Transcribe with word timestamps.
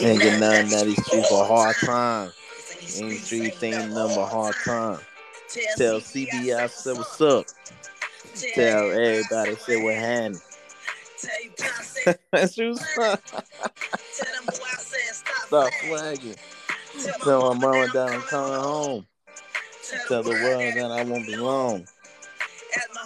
Ain't 0.00 0.20
get 0.22 0.38
nothing 0.38 0.68
that 0.68 0.84
these 0.84 1.02
streets 1.06 1.28
for 1.28 1.44
hard 1.46 1.76
time. 1.76 2.30
Ain't 3.00 3.20
street 3.22 3.54
thing 3.54 3.94
number 3.94 4.24
hard 4.24 4.54
time. 4.64 4.98
Tell 5.76 6.00
CB 6.00 6.54
I 6.60 6.66
said 6.66 6.96
what's 6.98 7.20
up. 7.22 7.46
Tell 8.54 8.90
everybody 8.90 9.56
say 9.56 9.82
what 9.82 9.94
happened. 9.94 10.40
Shoes. 12.52 12.80
Stop 15.46 15.72
flagging. 15.88 16.36
Tell 17.24 17.54
my 17.54 17.58
mama 17.58 17.86
that 17.94 18.10
I'm 18.10 18.20
coming 18.22 18.60
home. 18.60 19.06
Tell 20.08 20.22
the 20.22 20.30
world 20.32 20.74
that 20.74 20.90
I 20.90 21.02
won't 21.04 21.26
be 21.26 21.36
long. 21.36 21.86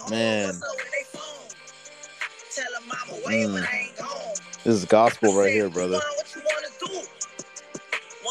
Man. 0.09 0.53
Mm. 3.31 3.65
This 4.65 4.75
is 4.75 4.85
gospel 4.85 5.33
right 5.33 5.53
here, 5.53 5.69
brother. 5.69 5.99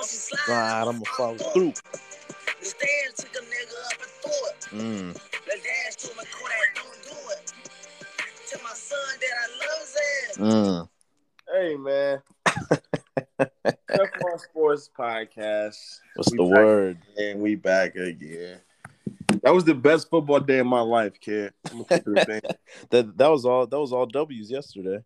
Slide, 0.03 0.85
I'ma 0.87 1.05
follow 1.17 1.37
through. 1.39 1.73
Mm. 4.73 5.19
Mm. 10.37 10.89
Hey 11.51 11.77
man. 11.77 12.23
F1 13.41 14.41
Sports 14.41 14.91
Podcast. 14.97 15.77
What's 16.15 16.31
We 16.31 16.37
the 16.37 16.45
word? 16.45 16.99
And 17.17 17.41
we 17.41 17.55
back 17.55 17.97
again. 17.97 18.61
That 19.43 19.55
was 19.55 19.65
the 19.65 19.75
best 19.75 20.11
football 20.11 20.41
day 20.41 20.59
of 20.59 20.67
my 20.67 20.81
life, 20.81 21.19
kid. 21.21 21.53
I'm 21.71 21.83
gonna 21.83 22.03
keep 22.03 22.09
it 22.09 22.19
a 22.19 22.25
thing. 22.25 22.41
That 22.91 23.17
that 23.17 23.29
was 23.29 23.45
all 23.45 23.67
that 23.67 23.79
was 23.79 23.93
all 23.93 24.07
W's 24.07 24.51
yesterday. 24.51 25.03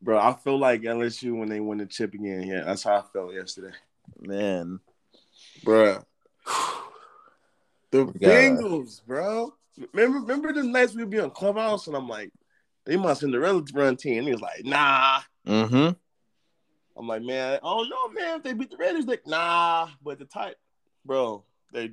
Bro, 0.00 0.18
I 0.18 0.34
feel 0.34 0.58
like 0.58 0.82
LSU 0.82 1.38
when 1.38 1.48
they 1.48 1.60
win 1.60 1.78
the 1.78 1.86
chip 1.86 2.14
again. 2.14 2.42
Yeah, 2.42 2.64
that's 2.64 2.82
how 2.82 2.96
I 2.96 3.02
felt 3.12 3.34
yesterday. 3.34 3.74
Man. 4.20 4.80
Bro. 5.62 6.04
The 7.90 8.06
Bengals, 8.06 9.04
bro. 9.06 9.54
Remember, 9.92 10.18
remember 10.18 10.52
the 10.52 10.62
nights 10.62 10.94
we'd 10.94 11.10
be 11.10 11.20
on 11.20 11.30
Clubhouse 11.30 11.86
and 11.86 11.96
I'm 11.96 12.08
like, 12.08 12.32
they 12.84 12.96
must 12.96 13.20
Cinderella 13.20 13.62
run 13.72 13.96
team. 13.96 14.18
And 14.18 14.26
he 14.26 14.32
was 14.32 14.42
like, 14.42 14.64
nah. 14.64 15.20
Mm-hmm. 15.46 15.92
I'm 16.96 17.08
like, 17.08 17.22
man, 17.22 17.54
I 17.54 17.56
don't 17.58 17.88
know, 17.88 18.08
man. 18.08 18.36
If 18.38 18.42
they 18.42 18.52
beat 18.52 18.70
the 18.70 18.76
Raiders, 18.76 19.06
like, 19.06 19.26
nah. 19.26 19.88
But 20.02 20.18
the 20.18 20.26
type, 20.26 20.56
bro, 21.04 21.44
they 21.72 21.92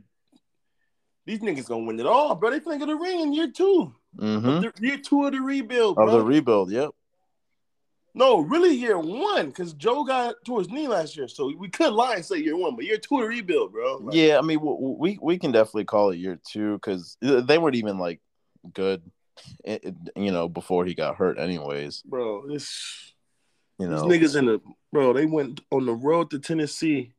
these 1.25 1.39
niggas 1.39 1.67
gonna 1.67 1.83
win 1.85 1.99
it 1.99 2.05
all, 2.05 2.35
bro. 2.35 2.49
They 2.51 2.59
finna 2.59 2.79
get 2.79 2.89
a 2.89 2.95
ring 2.95 3.19
in 3.21 3.33
year 3.33 3.49
two. 3.51 3.93
Mm-hmm. 4.17 4.61
The- 4.61 4.73
Year 4.87 4.97
two 4.97 5.25
of 5.25 5.31
the 5.33 5.39
rebuild, 5.39 5.97
Of 5.97 6.11
the 6.11 6.21
rebuild, 6.21 6.71
yep. 6.71 6.89
no, 8.13 8.39
really 8.41 8.75
year 8.75 8.99
one, 8.99 9.47
because 9.47 9.73
Joe 9.73 10.03
got 10.03 10.35
to 10.45 10.57
his 10.59 10.69
knee 10.69 10.87
last 10.87 11.15
year. 11.15 11.27
So 11.29 11.53
we 11.57 11.69
could 11.69 11.93
lie 11.93 12.15
and 12.15 12.25
say 12.25 12.37
year 12.37 12.57
one, 12.57 12.75
but 12.75 12.83
year 12.85 12.97
two 12.97 13.15
of 13.15 13.21
the 13.21 13.27
rebuild, 13.27 13.71
bro. 13.71 13.97
Like, 13.97 14.15
Yeah, 14.15 14.37
I 14.37 14.41
mean, 14.41 14.59
we 14.61 15.17
we 15.21 15.37
can 15.37 15.51
definitely 15.53 15.85
call 15.85 16.09
it 16.11 16.17
year 16.17 16.39
two 16.51 16.73
because 16.73 17.17
they 17.21 17.57
weren't 17.57 17.75
even 17.75 17.97
like 17.99 18.19
good, 18.73 19.01
it, 19.63 19.83
it- 19.85 19.95
you 20.15 20.31
know, 20.31 20.49
before 20.49 20.85
he 20.85 20.93
got 20.93 21.15
hurt. 21.15 21.39
Anyways, 21.39 22.01
Bro, 22.01 22.47
this 22.47 23.13
you 23.79 23.87
these 23.87 24.01
know, 24.01 24.07
niggas 24.07 24.35
in 24.35 24.45
the 24.45 24.61
bro, 24.91 25.13
they 25.13 25.25
went 25.25 25.61
on 25.71 25.85
the 25.85 25.93
road 25.95 26.31
to 26.31 26.39
Tennessee, 26.39 27.13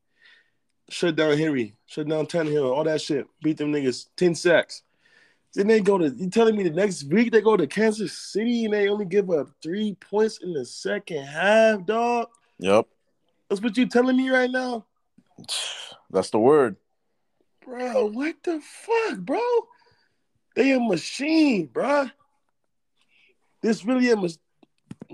shut 0.93 1.17
down 1.17 1.37
Henry, 1.37 1.75
shut 1.87 2.09
down 2.09 2.27
Tannehill, 2.27 2.71
all 2.71 2.85
that 2.85 3.01
shit, 3.01 3.27
beat 3.43 3.57
them 3.57 3.73
niggas 3.73 4.07
10 4.17 4.35
sacks. 4.35 4.83
Then 5.55 5.67
they 5.67 5.81
go 5.81 5.99
to 5.99 6.09
you 6.09 6.31
telling 6.31 6.57
me 6.57 6.63
the 6.63 6.71
next 6.71 7.05
week 7.05 7.31
they 7.31 7.41
go 7.41 7.57
to 7.57 7.67
Kansas 7.67 8.17
City 8.17 8.65
and 8.65 8.73
they 8.73 8.89
only 8.89 9.05
give 9.05 9.31
up 9.31 9.49
three 9.63 9.95
points 9.95 10.39
in 10.43 10.53
the 10.53 10.65
second 10.65 11.25
half, 11.25 11.85
dog. 11.85 12.29
yep, 12.59 12.87
That's 13.49 13.61
what 13.61 13.77
you 13.77 13.87
telling 13.87 14.17
me 14.17 14.31
right 14.31 14.51
now? 14.51 14.87
that's 16.11 16.31
the 16.31 16.39
word. 16.39 16.77
Bro, 17.65 18.11
what 18.13 18.37
the 18.43 18.61
fuck, 18.61 19.19
bro? 19.19 19.41
They 20.55 20.73
a 20.73 20.81
machine, 20.81 21.67
bro. 21.67 22.09
This 23.63 23.85
really 23.85 24.11
a 24.11 24.17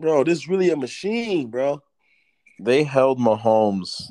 bro. 0.00 0.24
This 0.24 0.48
really 0.48 0.70
a 0.70 0.76
machine, 0.76 1.48
bro. 1.48 1.82
They 2.60 2.82
held 2.82 3.18
Mahomes 3.18 4.10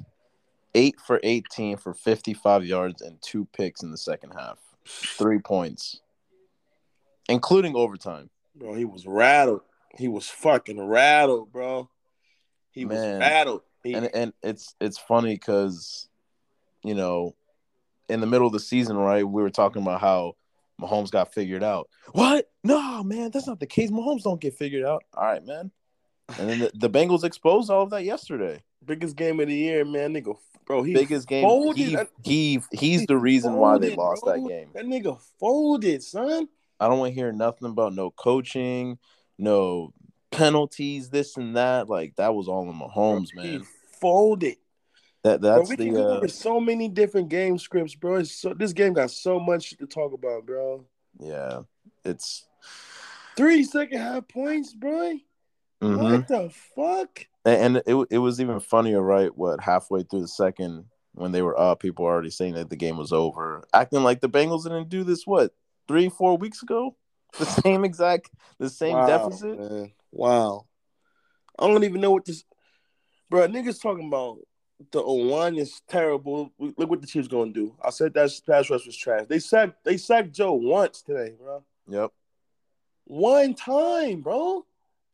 eight 0.75 0.99
for 0.99 1.19
eighteen 1.23 1.77
for 1.77 1.93
fifty-five 1.93 2.65
yards 2.65 3.01
and 3.01 3.21
two 3.21 3.45
picks 3.45 3.83
in 3.83 3.91
the 3.91 3.97
second 3.97 4.31
half, 4.31 4.57
three 4.85 5.39
points, 5.39 6.01
including 7.29 7.75
overtime. 7.75 8.29
Bro, 8.55 8.75
he 8.75 8.85
was 8.85 9.05
rattled. 9.05 9.61
He 9.97 10.07
was 10.07 10.29
fucking 10.29 10.81
rattled, 10.81 11.51
bro. 11.51 11.89
He 12.71 12.85
was 12.85 12.99
Man. 12.99 13.19
rattled. 13.19 13.61
He, 13.83 13.93
and 13.93 14.09
and 14.13 14.33
it's 14.43 14.75
it's 14.79 14.97
funny 14.97 15.33
because 15.33 16.07
you 16.83 16.93
know 16.93 17.35
in 18.09 18.21
the 18.21 18.27
middle 18.27 18.47
of 18.47 18.53
the 18.53 18.59
season 18.59 18.97
right 18.97 19.27
we 19.27 19.41
were 19.41 19.49
talking 19.49 19.81
about 19.81 20.01
how 20.01 20.35
Mahomes 20.81 21.11
got 21.11 21.33
figured 21.33 21.63
out 21.63 21.89
what 22.11 22.49
no 22.63 23.03
man 23.03 23.31
that's 23.31 23.47
not 23.47 23.59
the 23.59 23.65
case 23.65 23.91
Mahomes 23.91 24.23
don't 24.23 24.41
get 24.41 24.55
figured 24.55 24.85
out 24.85 25.03
all 25.13 25.23
right 25.23 25.45
man 25.45 25.71
and 26.37 26.49
then 26.49 26.59
the, 26.59 26.71
the 26.73 26.89
Bengals 26.89 27.23
exposed 27.23 27.69
all 27.69 27.83
of 27.83 27.89
that 27.91 28.03
yesterday 28.03 28.61
biggest 28.87 29.15
game 29.15 29.39
of 29.39 29.47
the 29.47 29.55
year, 29.55 29.85
man. 29.85 30.13
Nigga, 30.13 30.35
bro, 30.67 30.83
he 30.83 30.93
biggest 30.93 31.27
game 31.27 31.43
folded. 31.43 31.77
he, 31.77 31.97
he 32.23 32.61
he's 32.71 32.99
he 32.99 33.05
the 33.07 33.17
reason 33.17 33.55
why 33.55 33.77
they 33.77 33.95
lost 33.95 34.23
bro. 34.23 34.33
that 34.33 34.47
game 34.47 34.69
That 34.73 34.85
nigga 34.85 35.19
folded, 35.39 36.03
son. 36.03 36.47
I 36.79 36.87
don't 36.87 36.99
want 36.99 37.11
to 37.11 37.19
hear 37.19 37.31
nothing 37.31 37.69
about 37.69 37.95
no 37.95 38.11
coaching 38.11 38.99
no 39.39 39.93
penalties 40.31 41.09
this 41.09 41.37
and 41.37 41.55
that 41.55 41.89
like 41.89 42.15
that 42.17 42.35
was 42.35 42.47
all 42.47 42.69
in 42.69 42.77
Mahomes 42.77 43.29
He 43.31 43.41
man 43.41 43.63
folded. 43.99 44.57
that 45.23 45.41
Bro, 45.41 45.57
that's 45.57 45.69
we 45.69 45.77
can 45.77 45.93
the 45.93 46.03
uh, 46.23 46.27
so 46.27 46.59
many 46.59 46.89
different 46.89 47.29
game 47.29 47.57
scripts, 47.57 47.95
bro. 47.95 48.17
It's 48.17 48.31
so 48.31 48.53
this 48.53 48.73
game 48.73 48.93
got 48.93 49.09
so 49.11 49.39
much 49.39 49.71
to 49.77 49.87
talk 49.87 50.13
about, 50.13 50.45
bro. 50.45 50.85
yeah 51.19 51.61
it's 52.03 52.45
Three 53.37 53.63
second 53.63 53.99
half 53.99 54.27
points, 54.27 54.73
bro. 54.73 55.13
Mhm. 55.81 56.11
What 56.11 56.27
the 56.27 56.49
fuck? 56.75 57.25
And 57.45 57.77
and 57.77 57.83
it 57.85 58.07
it 58.11 58.17
was 58.17 58.41
even 58.41 58.59
funnier, 58.59 59.01
right? 59.01 59.35
What 59.35 59.61
halfway 59.61 60.03
through 60.03 60.21
the 60.21 60.27
second, 60.27 60.85
when 61.13 61.31
they 61.31 61.41
were 61.41 61.59
up, 61.59 61.79
people 61.79 62.05
were 62.05 62.11
already 62.11 62.29
saying 62.29 62.55
that 62.55 62.69
the 62.69 62.75
game 62.75 62.97
was 62.97 63.11
over, 63.13 63.63
acting 63.73 64.03
like 64.03 64.21
the 64.21 64.29
Bengals 64.29 64.63
didn't 64.63 64.89
do 64.89 65.03
this. 65.03 65.25
What 65.25 65.53
three, 65.87 66.09
four 66.09 66.37
weeks 66.37 66.61
ago? 66.63 66.95
The 67.39 67.45
same 67.45 67.83
exact, 67.83 68.31
the 68.57 68.69
same 68.69 68.95
Wow, 68.95 69.07
deficit. 69.07 69.59
man. 69.59 69.91
Wow. 70.11 70.65
I 71.59 71.67
don't 71.67 71.83
even 71.83 72.01
know 72.01 72.11
what 72.11 72.25
this, 72.25 72.43
bro. 73.29 73.47
Niggas 73.47 73.81
talking 73.81 74.07
about 74.07 74.39
the 74.91 75.01
O1 75.01 75.59
is 75.59 75.81
terrible. 75.87 76.51
Look 76.59 76.89
what 76.89 77.01
the 77.01 77.07
Chiefs 77.07 77.27
gonna 77.27 77.51
do. 77.51 77.75
I 77.83 77.89
said 77.89 78.13
that 78.13 78.31
pass 78.47 78.69
rush 78.69 78.85
was 78.85 78.95
trash. 78.95 79.25
They 79.27 79.39
sacked 79.39 79.83
they 79.83 79.97
sacked 79.97 80.31
Joe 80.31 80.53
once 80.53 81.01
today, 81.01 81.33
bro. 81.39 81.63
Yep. 81.89 82.11
One 83.05 83.53
time, 83.55 84.21
bro. 84.21 84.65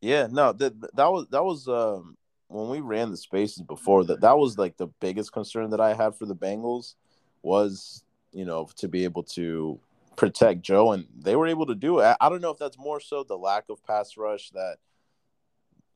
Yeah. 0.04 0.28
No. 0.30 0.52
That 0.52 0.80
that 0.96 1.10
was 1.10 1.26
that 1.30 1.42
was 1.42 1.66
um 1.66 2.16
when 2.48 2.68
we 2.68 2.80
ran 2.80 3.10
the 3.10 3.16
spaces 3.16 3.62
before 3.62 4.04
that. 4.04 4.20
That 4.20 4.36
was 4.36 4.58
like 4.58 4.76
the 4.76 4.88
biggest 5.00 5.32
concern 5.32 5.70
that 5.70 5.80
I 5.80 5.94
had 5.94 6.14
for 6.14 6.26
the 6.26 6.36
Bengals 6.36 6.94
was 7.42 8.04
you 8.32 8.44
know 8.44 8.68
to 8.76 8.88
be 8.88 9.04
able 9.04 9.22
to 9.22 9.80
protect 10.16 10.60
Joe, 10.62 10.92
and 10.92 11.06
they 11.16 11.36
were 11.36 11.46
able 11.46 11.66
to 11.66 11.74
do 11.74 12.00
it. 12.00 12.16
I, 12.20 12.28
don't 12.28 12.42
know 12.42 12.50
if 12.50 12.58
that's 12.58 12.78
more 12.78 13.00
so 13.00 13.24
the 13.24 13.36
lack 13.36 13.64
of 13.70 13.84
pass 13.84 14.16
rush 14.16 14.50
that 14.50 14.76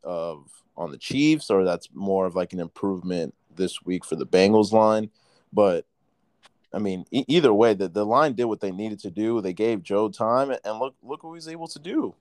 of 0.02 0.50
on 0.74 0.90
the 0.90 0.98
Chiefs, 0.98 1.50
or 1.50 1.64
that's 1.64 1.88
more 1.92 2.24
of 2.24 2.34
like 2.34 2.54
an 2.54 2.60
improvement 2.60 3.34
this 3.54 3.82
week 3.84 4.06
for 4.06 4.16
the 4.16 4.26
Bengals 4.26 4.72
line. 4.72 5.10
But 5.52 5.84
I 6.72 6.78
mean, 6.78 7.04
e- 7.10 7.24
either 7.28 7.52
way, 7.52 7.74
the, 7.74 7.88
the 7.88 8.06
line 8.06 8.32
did 8.32 8.46
what 8.46 8.60
they 8.60 8.72
needed 8.72 9.00
to 9.00 9.10
do. 9.10 9.42
They 9.42 9.52
gave 9.52 9.82
Joe 9.82 10.08
time, 10.08 10.50
and 10.50 10.78
look 10.78 10.94
look 11.02 11.22
what 11.22 11.32
he 11.32 11.34
was 11.34 11.48
able 11.48 11.68
to 11.68 11.78
do. 11.78 12.14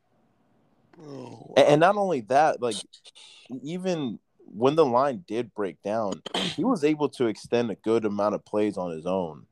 And, 0.98 1.68
and 1.68 1.80
not 1.80 1.96
only 1.96 2.22
that, 2.22 2.62
like 2.62 2.76
even 3.64 4.20
when 4.46 4.76
the 4.76 4.86
line 4.86 5.24
did 5.28 5.54
break 5.54 5.82
down, 5.82 6.22
he 6.56 6.64
was 6.64 6.84
able 6.84 7.10
to 7.10 7.28
extend 7.28 7.70
a 7.70 7.76
good 7.76 8.06
amount 8.06 8.36
of 8.36 8.46
plays 8.46 8.78
on 8.78 8.92
his 8.92 9.06
own. 9.06 9.46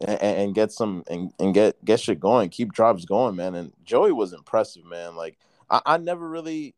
And, 0.00 0.20
and 0.20 0.54
get 0.54 0.70
some 0.70 1.02
and, 1.10 1.32
and 1.40 1.52
get 1.52 1.84
get 1.84 1.98
shit 1.98 2.20
going, 2.20 2.50
keep 2.50 2.72
drives 2.72 3.04
going, 3.04 3.34
man. 3.34 3.56
And 3.56 3.72
Joey 3.84 4.12
was 4.12 4.32
impressive, 4.32 4.84
man. 4.84 5.16
Like 5.16 5.36
I, 5.68 5.80
I 5.84 5.96
never 5.96 6.28
really 6.28 6.76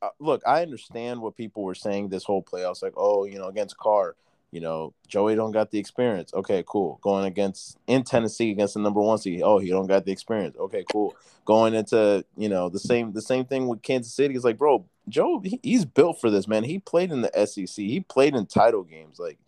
uh, 0.00 0.10
look. 0.20 0.40
I 0.46 0.62
understand 0.62 1.20
what 1.20 1.36
people 1.36 1.64
were 1.64 1.74
saying 1.74 2.10
this 2.10 2.22
whole 2.22 2.44
playoffs, 2.44 2.80
like 2.80 2.92
oh, 2.96 3.24
you 3.24 3.40
know, 3.40 3.48
against 3.48 3.76
Carr, 3.76 4.14
you 4.52 4.60
know, 4.60 4.94
Joey 5.06 5.34
don't 5.34 5.52
got 5.52 5.70
the 5.70 5.78
experience. 5.78 6.32
Okay, 6.34 6.64
cool. 6.66 6.98
Going 7.02 7.26
against 7.26 7.78
in 7.86 8.02
Tennessee 8.02 8.50
against 8.50 8.74
the 8.74 8.80
number 8.80 9.00
one 9.00 9.18
seed, 9.18 9.42
oh, 9.42 9.58
he 9.58 9.68
don't 9.68 9.86
got 9.86 10.04
the 10.04 10.12
experience. 10.12 10.56
Okay, 10.58 10.84
cool. 10.90 11.14
Going 11.44 11.74
into 11.74 12.24
you 12.36 12.48
know 12.48 12.68
the 12.68 12.78
same 12.78 13.12
the 13.12 13.22
same 13.22 13.44
thing 13.44 13.66
with 13.68 13.82
Kansas 13.82 14.12
City 14.12 14.34
is 14.34 14.44
like, 14.44 14.58
bro, 14.58 14.84
Joe, 15.08 15.40
he, 15.44 15.60
he's 15.62 15.84
built 15.84 16.20
for 16.20 16.30
this, 16.30 16.48
man. 16.48 16.64
He 16.64 16.78
played 16.78 17.12
in 17.12 17.22
the 17.22 17.46
SEC. 17.46 17.76
He 17.76 18.00
played 18.00 18.34
in 18.34 18.46
title 18.46 18.82
games, 18.82 19.18
like. 19.18 19.38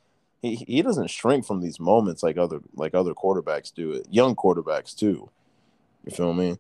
He, 0.41 0.57
he 0.57 0.83
doesn't 0.83 1.09
shrink 1.09 1.47
from 1.47 1.61
these 1.61 1.79
moments 1.79 2.25
like 2.25 2.37
other 2.37 2.63
like 2.75 2.97
other 2.97 3.15
quarterbacks 3.15 3.73
do 3.73 3.93
it 3.93 4.09
young 4.11 4.35
quarterbacks 4.35 4.93
too 4.93 5.31
you 6.05 6.11
feel 6.11 6.35
me 6.35 6.59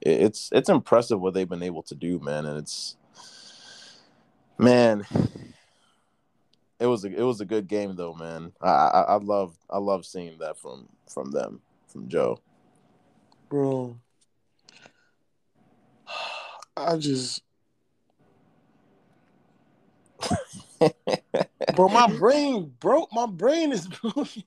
it, 0.00 0.20
it's 0.22 0.50
it's 0.52 0.68
impressive 0.68 1.20
what 1.20 1.34
they've 1.34 1.48
been 1.48 1.62
able 1.62 1.82
to 1.84 1.94
do, 1.94 2.18
man. 2.18 2.46
And 2.46 2.58
it's 2.58 2.96
man, 4.58 5.04
it 6.80 6.86
was 6.86 7.04
a, 7.04 7.08
it 7.08 7.22
was 7.22 7.40
a 7.40 7.44
good 7.44 7.68
game 7.68 7.96
though, 7.96 8.14
man. 8.14 8.52
I, 8.60 8.68
I 8.68 9.00
I 9.00 9.16
love 9.16 9.56
I 9.70 9.78
love 9.78 10.06
seeing 10.06 10.38
that 10.38 10.58
from 10.58 10.88
from 11.08 11.30
them 11.30 11.60
from 11.88 12.08
Joe, 12.08 12.38
bro. 13.48 13.96
I 16.76 16.96
just 16.96 17.42
bro, 21.74 21.88
my 21.88 22.06
brain 22.18 22.72
broke. 22.80 23.12
My 23.12 23.26
brain 23.26 23.72
is 23.72 23.88
broken. 24.02 24.42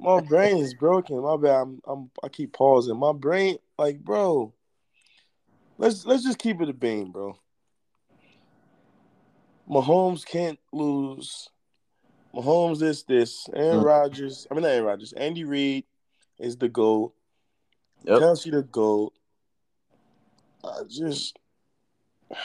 my 0.00 0.20
brain 0.20 0.58
is 0.58 0.74
broken. 0.74 1.20
My 1.22 1.36
bad. 1.36 1.60
I'm, 1.62 1.80
I'm, 1.86 2.10
i 2.22 2.28
keep 2.28 2.52
pausing. 2.52 2.98
My 2.98 3.12
brain, 3.12 3.58
like, 3.78 4.00
bro. 4.00 4.52
Let's 5.80 6.04
let's 6.04 6.24
just 6.24 6.38
keep 6.38 6.60
it 6.60 6.68
a 6.68 6.72
beam, 6.72 7.12
bro. 7.12 7.38
Mahomes 9.68 10.24
can't 10.24 10.58
lose. 10.72 11.50
Mahomes 12.34 12.82
is 12.82 13.02
this. 13.02 13.48
Aaron 13.54 13.80
mm. 13.80 13.84
Rodgers. 13.84 14.46
I 14.50 14.54
mean, 14.54 14.62
not 14.62 14.70
Aaron 14.70 14.84
Rodgers. 14.84 15.12
Andy 15.12 15.44
Reid 15.44 15.84
is 16.38 16.56
the 16.56 16.68
goat. 16.68 17.12
Yep. 18.04 18.20
Kelce 18.20 18.50
the 18.50 18.62
goat. 18.62 19.12
I 20.64 20.80
just. 20.88 21.38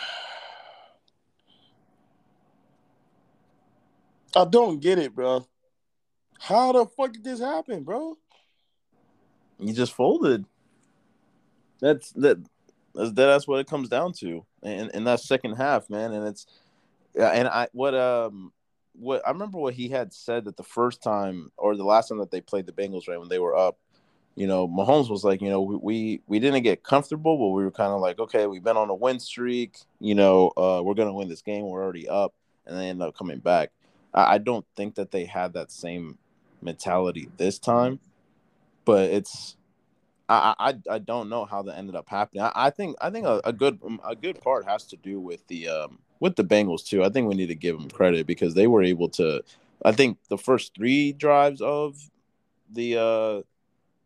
I 4.36 4.46
don't 4.46 4.80
get 4.82 4.98
it, 4.98 5.14
bro. 5.14 5.46
How 6.40 6.72
the 6.72 6.88
fuck 6.88 7.14
did 7.14 7.24
this 7.24 7.40
happen, 7.40 7.84
bro? 7.84 8.18
You 9.60 9.74
just 9.74 9.94
folded. 9.94 10.44
That's 11.80 12.12
that. 12.14 12.44
That's, 12.96 13.12
that's 13.14 13.48
what 13.48 13.60
it 13.60 13.68
comes 13.68 13.90
down 13.90 14.14
to, 14.20 14.46
and 14.62 14.92
in 14.92 15.04
that 15.06 15.20
second 15.20 15.54
half, 15.54 15.90
man. 15.90 16.14
And 16.14 16.28
it's, 16.28 16.46
and 17.16 17.48
I 17.48 17.68
what 17.74 17.96
um 17.96 18.52
what 18.94 19.26
I 19.26 19.32
remember 19.32 19.58
what 19.58 19.74
he 19.74 19.90
had 19.90 20.14
said 20.14 20.46
that 20.46 20.58
the 20.58 20.64
first 20.64 21.02
time 21.02 21.52
or 21.58 21.76
the 21.76 21.84
last 21.84 22.10
time 22.10 22.20
that 22.20 22.32
they 22.32 22.42
played 22.42 22.66
the 22.66 22.72
Bengals, 22.72 23.08
right 23.08 23.20
when 23.20 23.30
they 23.30 23.40
were 23.40 23.56
up, 23.56 23.78
you 24.36 24.48
know, 24.48 24.68
Mahomes 24.68 25.10
was 25.10 25.24
like, 25.24 25.42
you 25.42 25.50
know, 25.50 25.62
we 25.62 25.76
we, 25.76 26.22
we 26.28 26.40
didn't 26.40 26.64
get 26.64 26.84
comfortable, 26.84 27.38
but 27.38 27.50
we 27.50 27.64
were 27.64 27.72
kind 27.72 27.92
of 27.92 28.02
like, 28.02 28.20
okay, 28.20 28.48
we've 28.48 28.64
been 28.64 28.78
on 28.78 28.90
a 28.90 28.96
win 28.96 29.20
streak, 29.20 29.78
you 30.00 30.16
know, 30.16 30.52
uh, 30.58 30.82
we're 30.84 30.94
gonna 30.94 31.14
win 31.14 31.30
this 31.30 31.42
game, 31.42 31.66
we're 31.66 31.84
already 31.84 32.08
up, 32.08 32.34
and 32.66 32.78
they 32.78 32.90
end 32.90 33.02
up 33.02 33.18
coming 33.18 33.40
back. 33.40 33.72
I 34.16 34.38
don't 34.38 34.66
think 34.76 34.96
that 34.96 35.10
they 35.10 35.26
had 35.26 35.54
that 35.54 35.72
same 35.72 36.20
mentality 36.62 37.30
this 37.38 37.58
time, 37.58 38.00
but 38.86 39.10
it's 39.10 39.58
I 40.30 40.54
I, 40.60 40.76
I 40.90 41.00
don't 41.00 41.30
know 41.30 41.46
how 41.46 41.64
that 41.64 41.78
ended 41.78 41.96
up 41.96 42.08
happening. 42.08 42.44
I, 42.44 42.52
I 42.54 42.70
think 42.70 42.96
I 43.02 43.10
think 43.10 43.26
a, 43.26 43.42
a, 43.44 43.52
good 43.54 43.80
a 44.08 44.16
good 44.16 44.40
part 44.42 44.66
has 44.66 44.86
to 44.86 44.98
do 44.98 45.20
with 45.20 45.46
the 45.48 45.68
um 45.68 46.00
with 46.20 46.36
the 46.36 46.44
Bengals 46.44 46.86
too. 46.86 47.04
I 47.04 47.10
think 47.10 47.28
we 47.28 47.36
need 47.36 47.48
to 47.48 47.56
give 47.56 47.78
them 47.78 47.90
credit 47.90 48.28
because 48.28 48.54
they 48.54 48.68
were 48.68 48.84
able 48.84 49.10
to. 49.10 49.44
I 49.84 49.92
think 49.92 50.18
the 50.30 50.38
first 50.38 50.74
three 50.76 51.12
drives 51.12 51.62
of 51.62 51.98
the 52.72 52.98
uh 52.98 53.42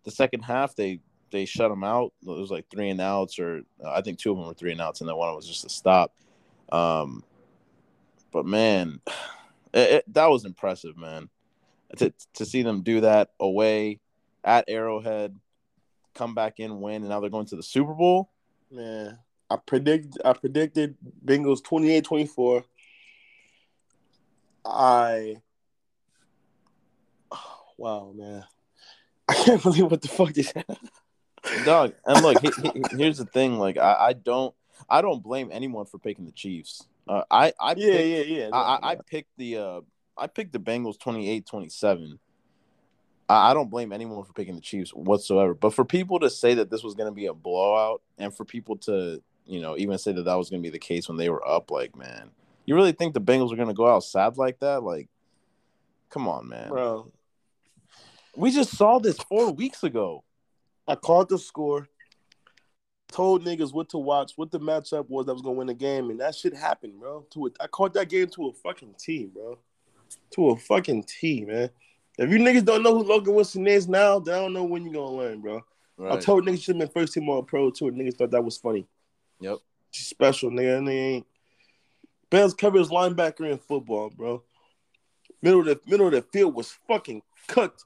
the 0.03 0.11
second 0.11 0.41
half 0.41 0.75
they 0.75 0.99
they 1.31 1.45
shut 1.45 1.69
them 1.69 1.83
out. 1.83 2.13
It 2.21 2.27
was 2.29 2.51
like 2.51 2.69
three 2.69 2.89
and 2.89 3.01
outs, 3.01 3.39
or 3.39 3.61
I 3.85 4.01
think 4.01 4.17
two 4.17 4.31
of 4.31 4.37
them 4.37 4.47
were 4.47 4.53
three 4.53 4.71
and 4.71 4.81
outs, 4.81 5.01
and 5.01 5.09
then 5.09 5.15
one 5.15 5.35
was 5.35 5.47
just 5.47 5.65
a 5.65 5.69
stop. 5.69 6.13
Um, 6.71 7.23
but 8.31 8.45
man, 8.45 9.01
it, 9.73 9.91
it, 9.91 10.13
that 10.13 10.29
was 10.29 10.45
impressive, 10.45 10.97
man. 10.97 11.29
To 11.97 12.13
to 12.35 12.45
see 12.45 12.63
them 12.63 12.81
do 12.81 13.01
that 13.01 13.31
away 13.39 13.99
at 14.43 14.65
Arrowhead, 14.67 15.37
come 16.13 16.35
back 16.35 16.59
in, 16.59 16.81
win, 16.81 17.01
and 17.01 17.09
now 17.09 17.19
they're 17.19 17.29
going 17.29 17.45
to 17.47 17.55
the 17.55 17.63
Super 17.63 17.93
Bowl. 17.93 18.29
Man, 18.71 19.17
I 19.49 19.55
predict 19.55 20.17
I 20.23 20.33
predicted 20.33 20.95
Bengals 21.25 21.61
28-24. 21.61 22.63
I 24.65 25.37
oh, 27.31 27.59
wow, 27.77 28.13
man. 28.15 28.43
I 29.27 29.33
can't 29.33 29.63
believe 29.63 29.89
what 29.89 30.01
the 30.01 30.07
fuck 30.07 30.33
this 30.33 30.53
Dog, 31.65 31.93
and 32.05 32.21
look, 32.21 32.41
he, 32.41 32.51
he, 32.61 32.83
here's 32.97 33.17
the 33.17 33.25
thing. 33.25 33.57
Like, 33.57 33.77
I, 33.77 34.07
I 34.07 34.13
don't, 34.13 34.53
I 34.89 35.01
don't 35.01 35.23
blame 35.23 35.49
anyone 35.51 35.85
for 35.85 35.97
picking 35.97 36.25
the 36.25 36.31
Chiefs. 36.31 36.85
Uh, 37.07 37.23
I, 37.31 37.53
I, 37.59 37.75
yeah, 37.77 37.91
picked, 37.91 38.29
yeah, 38.29 38.37
yeah. 38.37 38.49
No, 38.49 38.57
I, 38.57 38.79
I 38.91 38.95
picked 38.95 39.37
the, 39.37 39.57
uh, 39.57 39.81
I 40.17 40.27
picked 40.27 40.51
the 40.51 40.59
Bengals 40.59 40.97
28-27. 40.97 42.17
I, 43.29 43.51
I 43.51 43.53
don't 43.53 43.69
blame 43.69 43.93
anyone 43.93 44.23
for 44.23 44.33
picking 44.33 44.55
the 44.55 44.61
Chiefs 44.61 44.91
whatsoever. 44.91 45.53
But 45.53 45.73
for 45.73 45.85
people 45.85 46.19
to 46.19 46.29
say 46.29 46.55
that 46.55 46.69
this 46.69 46.83
was 46.83 46.95
going 46.95 47.09
to 47.09 47.15
be 47.15 47.27
a 47.27 47.33
blowout, 47.33 48.01
and 48.17 48.35
for 48.35 48.43
people 48.43 48.77
to, 48.79 49.21
you 49.47 49.61
know, 49.61 49.77
even 49.77 49.97
say 49.97 50.11
that 50.11 50.23
that 50.23 50.35
was 50.35 50.49
going 50.49 50.61
to 50.61 50.67
be 50.67 50.71
the 50.71 50.79
case 50.79 51.07
when 51.07 51.17
they 51.17 51.29
were 51.29 51.47
up, 51.47 51.71
like, 51.71 51.95
man, 51.95 52.29
you 52.65 52.75
really 52.75 52.91
think 52.91 53.13
the 53.13 53.21
Bengals 53.21 53.51
are 53.51 53.55
going 53.55 53.67
to 53.67 53.73
go 53.73 53.87
out 53.87 54.03
sad 54.03 54.37
like 54.37 54.59
that? 54.59 54.83
Like, 54.83 55.07
come 56.09 56.27
on, 56.27 56.49
man, 56.49 56.69
bro. 56.69 57.11
We 58.35 58.51
just 58.51 58.77
saw 58.77 58.99
this 58.99 59.17
four 59.17 59.51
weeks 59.51 59.83
ago. 59.83 60.23
I 60.87 60.95
called 60.95 61.29
the 61.29 61.39
score 61.39 61.87
told 63.07 63.45
niggas 63.45 63.73
what 63.73 63.89
to 63.89 63.97
watch, 63.97 64.33
what 64.35 64.51
the 64.51 64.59
matchup 64.59 65.09
was 65.09 65.25
that 65.25 65.33
was 65.33 65.41
gonna 65.41 65.55
win 65.55 65.67
the 65.67 65.73
game, 65.73 66.09
and 66.09 66.19
that 66.19 66.35
shit 66.35 66.55
happened, 66.55 66.99
bro. 66.99 67.25
To 67.31 67.47
a, 67.47 67.49
I 67.59 67.67
called 67.67 67.93
that 67.93 68.09
game 68.09 68.27
to 68.29 68.47
a 68.47 68.53
fucking 68.53 68.95
T, 68.97 69.29
bro. 69.33 69.57
To 70.31 70.49
a 70.49 70.57
fucking 70.57 71.03
T, 71.03 71.45
man. 71.45 71.69
If 72.17 72.29
you 72.29 72.39
niggas 72.39 72.65
don't 72.65 72.83
know 72.83 72.97
who 72.97 73.03
Logan 73.03 73.35
Wilson 73.35 73.67
is 73.67 73.87
now, 73.87 74.19
they 74.19 74.31
don't 74.31 74.53
know 74.53 74.63
when 74.63 74.83
you're 74.83 74.93
gonna 74.93 75.15
learn, 75.15 75.41
bro. 75.41 75.61
Right. 75.97 76.13
I 76.13 76.19
told 76.19 76.45
niggas 76.45 76.63
should 76.63 76.75
have 76.75 76.93
been 76.93 77.01
first 77.01 77.13
team 77.13 77.29
all 77.29 77.43
pro 77.43 77.71
too, 77.71 77.87
and 77.87 77.97
niggas 77.97 78.17
thought 78.17 78.31
that 78.31 78.43
was 78.43 78.57
funny. 78.57 78.85
Yep. 79.39 79.57
She's 79.91 80.07
special, 80.07 80.51
nigga. 80.51 80.77
And 80.77 80.87
they 80.87 80.97
ain't. 80.97 81.27
Best 82.29 82.57
covers 82.57 82.89
linebacker 82.89 83.49
in 83.49 83.57
football, 83.57 84.09
bro. 84.09 84.43
Middle 85.41 85.61
of 85.61 85.65
the 85.67 85.79
middle 85.85 86.07
of 86.07 86.13
the 86.13 86.21
field 86.21 86.55
was 86.55 86.71
fucking 86.87 87.21
cooked. 87.47 87.85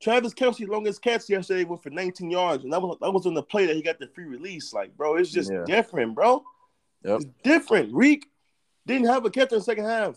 Travis 0.00 0.34
Kelce 0.34 0.66
longest 0.68 1.02
catch 1.02 1.28
yesterday 1.28 1.64
went 1.64 1.82
for 1.82 1.90
19 1.90 2.30
yards, 2.30 2.64
and 2.64 2.72
that 2.72 2.80
was 2.80 2.96
that 3.00 3.12
was 3.12 3.26
on 3.26 3.34
the 3.34 3.42
play 3.42 3.66
that 3.66 3.76
he 3.76 3.82
got 3.82 3.98
the 3.98 4.08
free 4.08 4.24
release. 4.24 4.72
Like, 4.72 4.96
bro, 4.96 5.16
it's 5.16 5.30
just 5.30 5.52
yeah. 5.52 5.64
different, 5.66 6.14
bro. 6.14 6.42
Yep. 7.04 7.20
It's 7.20 7.30
different. 7.42 7.92
Reek 7.92 8.26
didn't 8.86 9.06
have 9.06 9.24
a 9.24 9.30
catch 9.30 9.52
in 9.52 9.58
the 9.58 9.64
second 9.64 9.84
half. 9.84 10.16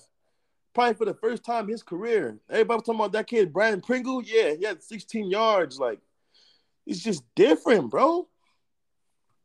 Probably 0.73 0.93
for 0.93 1.05
the 1.05 1.13
first 1.15 1.43
time 1.43 1.65
in 1.65 1.71
his 1.71 1.83
career. 1.83 2.39
Everybody 2.49 2.77
was 2.77 2.85
talking 2.85 2.99
about 2.99 3.11
that 3.11 3.27
kid, 3.27 3.51
Brandon 3.51 3.81
Pringle. 3.81 4.23
Yeah, 4.23 4.53
he 4.53 4.63
had 4.63 4.81
16 4.81 5.29
yards. 5.29 5.77
Like, 5.77 5.99
it's 6.87 7.03
just 7.03 7.23
different, 7.35 7.91
bro. 7.91 8.27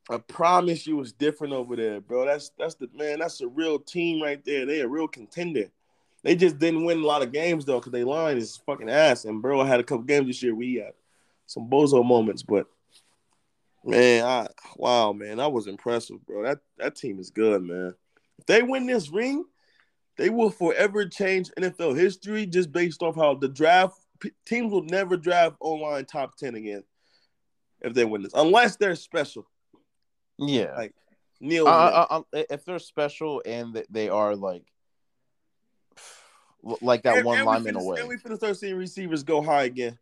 I 0.08 0.18
promise 0.18 0.86
you 0.86 1.00
it's 1.00 1.12
different 1.12 1.52
over 1.52 1.74
there, 1.74 2.00
bro. 2.00 2.26
That's 2.26 2.50
that's 2.58 2.76
the 2.76 2.88
man, 2.94 3.18
that's 3.18 3.40
a 3.40 3.48
real 3.48 3.78
team 3.78 4.22
right 4.22 4.42
there. 4.44 4.64
They 4.64 4.80
a 4.80 4.88
real 4.88 5.08
contender. 5.08 5.70
They 6.22 6.36
just 6.36 6.58
didn't 6.58 6.84
win 6.84 7.02
a 7.02 7.06
lot 7.06 7.22
of 7.22 7.32
games 7.32 7.64
though, 7.64 7.80
because 7.80 7.92
they 7.92 8.04
line 8.04 8.36
is 8.36 8.56
fucking 8.66 8.90
ass. 8.90 9.24
And 9.24 9.42
bro 9.42 9.64
had 9.64 9.80
a 9.80 9.84
couple 9.84 10.04
games 10.04 10.28
this 10.28 10.42
year. 10.42 10.54
We 10.54 10.76
had 10.76 10.92
some 11.46 11.68
bozo 11.68 12.04
moments, 12.04 12.42
but 12.42 12.66
man, 13.84 14.24
I 14.24 14.48
wow, 14.76 15.12
man, 15.12 15.40
I 15.40 15.48
was 15.48 15.66
impressive, 15.66 16.24
bro. 16.24 16.44
That 16.44 16.60
that 16.78 16.94
team 16.94 17.18
is 17.18 17.30
good, 17.30 17.62
man. 17.62 17.94
If 18.38 18.46
they 18.46 18.62
win 18.62 18.86
this 18.86 19.10
ring, 19.10 19.44
they 20.16 20.30
will 20.30 20.50
forever 20.50 21.06
change 21.06 21.50
NFL 21.58 21.96
history 21.96 22.46
just 22.46 22.70
based 22.70 23.02
off 23.02 23.16
how 23.16 23.34
the 23.34 23.48
draft 23.48 23.98
teams 24.44 24.72
will 24.72 24.84
never 24.84 25.16
draft 25.16 25.56
O-line 25.60 26.04
top 26.04 26.36
ten 26.36 26.54
again 26.54 26.84
if 27.80 27.92
they 27.92 28.04
win 28.04 28.22
this, 28.22 28.32
unless 28.34 28.76
they're 28.76 28.94
special. 28.94 29.46
Yeah, 30.38 30.74
like 30.76 30.94
Neil. 31.40 31.66
Uh, 31.66 31.70
uh, 31.70 32.06
uh, 32.10 32.42
if 32.50 32.64
they're 32.64 32.78
special 32.78 33.42
and 33.44 33.82
they 33.90 34.08
are 34.08 34.36
like 34.36 34.64
like 36.80 37.02
that 37.02 37.18
and, 37.18 37.24
one 37.24 37.38
and 37.38 37.46
lineman 37.46 37.76
away. 37.76 38.00
And 38.00 38.08
we 38.08 38.16
finna 38.16 38.36
start 38.36 38.56
seeing 38.56 38.76
receivers 38.76 39.22
go 39.22 39.40
high 39.42 39.64
again. 39.64 39.98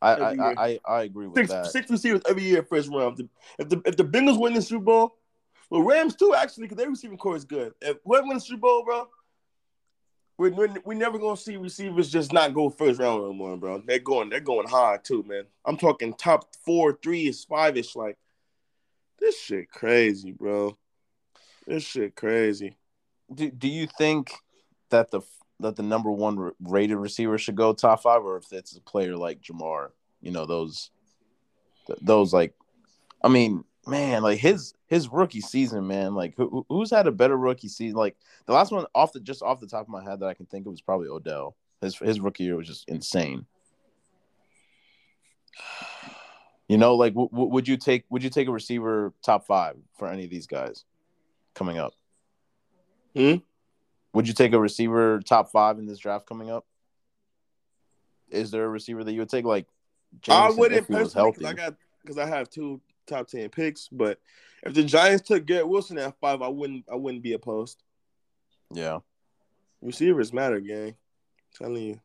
I 0.00 0.12
I, 0.12 0.34
I, 0.66 0.80
I 0.84 1.02
agree 1.02 1.26
with 1.26 1.36
six, 1.36 1.50
that. 1.50 1.66
Six 1.66 1.90
receivers 1.90 2.22
every 2.28 2.42
year 2.42 2.62
first 2.62 2.90
round. 2.90 3.28
If 3.58 3.68
the 3.68 3.82
if 3.84 3.96
the 3.96 4.04
Bengals 4.04 4.38
win 4.38 4.52
the 4.52 4.62
Super 4.62 4.84
Bowl, 4.84 5.16
well 5.70 5.82
Rams 5.82 6.16
too 6.16 6.34
actually 6.36 6.64
because 6.64 6.76
their 6.76 6.90
receiving 6.90 7.18
core 7.18 7.36
is 7.36 7.44
good. 7.44 7.72
If 7.80 7.98
whoever 8.04 8.26
wins 8.26 8.42
the 8.42 8.48
Super 8.48 8.60
Bowl, 8.60 8.84
bro, 8.84 9.08
we're, 10.38 10.50
we're, 10.50 10.74
we're 10.84 10.98
never 10.98 11.18
gonna 11.18 11.36
see 11.36 11.56
receivers 11.56 12.10
just 12.10 12.32
not 12.32 12.52
go 12.52 12.68
first 12.68 13.00
round 13.00 13.24
anymore, 13.24 13.56
bro. 13.56 13.82
They're 13.86 14.00
going 14.00 14.28
they're 14.28 14.40
going 14.40 14.68
high 14.68 14.98
too, 15.02 15.24
man. 15.26 15.44
I'm 15.64 15.76
talking 15.76 16.14
top 16.14 16.54
four, 16.64 16.98
three 17.02 17.28
is 17.28 17.44
five 17.44 17.76
ish. 17.76 17.94
Like 17.94 18.18
this 19.22 19.40
shit 19.40 19.70
crazy, 19.70 20.32
bro. 20.32 20.76
This 21.66 21.84
shit 21.84 22.16
crazy. 22.16 22.76
Do, 23.32 23.50
do 23.50 23.68
you 23.68 23.86
think 23.86 24.32
that 24.90 25.12
the 25.12 25.22
that 25.60 25.76
the 25.76 25.82
number 25.84 26.10
one 26.10 26.50
rated 26.60 26.96
receiver 26.96 27.38
should 27.38 27.54
go 27.54 27.72
top 27.72 28.02
five, 28.02 28.24
or 28.24 28.36
if 28.36 28.52
it's 28.52 28.76
a 28.76 28.80
player 28.80 29.16
like 29.16 29.40
Ja'Marr, 29.40 29.90
you 30.20 30.32
know 30.32 30.44
those, 30.44 30.90
those 32.00 32.32
like, 32.32 32.52
I 33.22 33.28
mean, 33.28 33.62
man, 33.86 34.24
like 34.24 34.40
his 34.40 34.74
his 34.88 35.08
rookie 35.08 35.40
season, 35.40 35.86
man, 35.86 36.16
like 36.16 36.34
who, 36.36 36.66
who's 36.68 36.90
had 36.90 37.06
a 37.06 37.12
better 37.12 37.36
rookie 37.38 37.68
season? 37.68 37.96
Like 37.96 38.16
the 38.46 38.52
last 38.52 38.72
one 38.72 38.86
off 38.92 39.12
the 39.12 39.20
just 39.20 39.42
off 39.42 39.60
the 39.60 39.68
top 39.68 39.82
of 39.82 39.88
my 39.88 40.02
head 40.02 40.18
that 40.18 40.26
I 40.26 40.34
can 40.34 40.46
think 40.46 40.66
of 40.66 40.72
was 40.72 40.82
probably 40.82 41.08
Odell. 41.08 41.54
His 41.80 41.96
his 41.96 42.18
rookie 42.18 42.44
year 42.44 42.56
was 42.56 42.66
just 42.66 42.88
insane. 42.88 43.46
You 46.68 46.78
know, 46.78 46.94
like 46.94 47.12
w- 47.12 47.28
w- 47.30 47.50
would 47.50 47.68
you 47.68 47.76
take 47.76 48.04
would 48.08 48.22
you 48.22 48.30
take 48.30 48.48
a 48.48 48.52
receiver 48.52 49.12
top 49.24 49.46
five 49.46 49.76
for 49.98 50.08
any 50.08 50.24
of 50.24 50.30
these 50.30 50.46
guys 50.46 50.84
coming 51.54 51.78
up? 51.78 51.94
Hmm? 53.14 53.36
Would 54.14 54.28
you 54.28 54.34
take 54.34 54.52
a 54.52 54.60
receiver 54.60 55.20
top 55.20 55.50
five 55.50 55.78
in 55.78 55.86
this 55.86 55.98
draft 55.98 56.26
coming 56.26 56.50
up? 56.50 56.66
Is 58.30 58.50
there 58.50 58.64
a 58.64 58.68
receiver 58.68 59.04
that 59.04 59.12
you 59.12 59.20
would 59.20 59.28
take 59.28 59.44
like? 59.44 59.66
I 60.28 60.50
wouldn't 60.50 60.80
if 60.80 60.86
he 60.86 60.94
was 60.94 61.14
personally 61.14 61.32
because 61.32 61.44
healthy? 61.44 61.46
I 61.46 61.52
got 61.66 61.76
because 62.02 62.18
I 62.18 62.26
have 62.26 62.48
two 62.48 62.80
top 63.06 63.28
ten 63.28 63.48
picks. 63.48 63.88
But 63.88 64.18
if 64.62 64.74
the 64.74 64.84
Giants 64.84 65.26
took 65.26 65.46
Garrett 65.46 65.68
Wilson 65.68 65.98
at 65.98 66.18
five, 66.20 66.42
I 66.42 66.48
wouldn't 66.48 66.84
I 66.90 66.96
wouldn't 66.96 67.22
be 67.22 67.32
opposed. 67.32 67.82
Yeah. 68.72 69.00
Receivers 69.82 70.32
matter, 70.32 70.60
gang. 70.60 70.94
telling 71.54 71.82
you. 71.82 72.00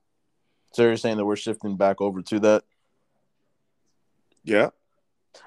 So 0.74 0.84
you're 0.84 0.98
saying 0.98 1.18
that 1.18 1.26
we're 1.26 1.36
shifting 1.36 1.78
back 1.78 2.02
over 2.02 2.22
to 2.22 2.40
that? 2.42 2.64
Yeah. 4.48 4.70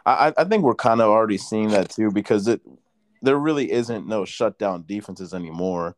I 0.06 0.32
I- 0.36 0.44
think 0.44 0.62
we're 0.62 0.74
kind 0.74 1.00
of 1.00 1.08
already 1.08 1.38
seeing 1.38 1.68
that 1.68 1.90
too 1.90 2.10
because 2.12 2.46
it 2.46 2.60
there 3.22 3.38
really 3.38 3.70
isn't 3.70 4.06
no 4.06 4.24
shutdown 4.24 4.84
defenses 4.86 5.34
anymore. 5.34 5.96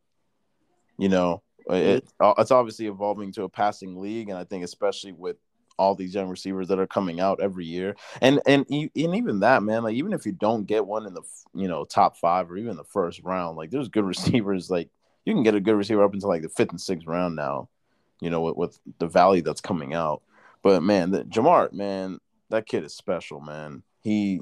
You 0.99 1.09
know, 1.09 1.43
it 1.69 2.05
mm-hmm. 2.05 2.25
uh, 2.25 2.35
it's 2.39 2.51
obviously 2.51 2.87
evolving 2.87 3.33
to 3.33 3.45
a 3.45 3.49
passing 3.49 4.01
league, 4.01 4.29
and 4.29 4.39
I 4.39 4.45
think 4.45 4.65
especially 4.65 5.13
with 5.13 5.37
all 5.79 5.95
these 5.95 6.15
young 6.15 6.29
receivers 6.29 6.69
that 6.69 6.79
are 6.79 6.87
coming 6.87 7.21
out 7.21 7.41
every 7.41 7.67
year, 7.67 7.97
and 8.21 8.41
and 8.47 8.67
and 8.69 8.91
even 8.95 9.41
that 9.41 9.63
man, 9.63 9.83
like 9.83 9.95
even 9.95 10.13
if 10.13 10.27
you 10.27 10.33
don't 10.33 10.67
get 10.67 10.87
one 10.87 11.07
in 11.07 11.15
the 11.15 11.23
you 11.55 11.69
know 11.69 11.85
top 11.85 12.17
five 12.17 12.51
or 12.51 12.57
even 12.57 12.77
the 12.77 12.85
first 12.85 13.21
round, 13.25 13.57
like 13.57 13.71
there's 13.71 13.89
good 13.89 14.05
receivers. 14.15 14.71
Like 14.71 14.91
you 15.25 15.35
can 15.35 15.43
get 15.43 15.55
a 15.55 15.61
good 15.61 15.75
receiver 15.75 16.05
up 16.05 16.15
until 16.15 16.29
like 16.29 16.43
the 16.43 16.49
fifth 16.49 16.71
and 16.71 16.81
sixth 16.81 17.07
round 17.07 17.37
now. 17.37 17.69
You 18.21 18.31
know, 18.31 18.43
with, 18.43 18.57
with 18.57 18.81
the 18.99 19.09
value 19.09 19.43
that's 19.43 19.61
coming 19.61 19.95
out. 19.95 20.23
But 20.63 20.83
man, 20.85 21.11
the, 21.11 21.25
Ja'Marr, 21.25 21.73
man, 21.73 22.21
that 22.53 22.67
kid 22.67 22.85
is 22.85 22.95
special, 22.95 23.41
man. 23.41 23.83
He, 24.01 24.41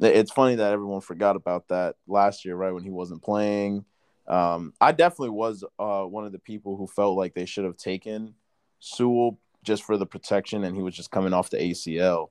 it's 0.00 0.32
funny 0.32 0.56
that 0.56 0.72
everyone 0.72 1.00
forgot 1.00 1.36
about 1.36 1.68
that 1.68 1.96
last 2.06 2.44
year, 2.44 2.56
right 2.56 2.72
when 2.72 2.82
he 2.82 2.90
wasn't 2.90 3.22
playing. 3.22 3.84
Um, 4.26 4.74
I 4.80 4.92
definitely 4.92 5.30
was 5.30 5.64
uh, 5.78 6.02
one 6.02 6.24
of 6.24 6.32
the 6.32 6.38
people 6.38 6.76
who 6.76 6.86
felt 6.86 7.16
like 7.16 7.34
they 7.34 7.46
should 7.46 7.64
have 7.64 7.76
taken 7.76 8.34
Sewell 8.78 9.38
just 9.62 9.82
for 9.84 9.96
the 9.96 10.06
protection, 10.06 10.64
and 10.64 10.76
he 10.76 10.82
was 10.82 10.94
just 10.94 11.10
coming 11.10 11.32
off 11.32 11.50
the 11.50 11.58
ACL. 11.58 12.30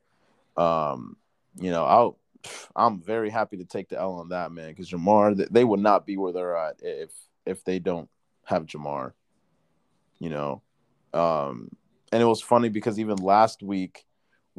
Um, 0.58 1.18
you 1.60 1.72
know, 1.72 1.86
I'll, 1.86 2.18
I'm 2.76 3.02
very 3.02 3.30
happy 3.30 3.58
to 3.58 3.66
take 3.66 3.90
the 3.90 4.00
L 4.00 4.14
on 4.14 4.30
that, 4.30 4.52
man, 4.52 4.70
because 4.70 4.90
Ja'Marr, 4.90 5.48
they, 5.52 5.64
would 5.64 5.80
not 5.80 6.06
be 6.06 6.18
where 6.18 6.34
they're 6.34 6.58
at 6.58 6.78
if 6.82 7.12
if 7.46 7.64
they 7.64 7.80
don't 7.80 8.10
have 8.46 8.66
Ja'Marr. 8.66 9.14
You 10.20 10.30
know, 10.30 10.62
um, 11.14 11.70
and 12.12 12.22
it 12.22 12.26
was 12.26 12.42
funny 12.42 12.70
because 12.70 13.00
even 13.00 13.18
last 13.18 13.62
week, 13.62 14.06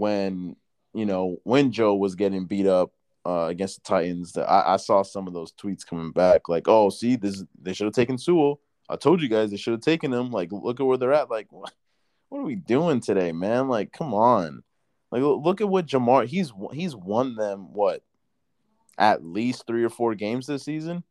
when 0.01 0.57
you 0.95 1.05
know 1.05 1.37
when 1.45 1.71
Joe 1.71 1.95
was 1.95 2.15
getting 2.15 2.47
beat 2.47 2.67
up 2.67 2.91
uh, 3.27 3.47
against 3.51 3.77
the 3.77 3.89
Titans, 3.89 4.33
that 4.33 4.51
I, 4.51 4.75
I 4.75 4.77
saw 4.79 5.03
some 5.03 5.29
of 5.29 5.35
those 5.35 5.53
tweets 5.53 5.87
coming 5.87 6.11
back, 6.11 6.49
like, 6.49 6.67
"Oh, 6.67 6.89
see, 6.89 7.17
this 7.17 7.45
they 7.61 7.75
should 7.75 7.85
have 7.85 7.95
taken 7.95 8.19
Sewell. 8.19 8.61
I 8.89 8.97
told 8.97 9.21
you 9.23 9.29
guys 9.29 9.51
they 9.51 9.57
should 9.57 9.75
have 9.75 9.83
taken 9.83 10.13
him. 10.13 10.31
Like, 10.31 10.51
look 10.51 10.81
at 10.81 10.87
where 10.87 10.97
they're 10.97 11.13
at. 11.13 11.31
Like, 11.31 11.53
what, 11.53 11.73
what 12.31 12.41
are 12.41 12.45
we 12.45 12.57
doing 12.57 13.01
today, 13.01 13.31
man? 13.31 13.69
Like, 13.69 13.93
come 13.93 14.15
on. 14.15 14.65
Like, 15.13 15.23
look 15.23 15.61
at 15.61 15.69
what 15.69 15.87
Ja'Marr. 15.87 16.27
He's 16.27 16.53
he's 16.73 16.97
won 16.97 17.37
them 17.37 17.73
what 17.73 18.03
at 18.97 19.25
least 19.25 19.67
three 19.67 19.85
or 19.85 19.91
four 19.91 20.15
games 20.15 20.47
this 20.47 20.65
season. 20.65 21.05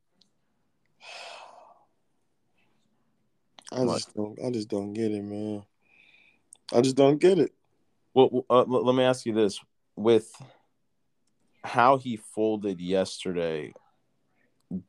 I 3.72 3.86
just 3.86 4.16
don't 4.16 4.40
I 4.44 4.50
just 4.50 4.68
don't 4.68 4.94
get 4.94 5.12
it, 5.12 5.24
man. 5.24 5.64
I 6.74 6.82
just 6.82 6.96
don't 6.96 7.20
get 7.20 7.38
it. 7.38 7.54
Well, 8.14 8.46
uh, 8.50 8.64
let 8.64 8.96
me 8.96 9.04
ask 9.04 9.26
you 9.26 9.34
this: 9.34 9.60
with 9.96 10.32
how 11.64 11.98
he 11.98 12.18
folded 12.18 12.80
yesterday, 12.80 13.74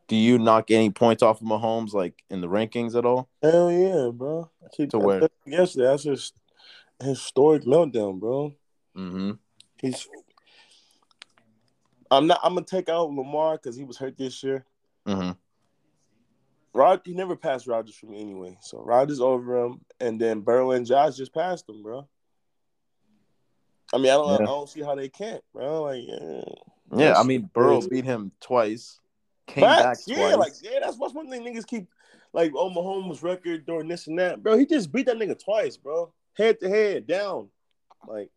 do 0.09 0.17
you 0.17 0.39
knock 0.39 0.71
any 0.71 0.91
points 0.91 1.23
off 1.23 1.41
of 1.41 1.47
Mahomes, 1.47 1.93
like 1.93 2.23
in 2.31 2.41
the 2.41 2.49
rankings 2.49 2.97
at 2.97 3.05
all? 3.05 3.29
Hell 3.43 3.71
yeah, 3.71 4.11
bro. 4.13 4.51
I 4.65 4.69
keep 4.75 4.91
To 4.91 5.01
I 5.01 5.05
where? 5.05 5.29
yesterday. 5.47 5.87
That's 5.87 6.05
just 6.05 6.35
historic 7.03 7.65
meltdown, 7.65 8.21
bro. 8.21 8.55
Mm-hmm. 8.97 9.33
He's. 9.81 10.09
I'm 12.11 12.27
not. 12.27 12.41
I'm 12.43 12.55
gonna 12.55 12.67
take 12.67 12.89
out 12.89 13.11
Lamar 13.11 13.57
because 13.57 13.77
he 13.77 13.85
was 13.85 13.97
hurt 13.97 14.17
this 14.19 14.43
year. 14.43 14.65
Mm-hmm. 15.07 15.33
Rod, 16.73 17.01
he 17.05 17.15
never 17.15 17.37
passed 17.37 17.67
Rodgers 17.67 17.97
for 17.97 18.07
me 18.07 18.21
anyway. 18.21 18.57
So 18.61 18.79
Rodgers 18.79 19.21
over 19.21 19.65
him, 19.65 19.81
and 19.99 20.21
then 20.21 20.41
Burrow 20.41 20.71
and 20.73 20.87
Josh 20.87 21.17
just 21.17 21.35
passed 21.35 21.69
him, 21.69 21.83
bro. 21.83 22.09
I 23.93 23.99
mean, 23.99 24.07
I 24.07 24.15
don't. 24.15 24.29
Yeah. 24.29 24.35
I 24.35 24.47
don't 24.47 24.69
see 24.69 24.83
how 24.83 24.95
they 24.95 25.09
can't, 25.09 25.43
bro. 25.53 25.83
Like, 25.83 26.03
yeah. 26.07 26.43
Yeah, 26.97 27.15
I 27.19 27.23
mean 27.23 27.49
Burrow 27.53 27.81
crazy. 27.81 27.89
beat 27.89 28.05
him 28.05 28.33
twice, 28.41 28.99
came 29.47 29.63
back 29.63 29.83
Facts, 29.83 30.05
twice. 30.07 30.19
yeah, 30.19 30.35
like 30.35 30.53
yeah, 30.63 30.79
that's 30.83 30.97
what's 30.97 31.15
one 31.15 31.31
thing 31.31 31.45
niggas 31.45 31.67
keep 31.67 31.87
like 32.33 32.53
oh 32.57 32.69
Mahomes 32.71 33.23
record 33.23 33.65
during 33.65 33.87
this 33.87 34.09
and 34.09 34.19
that, 34.19 34.43
bro. 34.43 34.59
He 34.59 34.67
just 34.67 34.93
beat 34.93 35.07
that 35.07 35.17
nigga 35.17 35.39
twice, 35.43 35.77
bro, 35.77 36.13
head 36.37 36.59
to 36.61 36.69
head, 36.69 37.07
down, 37.07 37.49
like. 38.07 38.31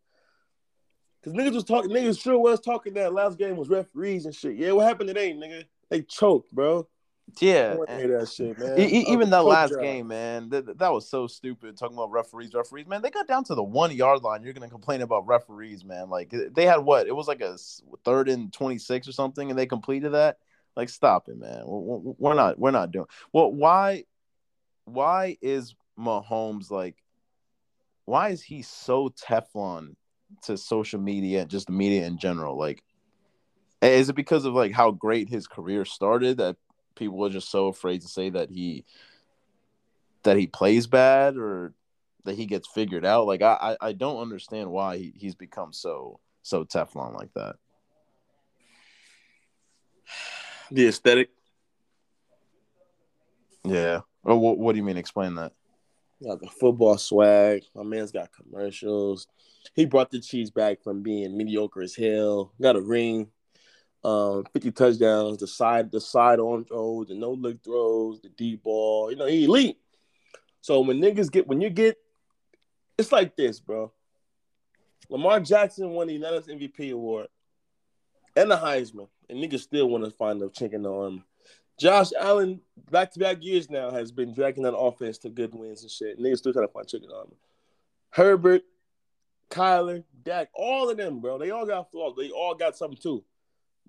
Cause 1.24 1.32
niggas 1.32 1.54
was 1.54 1.64
talking, 1.64 1.90
niggas 1.90 2.20
sure 2.20 2.38
was 2.38 2.60
talking 2.60 2.92
that 2.94 3.14
last 3.14 3.38
game 3.38 3.56
was 3.56 3.70
referees 3.70 4.26
and 4.26 4.34
shit. 4.34 4.56
Yeah, 4.56 4.72
what 4.72 4.86
happened 4.86 5.08
today, 5.08 5.32
nigga? 5.32 5.64
They 5.88 6.02
choked, 6.02 6.52
bro. 6.52 6.86
Yeah. 7.40 7.74
hear 7.74 7.84
eh, 7.88 8.18
that 8.18 8.28
shit, 8.28 8.58
man. 8.58 8.78
E- 8.78 9.04
even 9.08 9.30
that 9.30 9.44
last 9.44 9.70
job. 9.70 9.80
game, 9.80 10.08
man, 10.08 10.48
that, 10.50 10.78
that 10.78 10.92
was 10.92 11.08
so 11.08 11.26
stupid. 11.26 11.76
Talking 11.76 11.96
about 11.96 12.10
referees, 12.10 12.54
referees, 12.54 12.86
man, 12.86 13.02
they 13.02 13.10
got 13.10 13.26
down 13.26 13.44
to 13.44 13.54
the 13.54 13.62
one 13.62 13.92
yard 13.92 14.22
line. 14.22 14.42
You're 14.42 14.52
gonna 14.52 14.68
complain 14.68 15.02
about 15.02 15.26
referees, 15.26 15.84
man? 15.84 16.10
Like 16.10 16.32
eh, 16.34 16.48
they 16.52 16.66
had 16.66 16.78
what? 16.78 17.06
It 17.06 17.16
was 17.16 17.28
like 17.28 17.40
a 17.40 17.56
third 18.04 18.28
and 18.28 18.52
twenty 18.52 18.78
six 18.78 19.08
or 19.08 19.12
something, 19.12 19.50
and 19.50 19.58
they 19.58 19.66
completed 19.66 20.12
that. 20.12 20.38
Like, 20.76 20.88
stop 20.88 21.28
it, 21.28 21.38
man. 21.38 21.62
We're, 21.66 22.14
we're 22.18 22.34
not, 22.34 22.58
we're 22.58 22.72
not 22.72 22.90
doing. 22.90 23.06
Well, 23.32 23.52
why, 23.52 24.04
why 24.84 25.36
is 25.40 25.74
Mahomes 25.98 26.70
like? 26.70 26.96
Why 28.06 28.30
is 28.30 28.42
he 28.42 28.62
so 28.62 29.08
Teflon 29.08 29.94
to 30.42 30.58
social 30.58 31.00
media 31.00 31.42
and 31.42 31.50
just 31.50 31.68
the 31.68 31.72
media 31.72 32.06
in 32.06 32.18
general? 32.18 32.58
Like, 32.58 32.82
eh, 33.82 33.96
is 33.98 34.08
it 34.08 34.16
because 34.16 34.44
of 34.44 34.54
like 34.54 34.72
how 34.72 34.90
great 34.90 35.28
his 35.28 35.46
career 35.46 35.84
started 35.84 36.38
that 36.38 36.56
people 36.94 37.24
are 37.24 37.30
just 37.30 37.50
so 37.50 37.68
afraid 37.68 38.02
to 38.02 38.08
say 38.08 38.30
that 38.30 38.50
he 38.50 38.84
that 40.22 40.36
he 40.36 40.46
plays 40.46 40.86
bad 40.86 41.36
or 41.36 41.74
that 42.24 42.34
he 42.34 42.46
gets 42.46 42.66
figured 42.68 43.04
out. 43.04 43.26
Like 43.26 43.42
I, 43.42 43.76
I, 43.80 43.88
I 43.88 43.92
don't 43.92 44.20
understand 44.20 44.70
why 44.70 44.98
he, 44.98 45.12
he's 45.16 45.34
become 45.34 45.72
so 45.72 46.20
so 46.42 46.64
Teflon 46.64 47.14
like 47.14 47.32
that. 47.34 47.56
The 50.70 50.88
aesthetic. 50.88 51.30
Yeah. 53.64 54.00
Well, 54.22 54.38
what, 54.38 54.58
what 54.58 54.72
do 54.72 54.78
you 54.78 54.84
mean? 54.84 54.96
Explain 54.96 55.34
that. 55.36 55.52
Got 56.22 56.40
the 56.40 56.48
football 56.48 56.96
swag. 56.96 57.64
My 57.74 57.82
man's 57.82 58.12
got 58.12 58.30
commercials. 58.32 59.26
He 59.74 59.84
brought 59.84 60.10
the 60.10 60.20
cheese 60.20 60.50
back 60.50 60.82
from 60.82 61.02
being 61.02 61.36
mediocre 61.36 61.82
as 61.82 61.94
hell. 61.94 62.52
Got 62.60 62.76
a 62.76 62.80
ring. 62.80 63.28
Um, 64.04 64.44
50 64.52 64.70
touchdowns, 64.72 65.38
the 65.38 65.46
side, 65.46 65.90
the 65.90 66.00
side 66.00 66.38
on 66.38 66.66
throws, 66.66 67.08
the 67.08 67.14
no 67.14 67.32
look 67.32 67.64
throws, 67.64 68.20
the 68.20 68.28
deep 68.28 68.62
ball. 68.62 69.10
You 69.10 69.16
know, 69.16 69.26
he 69.26 69.44
elite. 69.44 69.78
So 70.60 70.80
when 70.80 71.00
niggas 71.00 71.30
get 71.30 71.46
when 71.46 71.60
you 71.60 71.70
get 71.70 71.96
it's 72.98 73.12
like 73.12 73.36
this, 73.36 73.60
bro. 73.60 73.92
Lamar 75.08 75.40
Jackson 75.40 75.90
won 75.90 76.06
the 76.06 76.14
unanimous 76.14 76.46
MVP 76.46 76.92
award 76.92 77.28
and 78.36 78.50
the 78.50 78.56
Heisman, 78.56 79.08
and 79.28 79.38
niggas 79.38 79.60
still 79.60 79.88
want 79.88 80.04
to 80.04 80.10
find 80.10 80.42
a 80.42 80.48
chink 80.48 80.72
in 80.72 80.82
the 80.82 80.92
armor. 80.92 81.22
Josh 81.78 82.10
Allen, 82.18 82.60
back 82.90 83.10
to 83.12 83.18
back 83.18 83.42
years 83.42 83.68
now, 83.68 83.90
has 83.90 84.12
been 84.12 84.32
dragging 84.32 84.62
that 84.62 84.76
offense 84.76 85.18
to 85.18 85.28
good 85.28 85.54
wins 85.54 85.82
and 85.82 85.90
shit. 85.90 86.20
Niggas 86.20 86.38
still 86.38 86.52
trying 86.52 86.66
to 86.66 86.72
find 86.72 86.86
chicken 86.86 87.10
armor. 87.14 87.36
Herbert, 88.10 88.62
Kyler, 89.50 90.04
Dak, 90.22 90.50
all 90.54 90.88
of 90.88 90.96
them, 90.96 91.20
bro. 91.20 91.36
They 91.38 91.50
all 91.50 91.66
got 91.66 91.90
flaws. 91.90 92.14
They 92.16 92.30
all 92.30 92.54
got 92.54 92.76
something 92.76 93.00
too. 93.00 93.24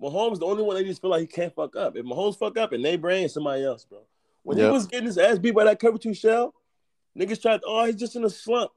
Mahomes, 0.00 0.38
the 0.38 0.46
only 0.46 0.62
one 0.62 0.76
they 0.76 0.84
just 0.84 1.00
feel 1.00 1.10
like 1.10 1.22
he 1.22 1.26
can't 1.26 1.54
fuck 1.54 1.74
up. 1.76 1.96
If 1.96 2.04
Mahomes 2.04 2.38
fuck 2.38 2.56
up 2.58 2.72
and 2.72 2.84
they 2.84 2.96
bring 2.96 3.28
somebody 3.28 3.64
else, 3.64 3.84
bro. 3.84 4.00
When 4.42 4.58
Yep. 4.58 4.66
he 4.66 4.72
was 4.72 4.86
getting 4.86 5.06
his 5.06 5.18
ass 5.18 5.38
beat 5.38 5.54
by 5.54 5.64
that 5.64 5.78
cover 5.80 5.98
two 5.98 6.14
shell, 6.14 6.54
niggas 7.18 7.40
tried, 7.40 7.60
oh, 7.66 7.84
he's 7.86 7.96
just 7.96 8.14
in 8.16 8.24
a 8.24 8.30
slump. 8.30 8.70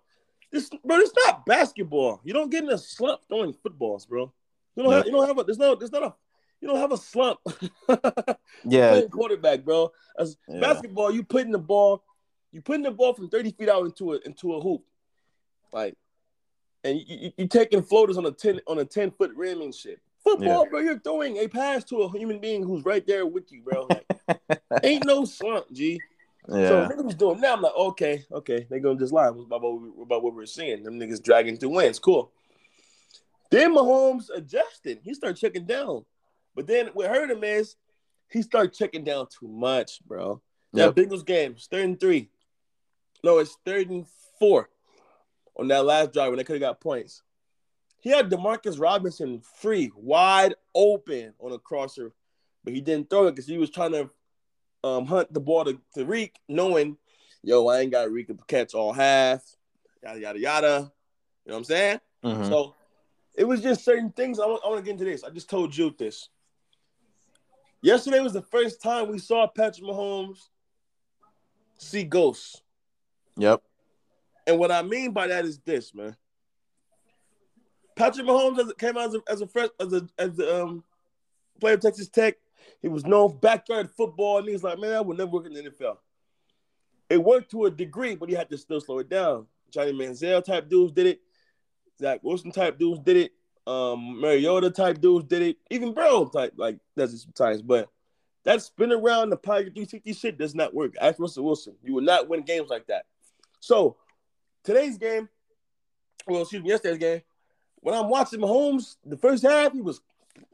This, 0.51 0.69
bro, 0.83 0.97
it's 0.97 1.13
not 1.25 1.45
basketball. 1.45 2.21
You 2.23 2.33
don't 2.33 2.49
get 2.49 2.63
in 2.63 2.69
a 2.69 2.77
slump 2.77 3.21
throwing 3.27 3.53
footballs, 3.53 4.05
bro. 4.05 4.31
You 4.75 4.83
don't 4.83 4.91
Yep. 4.93 4.97
have, 4.97 5.05
you 5.07 5.11
don't 5.11 5.27
have 5.27 5.37
a, 5.37 5.43
there's 5.43 5.59
no, 5.59 5.75
there's 5.75 5.91
not 5.91 6.03
a, 6.03 6.15
you 6.61 6.67
don't 6.67 6.77
have 6.79 6.91
a 6.91 6.97
slump. 6.97 7.39
Yeah. 8.65 8.89
playing 8.91 9.09
quarterback, 9.09 9.63
bro. 9.63 9.91
As 10.17 10.37
Yeah. 10.47 10.59
basketball, 10.61 11.11
you 11.11 11.23
putting 11.23 11.51
the 11.51 11.59
ball, 11.59 12.03
you 12.51 12.61
putting 12.61 12.83
the 12.83 12.91
ball 12.91 13.13
from 13.13 13.29
30 13.29 13.51
feet 13.51 13.69
out 13.69 13.85
into 13.85 14.13
a 14.13 14.19
into 14.25 14.53
a 14.55 14.59
hoop. 14.61 14.83
Like, 15.71 15.95
and 16.83 16.97
you, 16.97 17.05
you, 17.07 17.31
you 17.37 17.47
taking 17.47 17.81
floaters 17.83 18.17
on 18.17 18.25
a 18.25 18.31
10 18.31 18.59
on 18.67 18.79
a 18.79 18.85
10 18.85 19.11
foot 19.11 19.31
rim 19.35 19.61
and 19.61 19.73
shit. 19.73 19.99
Football, 20.37 20.69
bro, 20.69 20.79
you're 20.79 20.99
throwing 20.99 21.37
a 21.37 21.47
pass 21.47 21.83
to 21.85 22.03
a 22.03 22.11
human 22.17 22.39
being 22.39 22.63
who's 22.63 22.85
right 22.85 23.05
there 23.05 23.25
with 23.25 23.51
you, 23.51 23.61
bro. 23.61 23.87
Like, 23.89 24.61
ain't 24.83 25.05
no 25.05 25.25
slump, 25.25 25.71
G. 25.71 25.99
So 26.47 26.87
niggas 26.87 27.05
was 27.05 27.15
doing 27.15 27.41
now. 27.41 27.53
I'm 27.53 27.61
like, 27.61 27.75
okay, 27.75 28.25
okay, 28.31 28.65
they 28.69 28.79
gonna 28.79 28.97
just 28.97 29.13
lie 29.13 29.27
about 29.27 29.61
what, 29.61 29.81
we, 29.81 30.03
about 30.03 30.23
what 30.23 30.33
we're 30.33 30.45
seeing. 30.45 30.83
Them 30.83 30.99
niggas 30.99 31.21
dragging 31.23 31.57
through 31.57 31.69
wins, 31.69 31.99
cool. 31.99 32.31
Then 33.51 33.75
Mahomes 33.75 34.29
adjusted. 34.33 34.99
He 35.03 35.13
started 35.13 35.39
checking 35.39 35.65
down. 35.65 36.05
But 36.55 36.67
then 36.67 36.87
what 36.93 37.07
hurt 37.07 37.31
him 37.31 37.43
is 37.43 37.75
he 38.29 38.41
started 38.41 38.73
checking 38.73 39.03
down 39.03 39.27
too 39.27 39.47
much, 39.47 40.01
bro. 40.05 40.41
That 40.73 40.95
Yep. 40.95 41.09
Bengals 41.09 41.25
game, 41.25 41.55
third 41.59 41.85
and 41.85 41.99
three. 41.99 42.29
No, 43.23 43.39
it's 43.39 43.57
third 43.65 43.89
and 43.89 44.05
four 44.39 44.69
on 45.57 45.67
that 45.67 45.85
last 45.85 46.13
drive 46.13 46.29
when 46.29 46.37
they 46.37 46.43
could 46.43 46.61
have 46.61 46.61
got 46.61 46.79
points. 46.79 47.23
He 48.01 48.09
had 48.09 48.29
Demarcus 48.29 48.79
Robinson 48.79 49.41
free, 49.41 49.91
wide 49.95 50.55
open 50.73 51.33
on 51.39 51.51
a 51.51 51.59
crosser, 51.59 52.13
but 52.63 52.73
he 52.73 52.81
didn't 52.81 53.09
throw 53.09 53.27
it 53.27 53.31
because 53.31 53.47
he 53.47 53.57
was 53.57 53.69
trying 53.69 53.91
to 53.91 54.09
um, 54.83 55.05
hunt 55.05 55.33
the 55.33 55.39
ball 55.39 55.65
to, 55.65 55.79
to 55.95 56.05
Reek, 56.05 56.39
knowing, 56.47 56.97
yo, 57.43 57.67
I 57.67 57.79
ain't 57.79 57.91
got 57.91 58.11
Reek 58.11 58.27
to 58.27 58.37
catch 58.47 58.73
all 58.73 58.93
half, 58.93 59.43
yada, 60.01 60.19
yada, 60.19 60.39
yada. 60.39 60.91
You 61.45 61.51
know 61.51 61.55
what 61.55 61.57
I'm 61.57 61.63
saying? 61.65 61.99
Mhm. 62.23 62.47
So 62.47 62.75
it 63.35 63.43
was 63.43 63.61
just 63.61 63.83
certain 63.83 64.11
things. 64.11 64.39
I 64.39 64.45
want, 64.45 64.61
I 64.63 64.69
want 64.69 64.79
to 64.79 64.85
get 64.85 64.91
into 64.91 65.05
this. 65.05 65.23
I 65.23 65.29
just 65.29 65.49
told 65.49 65.75
you 65.75 65.93
this. 65.97 66.29
Yesterday 67.81 68.19
was 68.19 68.33
the 68.33 68.41
first 68.41 68.81
time 68.81 69.09
we 69.09 69.19
saw 69.19 69.47
Patrick 69.47 69.85
Mahomes 69.85 70.47
see 71.77 72.03
ghosts. 72.03 72.61
Yep. 73.37 73.61
And 74.47 74.59
what 74.59 74.71
I 74.71 74.81
mean 74.81 75.11
by 75.11 75.27
that 75.27 75.45
is 75.45 75.59
this, 75.59 75.93
man. 75.93 76.15
Patrick 77.99 78.25
Mahomes 78.25 78.59
as, 78.59 78.73
came 78.77 78.97
out 78.97 79.09
as 79.09 79.15
a, 79.15 79.21
as 79.27 79.41
a 79.41 79.47
fresh 79.47 79.69
as 79.77 79.91
a 79.91 80.07
as 80.17 80.39
a 80.39 80.63
um, 80.63 80.83
player 81.59 81.73
of 81.73 81.81
Texas 81.81 82.07
Tech. 82.07 82.37
He 82.81 82.87
was 82.87 83.05
known 83.05 83.37
backyard 83.41 83.89
football, 83.91 84.37
and 84.37 84.47
he's 84.47 84.63
like, 84.63 84.79
man, 84.79 84.93
I 84.93 85.01
would 85.01 85.17
never 85.17 85.31
work 85.31 85.45
in 85.45 85.53
the 85.53 85.63
NFL. 85.63 85.97
It 87.09 87.21
worked 87.21 87.51
to 87.51 87.65
a 87.65 87.71
degree, 87.71 88.15
but 88.15 88.29
he 88.29 88.35
had 88.35 88.49
to 88.51 88.57
still 88.57 88.79
slow 88.79 88.99
it 88.99 89.09
down. 89.09 89.47
Johnny 89.69 89.91
Manziel 89.91 90.41
type 90.43 90.69
dudes 90.69 90.93
did 90.93 91.07
it. 91.07 91.19
Zach 91.99 92.21
Wilson 92.23 92.51
type 92.51 92.79
dudes 92.79 93.01
did 93.01 93.17
it. 93.17 93.31
Um, 93.67 94.21
Mariota 94.21 94.71
type 94.71 95.01
dudes 95.01 95.25
did 95.25 95.41
it. 95.41 95.57
Even 95.69 95.93
Burrow 95.93 96.25
type 96.25 96.53
like 96.55 96.79
does 96.95 97.13
it 97.13 97.19
sometimes. 97.19 97.61
But 97.61 97.89
that 98.45 98.61
spin 98.61 98.93
around 98.93 99.29
the 99.29 99.37
pocket 99.37 99.73
360 99.73 100.13
shit 100.13 100.37
does 100.37 100.55
not 100.55 100.73
work. 100.73 100.95
Ask 101.01 101.19
Russell 101.19 101.43
Wilson. 101.43 101.75
You 101.83 101.95
will 101.95 102.03
not 102.03 102.29
win 102.29 102.43
games 102.43 102.69
like 102.69 102.87
that. 102.87 103.05
So 103.59 103.97
today's 104.63 104.97
game, 104.97 105.27
well, 106.25 106.43
excuse 106.43 106.63
me, 106.63 106.69
yesterday's 106.69 106.99
game, 106.99 107.21
when 107.81 107.95
I'm 107.95 108.09
watching 108.09 108.39
Mahomes, 108.39 108.95
the 109.05 109.17
first 109.17 109.43
half, 109.43 109.73
he 109.73 109.81
was 109.81 110.01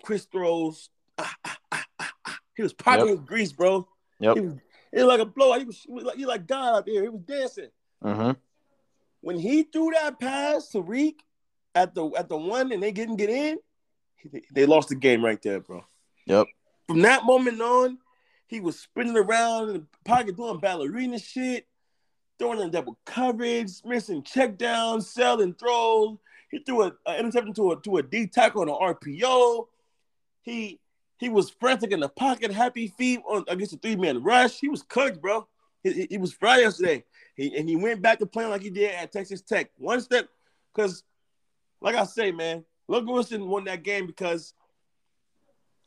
Chris 0.04 0.26
throws. 0.26 0.90
ah, 1.18 1.36
ah, 1.46 1.58
ah, 1.72 1.86
ah, 2.00 2.14
ah. 2.26 2.40
He 2.56 2.64
was 2.64 2.74
pocketing 2.74 3.08
Yep. 3.10 3.18
his 3.18 3.26
grease, 3.28 3.52
bro. 3.52 3.88
Yep. 4.20 4.36
He 4.36 4.42
was, 4.42 4.54
it 4.92 4.98
was 5.04 5.06
like 5.06 5.20
a 5.20 5.26
blowout. 5.26 5.60
He 5.60 5.66
was, 5.66 5.82
he 5.82 5.92
was 5.92 6.04
like 6.04 6.18
he 6.18 6.26
like 6.26 6.48
God 6.48 6.78
out 6.78 6.86
there. 6.86 7.04
He 7.04 7.10
was 7.10 7.22
dancing. 7.22 7.70
Mm-hmm. 8.04 8.32
When 9.22 9.40
he 9.40 9.64
threw 9.64 9.92
that 9.92 10.20
pass 10.20 10.70
to 10.70 10.82
Reek 10.82 11.22
at 11.74 11.94
the 11.96 12.10
at 12.18 12.30
the 12.30 12.38
one 12.38 12.72
and 12.72 12.82
they 12.82 12.92
didn't 12.92 13.18
get 13.18 13.30
in, 13.30 13.58
he- 14.18 14.44
they 14.54 14.66
lost 14.66 14.90
the 14.90 14.96
game 14.96 15.24
right 15.24 15.42
there, 15.42 15.60
bro. 15.60 15.84
Yep. 16.28 16.48
From 16.88 17.02
that 17.02 17.26
moment 17.26 17.60
on, 17.62 17.98
he 18.48 18.60
was 18.60 18.80
spinning 18.80 19.18
around 19.18 19.70
in 19.70 19.74
the 19.74 19.86
pocket 20.06 20.38
doing 20.38 20.60
ballerina 20.60 21.18
shit, 21.20 21.68
throwing 22.38 22.60
in 22.62 22.70
double 22.70 22.98
coverage, 23.06 23.72
missing 23.84 24.22
checkdowns, 24.24 25.04
selling 25.04 25.54
throws. 25.56 26.18
He 26.56 26.62
threw 26.64 26.84
a, 26.84 26.94
a 27.06 27.20
interception 27.20 27.54
to 27.56 27.72
a 27.74 27.82
to 27.82 27.98
a 27.98 28.04
D 28.04 28.28
tackle 28.28 28.62
on 28.62 28.70
an 28.70 28.76
RPO. 28.96 29.68
He 30.42 30.80
he 31.18 31.28
was 31.28 31.50
frantic 31.50 31.92
in 31.92 32.00
the 32.00 32.08
pocket, 32.08 32.50
happy 32.50 32.88
feet 32.88 33.20
on 33.28 33.44
against 33.50 33.74
a 33.74 33.78
three 33.78 33.98
man 33.98 34.24
rush. 34.24 34.62
He 34.62 34.70
was 34.70 34.82
cooked, 34.82 35.22
bro. 35.22 35.46
He, 35.84 36.08
he, 36.10 36.18
was 36.18 36.32
fried 36.32 36.62
yesterday. 36.62 37.04
He, 37.36 37.58
and 37.58 37.68
he 37.68 37.76
went 37.76 38.02
back 38.02 38.20
to 38.20 38.26
playing 38.26 38.52
like 38.52 38.62
he 38.62 38.70
did 38.70 38.90
at 38.92 39.12
Texas 39.12 39.42
Tech. 39.42 39.70
One 39.78 40.00
step, 40.00 40.30
because 40.74 41.04
like 41.82 41.96
I 41.96 42.06
say, 42.06 42.32
man, 42.32 42.64
Logan 42.88 43.14
Wilson 43.14 43.50
won 43.50 43.66
that 43.66 43.84
game 43.84 44.08
because 44.08 44.54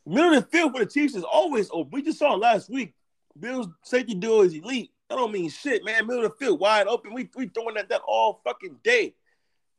middle 0.05 0.35
of 0.35 0.43
the 0.43 0.49
field 0.51 0.73
for 0.73 0.85
the 0.85 0.85
Chiefs 0.85 1.15
is 1.15 1.23
always 1.23 1.71
open. 1.71 1.89
We 1.91 2.03
just 2.03 2.19
saw 2.19 2.35
last 2.35 2.69
week. 2.69 2.93
Bills 3.39 3.67
safety 3.81 4.13
duo 4.13 4.41
is 4.41 4.53
elite. 4.53 4.91
That 5.09 5.15
don't 5.15 5.31
mean 5.31 5.49
shit, 5.49 5.83
man. 5.83 6.05
Middle 6.05 6.25
of 6.25 6.31
the 6.31 6.45
field 6.45 6.59
wide 6.59 6.85
open. 6.85 7.11
We 7.15 7.27
we 7.35 7.47
throwing 7.47 7.77
at 7.77 7.89
that 7.89 8.01
all 8.07 8.39
fucking 8.43 8.81
day. 8.83 9.15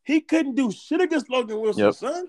He 0.04 0.20
couldn't 0.20 0.54
do 0.54 0.70
shit 0.72 1.00
against 1.00 1.30
Logan 1.30 1.60
Wilson, 1.60 1.84
Yep. 1.84 1.94
son. 1.94 2.28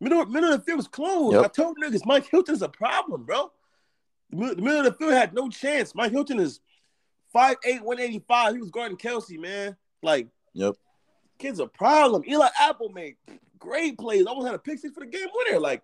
Middle 0.00 0.24
middle 0.26 0.52
of 0.52 0.60
the 0.60 0.64
field 0.64 0.78
was 0.78 0.88
closed. 0.88 1.34
Yep. 1.34 1.44
I 1.44 1.48
told 1.48 1.76
niggas 1.82 2.06
Mike 2.06 2.26
Hilton's 2.30 2.62
a 2.62 2.68
problem, 2.68 3.24
bro. 3.24 3.50
The 4.30 4.54
the 4.54 4.62
middle 4.62 4.78
of 4.78 4.84
the 4.84 4.92
field 4.92 5.12
had 5.12 5.34
no 5.34 5.48
chance. 5.50 5.94
Mike 5.94 6.12
Hilton 6.12 6.38
is 6.40 6.60
5'8", 7.34 7.82
185. 7.82 8.54
He 8.54 8.60
was 8.60 8.70
guarding 8.70 8.96
Kelce, 8.96 9.38
man. 9.38 9.76
Like, 10.02 10.28
Yep. 10.54 10.76
kid's 11.38 11.60
a 11.60 11.66
problem. 11.66 12.22
Eli 12.26 12.48
Apple 12.58 12.88
made 12.90 13.16
great 13.58 13.98
plays. 13.98 14.26
Almost 14.26 14.46
had 14.46 14.54
a 14.54 14.58
pick 14.58 14.78
six 14.78 14.94
for 14.94 15.00
the 15.00 15.06
game 15.06 15.28
winner. 15.34 15.60
Like, 15.60 15.82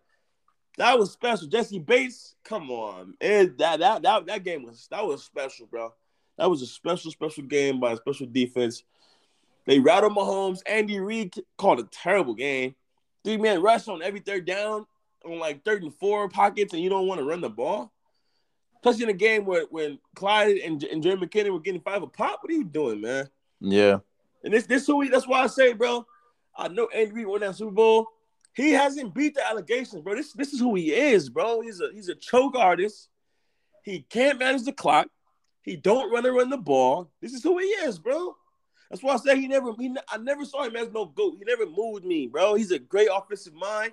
that 0.78 0.98
was 0.98 1.12
special. 1.12 1.46
Jessie 1.48 1.78
Bates, 1.78 2.34
come 2.44 2.70
on. 2.70 3.14
And 3.20 3.56
that, 3.58 3.80
that 3.80 4.02
that 4.02 4.26
that 4.26 4.44
game 4.44 4.62
was 4.62 4.86
that 4.90 5.04
was 5.06 5.22
special, 5.24 5.66
bro. 5.66 5.92
That 6.38 6.50
was 6.50 6.62
a 6.62 6.66
special, 6.66 7.10
special 7.10 7.44
game 7.44 7.80
by 7.80 7.92
a 7.92 7.96
special 7.96 8.26
defense. 8.26 8.82
They 9.66 9.80
rattled 9.80 10.14
Mahomes. 10.14 10.60
Andy 10.66 11.00
Reid 11.00 11.34
called 11.58 11.80
a 11.80 11.88
terrible 11.90 12.34
game. 12.34 12.74
Three 13.24 13.36
man 13.36 13.60
rush 13.60 13.88
on 13.88 14.02
every 14.02 14.20
third 14.20 14.46
down 14.46 14.86
on 15.24 15.38
like 15.38 15.64
third 15.64 15.82
and 15.82 15.94
four 15.94 16.28
pockets, 16.28 16.72
and 16.72 16.82
you 16.82 16.88
don't 16.88 17.06
want 17.06 17.18
to 17.18 17.26
run 17.26 17.40
the 17.40 17.50
ball. 17.50 17.92
Especially 18.76 19.04
in 19.04 19.10
a 19.10 19.14
game 19.14 19.44
where 19.44 19.64
when 19.70 19.98
Clyde 20.14 20.58
and, 20.58 20.82
and 20.84 21.02
Jerick 21.02 21.22
McKinnon 21.22 21.50
were 21.50 21.60
getting 21.60 21.80
five 21.80 22.02
a 22.02 22.06
pop. 22.06 22.38
What 22.40 22.52
are 22.52 22.56
you 22.56 22.64
doing, 22.64 23.00
man? 23.00 23.28
Yeah. 23.60 23.98
And 24.44 24.54
this 24.54 24.66
this 24.66 24.86
who 24.86 25.00
he, 25.00 25.08
that's 25.08 25.26
why 25.26 25.42
I 25.42 25.46
say, 25.48 25.72
bro. 25.72 26.06
I 26.56 26.68
know 26.68 26.86
Andy 26.94 27.12
Reid 27.12 27.26
won 27.26 27.40
that 27.40 27.56
Super 27.56 27.72
Bowl. 27.72 28.06
He 28.54 28.70
hasn't 28.70 29.14
beat 29.14 29.34
the 29.34 29.46
allegations, 29.46 30.02
bro. 30.02 30.14
This 30.14 30.32
this 30.32 30.52
is 30.52 30.60
who 30.60 30.74
he 30.76 30.92
is, 30.94 31.28
bro. 31.28 31.60
He's 31.60 31.80
a 31.80 31.90
he's 31.92 32.08
a 32.08 32.14
choke 32.14 32.56
artist. 32.56 33.08
He 33.82 34.02
can't 34.08 34.38
manage 34.38 34.62
the 34.62 34.72
clock. 34.72 35.08
He 35.62 35.76
don't 35.76 36.12
run 36.12 36.24
and 36.24 36.34
run 36.34 36.50
the 36.50 36.56
ball. 36.56 37.10
This 37.20 37.32
is 37.32 37.42
who 37.42 37.58
he 37.58 37.66
is, 37.66 37.98
bro. 37.98 38.36
That's 38.90 39.02
why 39.02 39.14
I 39.14 39.16
say 39.16 39.40
he 39.40 39.48
never 39.48 39.72
he 39.78 39.94
I 40.08 40.18
never 40.18 40.44
saw 40.44 40.64
him 40.64 40.76
as 40.76 40.92
no 40.92 41.06
goat. 41.06 41.36
He 41.38 41.44
never 41.44 41.66
moved 41.66 42.04
me, 42.04 42.26
bro. 42.26 42.54
He's 42.54 42.70
a 42.70 42.78
great 42.78 43.08
offensive 43.12 43.54
mind. 43.54 43.92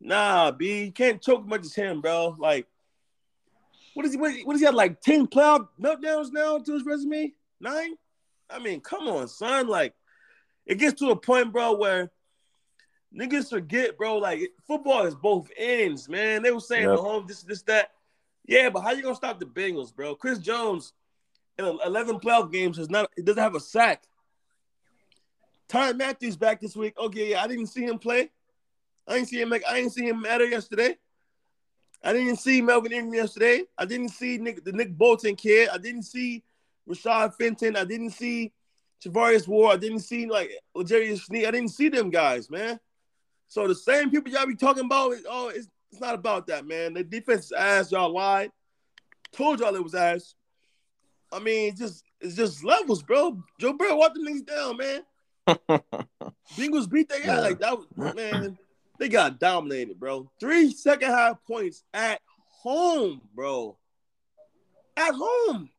Nah, 0.00 0.50
B, 0.50 0.84
you 0.84 0.92
can't 0.92 1.22
choke 1.22 1.42
as 1.42 1.48
much 1.48 1.64
as 1.64 1.74
him, 1.74 2.00
bro. 2.00 2.36
Like, 2.38 2.66
what 3.94 4.04
is 4.04 4.12
he? 4.12 4.18
What, 4.18 4.34
what 4.44 4.52
does 4.52 4.60
he 4.60 4.66
have? 4.66 4.74
Like 4.74 5.00
ten 5.00 5.26
playoff 5.26 5.68
meltdowns 5.80 6.32
now 6.32 6.58
to 6.58 6.72
his 6.72 6.84
resume? 6.84 7.32
Nine? 7.60 7.94
I 8.50 8.58
mean, 8.58 8.80
come 8.80 9.08
on, 9.08 9.28
son. 9.28 9.68
Like, 9.68 9.94
it 10.66 10.78
gets 10.78 11.00
to 11.00 11.10
a 11.10 11.16
point, 11.16 11.52
bro, 11.52 11.76
where 11.76 12.10
niggas 13.16 13.50
forget, 13.50 13.96
bro. 13.96 14.18
Like, 14.18 14.52
football 14.66 15.06
is 15.06 15.14
both 15.14 15.50
ends, 15.56 16.08
man. 16.08 16.42
They 16.42 16.50
were 16.50 16.60
saying, 16.60 16.88
Yep. 16.88 16.98
home 16.98 17.24
this, 17.26 17.42
this, 17.42 17.62
that. 17.62 17.90
Yeah, 18.46 18.70
but 18.70 18.82
how 18.82 18.92
you 18.92 19.02
gonna 19.02 19.14
stop 19.14 19.40
the 19.40 19.46
Bengals, 19.46 19.94
bro? 19.94 20.14
Chris 20.14 20.38
Jones 20.38 20.92
in 21.58 21.64
11 21.84 22.20
playoff 22.20 22.52
games 22.52 22.76
has 22.76 22.90
not. 22.90 23.10
It 23.16 23.24
doesn't 23.24 23.42
have 23.42 23.54
a 23.54 23.60
sack. 23.60 24.04
Ty 25.68 25.92
Matthews 25.94 26.36
back 26.36 26.60
this 26.60 26.76
week. 26.76 26.96
Okay, 26.98 27.30
yeah, 27.30 27.42
I 27.42 27.46
didn't 27.46 27.66
see 27.66 27.84
him 27.84 27.98
play. 27.98 28.30
I 29.08 29.14
didn't 29.14 29.28
see 29.28 29.40
him 29.40 29.48
make. 29.48 29.62
I 29.68 29.74
didn't 29.74 29.92
see 29.92 30.06
him 30.06 30.22
matter 30.22 30.46
yesterday. 30.46 30.96
I 32.02 32.12
didn't 32.12 32.36
see 32.36 32.60
Melvin 32.60 32.92
Ingram 32.92 33.14
yesterday. 33.14 33.64
I 33.76 33.84
didn't 33.84 34.10
see 34.10 34.38
Nick, 34.38 34.64
the 34.64 34.72
Nick 34.72 34.96
Bolton 34.96 35.34
kid. 35.34 35.68
I 35.70 35.78
didn't 35.78 36.04
see 36.04 36.42
Rashad 36.88 37.34
Fenton. 37.34 37.76
I 37.76 37.84
didn't 37.84 38.10
see 38.10 38.52
Charvarius 39.04 39.48
Ward. 39.48 39.76
I 39.76 39.78
didn't 39.78 40.00
see 40.00 40.26
like 40.26 40.50
L'Jarius 40.74 41.22
Sneed. 41.22 41.46
I 41.46 41.50
didn't 41.50 41.70
see 41.70 41.88
them 41.88 42.10
guys, 42.10 42.50
man. 42.50 42.78
So 43.48 43.66
the 43.66 43.74
same 43.74 44.10
people 44.10 44.32
y'all 44.32 44.46
be 44.46 44.56
talking 44.56 44.84
about, 44.84 45.14
oh, 45.28 45.48
it's, 45.48 45.68
it's 45.90 46.00
not 46.00 46.14
about 46.14 46.46
that, 46.48 46.66
man. 46.66 46.94
The 46.94 47.04
defense 47.04 47.46
is 47.46 47.52
ass. 47.52 47.92
Y'all 47.92 48.12
lied. 48.12 48.50
Told 49.32 49.60
y'all 49.60 49.74
it 49.74 49.82
was 49.82 49.94
ass. 49.94 50.34
I 51.32 51.38
mean, 51.38 51.70
it's 51.70 51.80
just 51.80 52.04
it's 52.20 52.34
just 52.34 52.64
levels, 52.64 53.02
bro. 53.02 53.42
Joe 53.60 53.72
Burrow 53.72 53.96
walked 53.96 54.14
the 54.14 54.20
niggas 54.20 54.46
down, 54.46 54.76
man. 54.76 55.02
Bengals 56.56 56.90
beat 56.90 57.08
their 57.08 57.24
Yeah. 57.24 57.40
like 57.40 57.58
that 57.60 57.78
was 57.78 58.14
man. 58.14 58.58
They 58.98 59.08
got 59.08 59.38
dominated, 59.38 60.00
bro. 60.00 60.30
Three 60.40 60.72
second 60.72 61.10
half 61.10 61.44
points 61.44 61.84
at 61.92 62.20
home, 62.62 63.20
bro. 63.34 63.76
At 64.96 65.14
home. 65.14 65.70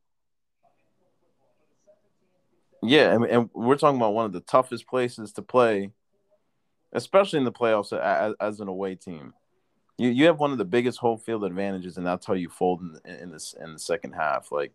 Yeah, 2.82 3.12
and, 3.12 3.24
and 3.24 3.50
we're 3.54 3.76
talking 3.76 3.96
about 3.96 4.14
one 4.14 4.24
of 4.24 4.32
the 4.32 4.40
toughest 4.40 4.86
places 4.86 5.32
to 5.32 5.42
play, 5.42 5.90
especially 6.92 7.40
in 7.40 7.44
the 7.44 7.52
playoffs 7.52 7.92
as, 7.92 8.34
as 8.40 8.60
an 8.60 8.68
away 8.68 8.94
team. 8.94 9.34
You 9.96 10.10
you 10.10 10.26
have 10.26 10.38
one 10.38 10.52
of 10.52 10.58
the 10.58 10.64
biggest 10.64 10.98
home 10.98 11.18
field 11.18 11.42
advantages, 11.42 11.96
and 11.96 12.06
that's 12.06 12.24
how 12.24 12.34
you 12.34 12.48
fold 12.48 12.82
in, 13.04 13.14
in 13.16 13.30
this 13.32 13.54
in 13.60 13.72
the 13.72 13.78
second 13.80 14.12
half. 14.12 14.52
Like 14.52 14.72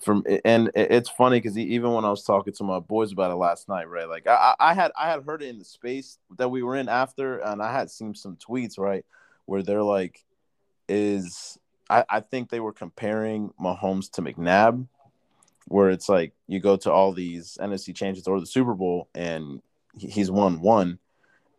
from 0.00 0.24
and 0.44 0.70
it's 0.74 1.10
funny 1.10 1.38
because 1.38 1.58
even 1.58 1.92
when 1.92 2.04
I 2.04 2.10
was 2.10 2.24
talking 2.24 2.52
to 2.54 2.64
my 2.64 2.80
boys 2.80 3.12
about 3.12 3.30
it 3.30 3.36
last 3.36 3.68
night, 3.68 3.88
right? 3.88 4.08
Like 4.08 4.26
I, 4.26 4.54
I 4.58 4.74
had 4.74 4.92
I 4.98 5.10
had 5.10 5.24
heard 5.24 5.42
it 5.42 5.48
in 5.48 5.58
the 5.58 5.64
space 5.64 6.18
that 6.38 6.48
we 6.48 6.62
were 6.62 6.76
in 6.76 6.88
after, 6.88 7.38
and 7.38 7.62
I 7.62 7.72
had 7.72 7.90
seen 7.90 8.14
some 8.14 8.36
tweets 8.36 8.78
right 8.78 9.04
where 9.46 9.62
they're 9.62 9.82
like, 9.82 10.24
"Is 10.88 11.58
I, 11.88 12.04
I 12.08 12.20
think 12.20 12.48
they 12.50 12.60
were 12.60 12.72
comparing 12.72 13.52
Mahomes 13.60 14.10
to 14.12 14.22
McNabb." 14.22 14.86
where 15.70 15.90
it's 15.90 16.08
like 16.08 16.32
you 16.48 16.58
go 16.58 16.76
to 16.76 16.90
all 16.90 17.12
these 17.12 17.56
NFC 17.60 17.94
changes 17.94 18.26
or 18.26 18.40
the 18.40 18.46
Super 18.46 18.74
Bowl 18.74 19.08
and 19.14 19.62
he's 19.96 20.28
won 20.28 20.60
one, 20.60 20.98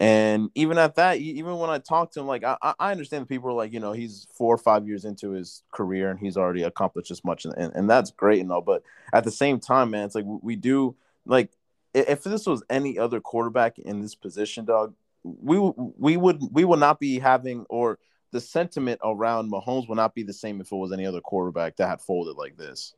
And 0.02 0.50
even 0.56 0.80
at 0.80 0.96
that, 0.96 1.20
even 1.20 1.58
when 1.60 1.70
I 1.70 1.78
talk 1.78 2.10
to 2.14 2.22
him, 2.22 2.26
like 2.26 2.44
I, 2.44 2.58
I- 2.60 2.92
understand 2.92 3.30
people 3.30 3.50
are 3.50 3.54
like, 3.54 3.72
you 3.72 3.80
know, 3.80 3.92
he's 3.92 4.26
four 4.34 4.52
or 4.52 4.58
five 4.58 4.88
years 4.88 5.06
into 5.06 5.30
his 5.30 5.62
career 5.72 6.10
and 6.10 6.20
he's 6.20 6.38
already 6.38 6.64
accomplished 6.64 7.10
this 7.10 7.24
much, 7.24 7.46
and, 7.46 7.54
and, 7.56 7.88
that's 7.88 8.10
great 8.10 8.42
and 8.42 8.52
all. 8.52 8.62
But 8.64 8.82
at 9.14 9.26
the 9.26 9.30
same 9.32 9.60
time, 9.60 9.92
man, 9.92 10.06
it's 10.06 10.16
like 10.16 10.26
we, 10.26 10.40
we 10.42 10.56
do 10.56 10.96
like 11.28 11.52
if 11.94 12.24
this 12.24 12.48
was 12.48 12.64
any 12.68 12.98
other 12.98 13.20
quarterback 13.20 13.78
in 13.78 14.02
this 14.02 14.16
position, 14.16 14.66
dog, 14.66 14.96
we 15.24 15.60
we 15.60 16.18
would 16.18 16.42
we 16.52 16.66
would 16.66 16.80
not 16.80 17.00
be 17.00 17.20
having 17.20 17.68
or 17.70 18.00
the 18.32 18.42
sentiment 18.42 19.02
around 19.04 19.52
Mahomes 19.52 19.88
would 19.88 19.98
not 19.98 20.16
be 20.16 20.24
the 20.24 20.34
same 20.34 20.62
if 20.62 20.72
it 20.72 20.76
was 20.76 20.92
any 20.92 21.06
other 21.06 21.22
quarterback 21.22 21.76
that 21.76 21.88
had 21.88 22.02
folded 22.02 22.38
like 22.38 22.58
this, 22.58 22.96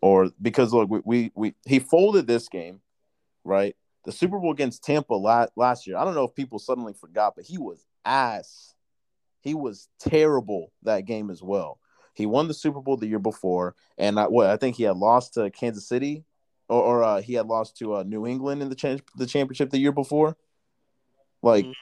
or 0.00 0.30
because 0.40 0.72
look, 0.72 0.88
we 0.88 1.00
we, 1.04 1.32
we 1.34 1.54
he 1.66 1.80
folded 1.80 2.26
this 2.26 2.48
game, 2.48 2.80
right? 3.44 3.76
The 4.10 4.16
Super 4.16 4.40
Bowl 4.40 4.50
against 4.50 4.82
Tampa 4.82 5.14
last, 5.14 5.52
last 5.54 5.86
year. 5.86 5.96
I 5.96 6.04
don't 6.04 6.16
know 6.16 6.24
if 6.24 6.34
people 6.34 6.58
suddenly 6.58 6.92
forgot, 6.92 7.34
but 7.36 7.44
he 7.44 7.58
was 7.58 7.86
ass. 8.04 8.74
He 9.40 9.54
was 9.54 9.86
terrible 10.00 10.72
that 10.82 11.06
game 11.06 11.30
as 11.30 11.40
well. 11.44 11.78
He 12.14 12.26
won 12.26 12.48
the 12.48 12.54
Super 12.54 12.80
Bowl 12.80 12.96
the 12.96 13.06
year 13.06 13.20
before, 13.20 13.76
and 13.96 14.18
I, 14.18 14.26
what 14.26 14.50
I 14.50 14.56
think 14.56 14.74
he 14.74 14.82
had 14.82 14.96
lost 14.96 15.34
to 15.34 15.48
Kansas 15.50 15.86
City, 15.86 16.24
or, 16.68 16.82
or 16.82 17.04
uh, 17.04 17.22
he 17.22 17.34
had 17.34 17.46
lost 17.46 17.76
to 17.78 17.94
uh, 17.94 18.02
New 18.02 18.26
England 18.26 18.62
in 18.62 18.68
the 18.68 18.74
cha- 18.74 18.96
the 19.14 19.26
championship 19.26 19.70
the 19.70 19.78
year 19.78 19.92
before. 19.92 20.36
Like, 21.40 21.66
Mhm. 21.66 21.74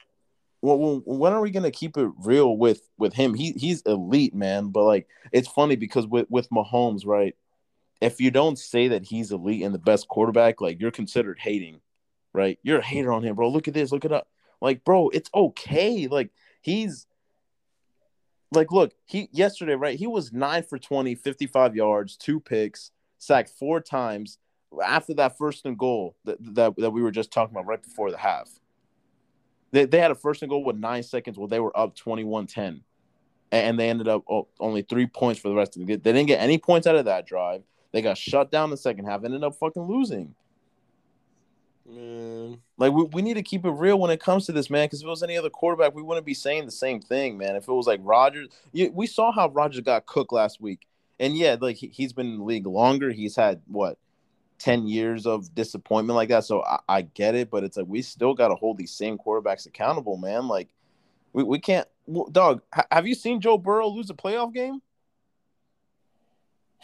well, 0.61 0.77
well, 0.77 1.01
when 1.05 1.33
are 1.33 1.41
we 1.41 1.49
gonna 1.49 1.71
keep 1.71 1.97
it 1.97 2.11
real 2.23 2.55
with 2.57 2.87
with 2.99 3.15
him? 3.15 3.33
He 3.33 3.53
he's 3.53 3.81
elite, 3.81 4.35
man. 4.35 4.67
But 4.69 4.83
like, 4.83 5.07
it's 5.31 5.47
funny 5.47 5.75
because 5.75 6.05
with 6.05 6.27
with 6.29 6.47
Mahomes, 6.51 7.07
right? 7.07 7.35
If 8.01 8.21
you 8.21 8.29
don't 8.29 8.59
say 8.59 8.87
that 8.89 9.05
he's 9.05 9.31
elite 9.31 9.63
and 9.63 9.73
the 9.73 9.79
best 9.79 10.07
quarterback, 10.07 10.61
like 10.61 10.79
you're 10.79 10.91
considered 10.91 11.39
hating, 11.39 11.81
right? 12.33 12.59
You're 12.63 12.79
a 12.79 12.81
hmm. 12.81 12.87
hater 12.87 13.11
on 13.11 13.23
him, 13.23 13.35
bro. 13.35 13.49
Look 13.49 13.67
at 13.67 13.73
this, 13.73 13.91
look 13.91 14.05
it 14.05 14.11
up. 14.11 14.27
Like, 14.61 14.83
bro, 14.83 15.09
it's 15.09 15.29
okay. 15.33 16.07
Like 16.07 16.31
he's 16.61 17.07
like, 18.51 18.71
look, 18.71 18.93
he 19.05 19.29
yesterday, 19.31 19.75
right? 19.75 19.97
He 19.97 20.07
was 20.07 20.33
nine 20.33 20.63
for 20.63 20.77
20, 20.77 21.15
55 21.15 21.75
yards, 21.75 22.17
two 22.17 22.39
picks, 22.39 22.91
sacked 23.17 23.49
four 23.49 23.79
times 23.79 24.37
after 24.83 25.13
that 25.15 25.37
first 25.37 25.65
and 25.65 25.77
goal 25.77 26.15
that, 26.25 26.37
that, 26.55 26.75
that 26.77 26.91
we 26.91 27.01
were 27.01 27.11
just 27.11 27.31
talking 27.31 27.55
about 27.55 27.65
right 27.65 27.81
before 27.81 28.11
the 28.11 28.17
half. 28.17 28.49
They, 29.71 29.85
they 29.85 29.99
had 29.99 30.11
a 30.11 30.15
first 30.15 30.41
and 30.41 30.49
goal 30.49 30.63
with 30.63 30.77
nine 30.77 31.03
seconds 31.03 31.37
where 31.37 31.47
they 31.47 31.59
were 31.59 31.77
up 31.77 31.95
21 31.95 32.47
10. 32.47 32.81
And 33.51 33.79
they 33.79 33.89
ended 33.89 34.07
up 34.07 34.23
oh, 34.29 34.47
only 34.59 34.83
three 34.83 35.07
points 35.07 35.41
for 35.41 35.49
the 35.49 35.55
rest 35.55 35.75
of 35.75 35.79
the 35.79 35.85
game. 35.85 36.01
They 36.03 36.13
didn't 36.13 36.27
get 36.27 36.39
any 36.39 36.59
points 36.59 36.85
out 36.85 36.95
of 36.95 37.05
that 37.05 37.25
drive. 37.25 37.63
They 37.91 38.03
got 38.03 38.17
shut 38.17 38.51
down 38.51 38.69
the 38.69 38.77
second 38.77 39.05
half, 39.05 39.23
ended 39.23 39.43
up 39.43 39.55
fucking 39.55 39.83
losing. 39.83 40.35
Man, 41.89 42.61
Like 42.77 42.91
we, 42.93 43.03
we 43.05 43.21
need 43.21 43.33
to 43.33 43.41
keep 43.41 43.65
it 43.65 43.71
real 43.71 43.99
when 43.99 44.11
it 44.11 44.19
comes 44.19 44.45
to 44.45 44.51
this, 44.51 44.69
man. 44.69 44.85
Because 44.85 45.01
if 45.01 45.07
it 45.07 45.09
was 45.09 45.23
any 45.23 45.37
other 45.37 45.49
quarterback, 45.49 45.95
we 45.95 46.03
wouldn't 46.03 46.25
be 46.25 46.35
saying 46.35 46.65
the 46.65 46.71
same 46.71 47.01
thing, 47.01 47.37
man. 47.37 47.55
If 47.55 47.67
it 47.67 47.73
was 47.73 47.87
like 47.87 47.99
Rodgers, 48.03 48.49
you, 48.71 48.91
we 48.91 49.07
saw 49.07 49.31
how 49.31 49.49
Rodgers 49.49 49.81
got 49.81 50.05
cooked 50.05 50.31
last 50.31 50.61
week, 50.61 50.87
and 51.19 51.35
yeah, 51.35 51.55
like 51.59 51.77
he, 51.77 51.87
he's 51.87 52.13
been 52.13 52.27
in 52.27 52.37
the 52.37 52.43
league 52.43 52.67
longer. 52.67 53.11
He's 53.11 53.35
had 53.35 53.61
what 53.67 53.97
ten 54.59 54.87
years 54.87 55.25
of 55.25 55.53
disappointment 55.55 56.15
like 56.15 56.29
that. 56.29 56.43
So 56.43 56.63
I, 56.63 56.79
I 56.87 57.01
get 57.01 57.33
it, 57.33 57.49
but 57.49 57.63
it's 57.63 57.77
like 57.77 57.87
we 57.87 58.03
still 58.03 58.35
got 58.35 58.49
to 58.49 58.55
hold 58.55 58.77
these 58.77 58.91
same 58.91 59.17
quarterbacks 59.17 59.65
accountable, 59.65 60.17
man. 60.17 60.47
Like 60.47 60.69
we, 61.33 61.43
we 61.43 61.59
can't. 61.59 61.87
Dog, 62.31 62.61
ha- 62.71 62.87
have 62.91 63.07
you 63.07 63.15
seen 63.15 63.41
Joe 63.41 63.57
Burrow 63.57 63.87
lose 63.87 64.09
a 64.11 64.15
playoff 64.15 64.53
game? 64.53 64.81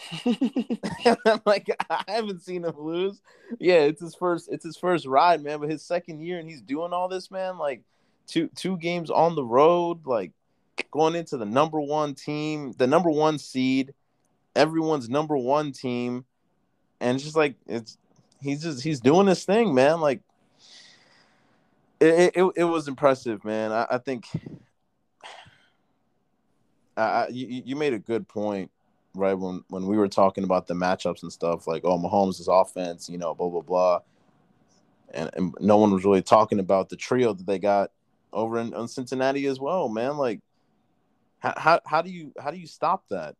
like 1.45 1.69
I 1.89 2.03
haven't 2.08 2.41
seen 2.41 2.65
him 2.65 2.77
lose. 2.77 3.21
Yeah, 3.60 3.81
it's 3.81 4.01
his 4.01 4.15
first 4.15 4.49
it's 4.51 4.65
his 4.65 4.77
first 4.77 5.05
ride, 5.05 5.41
man. 5.41 5.60
But 5.60 5.69
his 5.69 5.84
second 5.84 6.21
year 6.21 6.39
and 6.39 6.49
he's 6.49 6.62
doing 6.62 6.93
all 6.93 7.08
this, 7.08 7.31
man. 7.31 7.58
Like 7.58 7.81
two 8.27 8.49
two 8.55 8.77
games 8.77 9.10
on 9.10 9.36
the 9.36 9.43
road, 9.43 10.05
like 10.05 10.31
going 10.91 11.15
into 11.15 11.38
the 11.38 11.45
number 11.45 11.79
one 11.79 12.13
team, 12.13 12.73
the 12.77 12.88
number 12.88 13.10
one 13.10 13.39
seed, 13.39 13.93
everyone's 14.55 15.10
number 15.10 15.38
one 15.38 15.71
team, 15.71 16.25
and 16.99 17.19
just 17.19 17.36
like 17.36 17.55
it's 17.65 17.97
he's 18.41 18.63
just 18.63 18.84
he's 18.84 18.99
doing 18.99 19.25
this 19.25 19.45
thing, 19.45 19.73
man. 19.73 20.01
Like 20.01 20.19
it 22.01 22.34
it, 22.36 22.51
it 22.55 22.63
was 22.65 22.89
impressive, 22.89 23.45
man. 23.45 23.71
I, 23.71 23.88
I 23.91 23.97
think 23.97 24.25
I 26.97 27.27
you, 27.29 27.63
you 27.65 27.75
made 27.77 27.93
a 27.93 27.99
good 27.99 28.27
point 28.27 28.71
right 29.15 29.34
when 29.34 29.63
when 29.69 29.88
we 29.88 29.97
were 29.97 30.08
talking 30.08 30.43
about 30.43 30.67
the 30.67 30.73
matchups 30.73 31.23
and 31.23 31.32
stuff 31.32 31.67
like 31.67 31.84
oh 31.86 31.97
Mahomes' 31.97 32.47
offense 32.49 33.10
you 33.10 33.17
know 33.17 33.34
blah 33.34 33.49
blah 33.49 33.62
blah. 33.62 33.99
And, 35.13 35.30
and 35.34 35.56
no 35.62 35.78
one 35.78 35.91
was 35.91 36.04
really 36.04 36.23
talking 36.23 36.60
about 36.60 36.89
the 36.89 36.97
trio 36.97 37.32
that 37.32 37.45
they 37.45 37.60
got 37.60 37.91
over 38.34 38.58
in, 38.58 38.73
in 38.73 38.88
Cincinnati 38.88 39.45
as 39.45 39.60
well 39.60 39.88
man. 39.88 40.17
Like 40.17 40.41
how, 41.39 41.80
how 41.86 42.01
do 42.01 42.10
you 42.10 42.34
how 42.39 42.51
do 42.51 42.58
you 42.58 42.67
stop 42.67 43.08
that? 43.10 43.36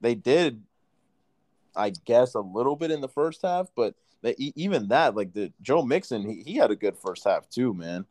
They 0.00 0.14
did 0.14 0.62
I 1.74 1.90
guess 1.90 2.34
a 2.34 2.40
little 2.40 2.76
bit 2.76 2.90
in 2.90 3.00
the 3.00 3.08
first 3.08 3.42
half 3.42 3.68
but 3.74 3.94
they, 4.22 4.34
even 4.38 4.88
that 4.88 5.16
like 5.16 5.32
the 5.32 5.52
Joe 5.60 5.82
Mixon 5.82 6.28
he, 6.28 6.42
he 6.42 6.56
had 6.56 6.70
a 6.70 6.76
good 6.76 6.96
first 6.96 7.24
half 7.24 7.48
too 7.48 7.74
man. 7.74 8.04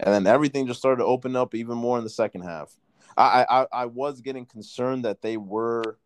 And 0.00 0.12
then 0.12 0.26
everything 0.26 0.66
just 0.66 0.80
started 0.80 0.98
to 0.98 1.06
open 1.06 1.36
up 1.36 1.54
even 1.54 1.76
more 1.78 1.98
in 1.98 2.04
the 2.04 2.10
second 2.10 2.42
half. 2.42 2.76
I, 3.16 3.46
I 3.48 3.66
I 3.72 3.86
was 3.86 4.20
getting 4.20 4.44
concerned 4.44 5.04
that 5.04 5.22
they 5.22 5.36
were 5.36 5.98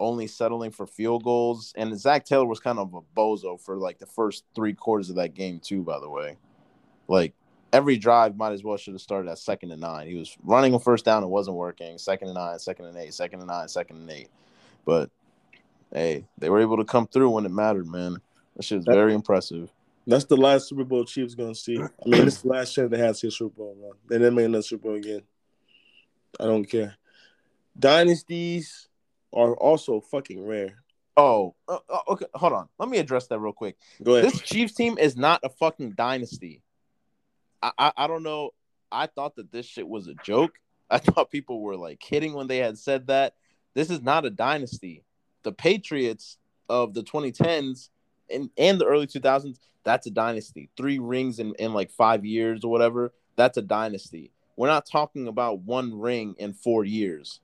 only 0.00 0.26
settling 0.26 0.70
for 0.70 0.86
field 0.86 1.24
goals, 1.24 1.72
and 1.76 1.98
Zac 1.98 2.24
Taylor 2.24 2.46
was 2.46 2.60
kind 2.60 2.78
of 2.78 2.94
a 2.94 3.00
bozo 3.16 3.60
for 3.60 3.76
like 3.76 3.98
the 3.98 4.06
first 4.06 4.44
three 4.54 4.74
quarters 4.74 5.10
of 5.10 5.16
that 5.16 5.34
game 5.34 5.60
too. 5.60 5.82
By 5.82 5.98
the 5.98 6.08
way, 6.08 6.36
like 7.08 7.34
every 7.72 7.96
drive 7.96 8.36
might 8.36 8.52
as 8.52 8.64
well 8.64 8.76
should 8.76 8.94
have 8.94 9.00
started 9.00 9.30
at 9.30 9.38
second 9.38 9.72
and 9.72 9.80
nine. 9.80 10.06
He 10.06 10.14
was 10.14 10.36
running 10.42 10.74
a 10.74 10.78
first 10.78 11.04
down, 11.04 11.22
it 11.22 11.28
wasn't 11.28 11.56
working. 11.56 11.98
Second 11.98 12.28
and 12.28 12.36
nine, 12.36 12.58
second 12.58 12.86
and 12.86 12.96
eight, 12.96 13.14
second 13.14 13.40
and 13.40 13.48
nine, 13.48 13.68
second 13.68 13.96
and 13.96 14.10
eight. 14.10 14.28
But 14.84 15.10
hey, 15.92 16.24
they 16.38 16.50
were 16.50 16.60
able 16.60 16.76
to 16.78 16.84
come 16.84 17.06
through 17.06 17.30
when 17.30 17.46
it 17.46 17.50
mattered, 17.50 17.86
man. 17.86 18.18
That 18.56 18.64
shit 18.64 18.78
was 18.78 18.86
very 18.86 19.14
impressive. 19.14 19.70
that's 20.06 20.24
the 20.24 20.36
last 20.36 20.68
Super 20.68 20.84
Bowl 20.84 21.04
Chiefs 21.04 21.34
gonna 21.34 21.54
see. 21.54 21.78
I 21.78 22.08
mean, 22.08 22.24
this 22.24 22.36
is 22.36 22.42
the 22.42 22.48
last 22.48 22.74
chance 22.74 22.90
they 22.90 22.98
had 22.98 23.08
to 23.08 23.14
see 23.14 23.28
a 23.28 23.30
Super 23.30 23.56
Bowl, 23.56 23.76
man. 23.80 23.92
They 24.08 24.18
didn't 24.18 24.34
make 24.34 24.46
another 24.46 24.62
Super 24.62 24.88
Bowl 24.88 24.96
again. 24.96 25.22
I 26.40 26.44
don't 26.44 26.64
care. 26.64 26.96
Dynasties 27.78 28.88
are 29.32 29.54
also 29.54 30.00
fucking 30.00 30.44
rare. 30.44 30.82
Oh, 31.16 31.54
uh, 31.66 31.78
uh, 31.90 31.98
okay. 32.08 32.26
Hold 32.34 32.52
on. 32.52 32.68
Let 32.78 32.88
me 32.88 32.98
address 32.98 33.26
that 33.26 33.40
real 33.40 33.52
quick. 33.52 33.76
Go 34.02 34.14
ahead. 34.14 34.30
This 34.30 34.40
Chiefs 34.40 34.74
team 34.74 34.98
is 34.98 35.16
not 35.16 35.40
a 35.42 35.48
fucking 35.48 35.92
dynasty. 35.96 36.62
I, 37.62 37.72
I 37.78 37.92
I 37.96 38.06
don't 38.06 38.22
know. 38.22 38.50
I 38.90 39.06
thought 39.06 39.36
that 39.36 39.50
this 39.50 39.66
shit 39.66 39.88
was 39.88 40.06
a 40.06 40.14
joke. 40.24 40.52
I 40.90 40.98
thought 40.98 41.30
people 41.30 41.60
were 41.60 41.76
like 41.76 42.00
kidding 42.00 42.34
when 42.34 42.46
they 42.46 42.58
had 42.58 42.78
said 42.78 43.08
that. 43.08 43.34
This 43.74 43.90
is 43.90 44.00
not 44.00 44.24
a 44.24 44.30
dynasty. 44.30 45.04
The 45.42 45.52
Patriots 45.52 46.38
of 46.68 46.94
the 46.94 47.02
2010s 47.02 47.90
and, 48.30 48.50
and 48.56 48.80
the 48.80 48.86
early 48.86 49.06
2000s, 49.06 49.58
that's 49.84 50.06
a 50.06 50.10
dynasty. 50.10 50.70
Three 50.76 50.98
rings 50.98 51.38
in, 51.38 51.54
in 51.58 51.72
like 51.72 51.90
five 51.90 52.24
years 52.24 52.64
or 52.64 52.70
whatever, 52.70 53.12
that's 53.36 53.56
a 53.56 53.62
dynasty. 53.62 54.32
We're 54.56 54.68
not 54.68 54.86
talking 54.86 55.28
about 55.28 55.60
one 55.60 55.98
ring 55.98 56.34
in 56.38 56.52
four 56.52 56.84
years. 56.84 57.40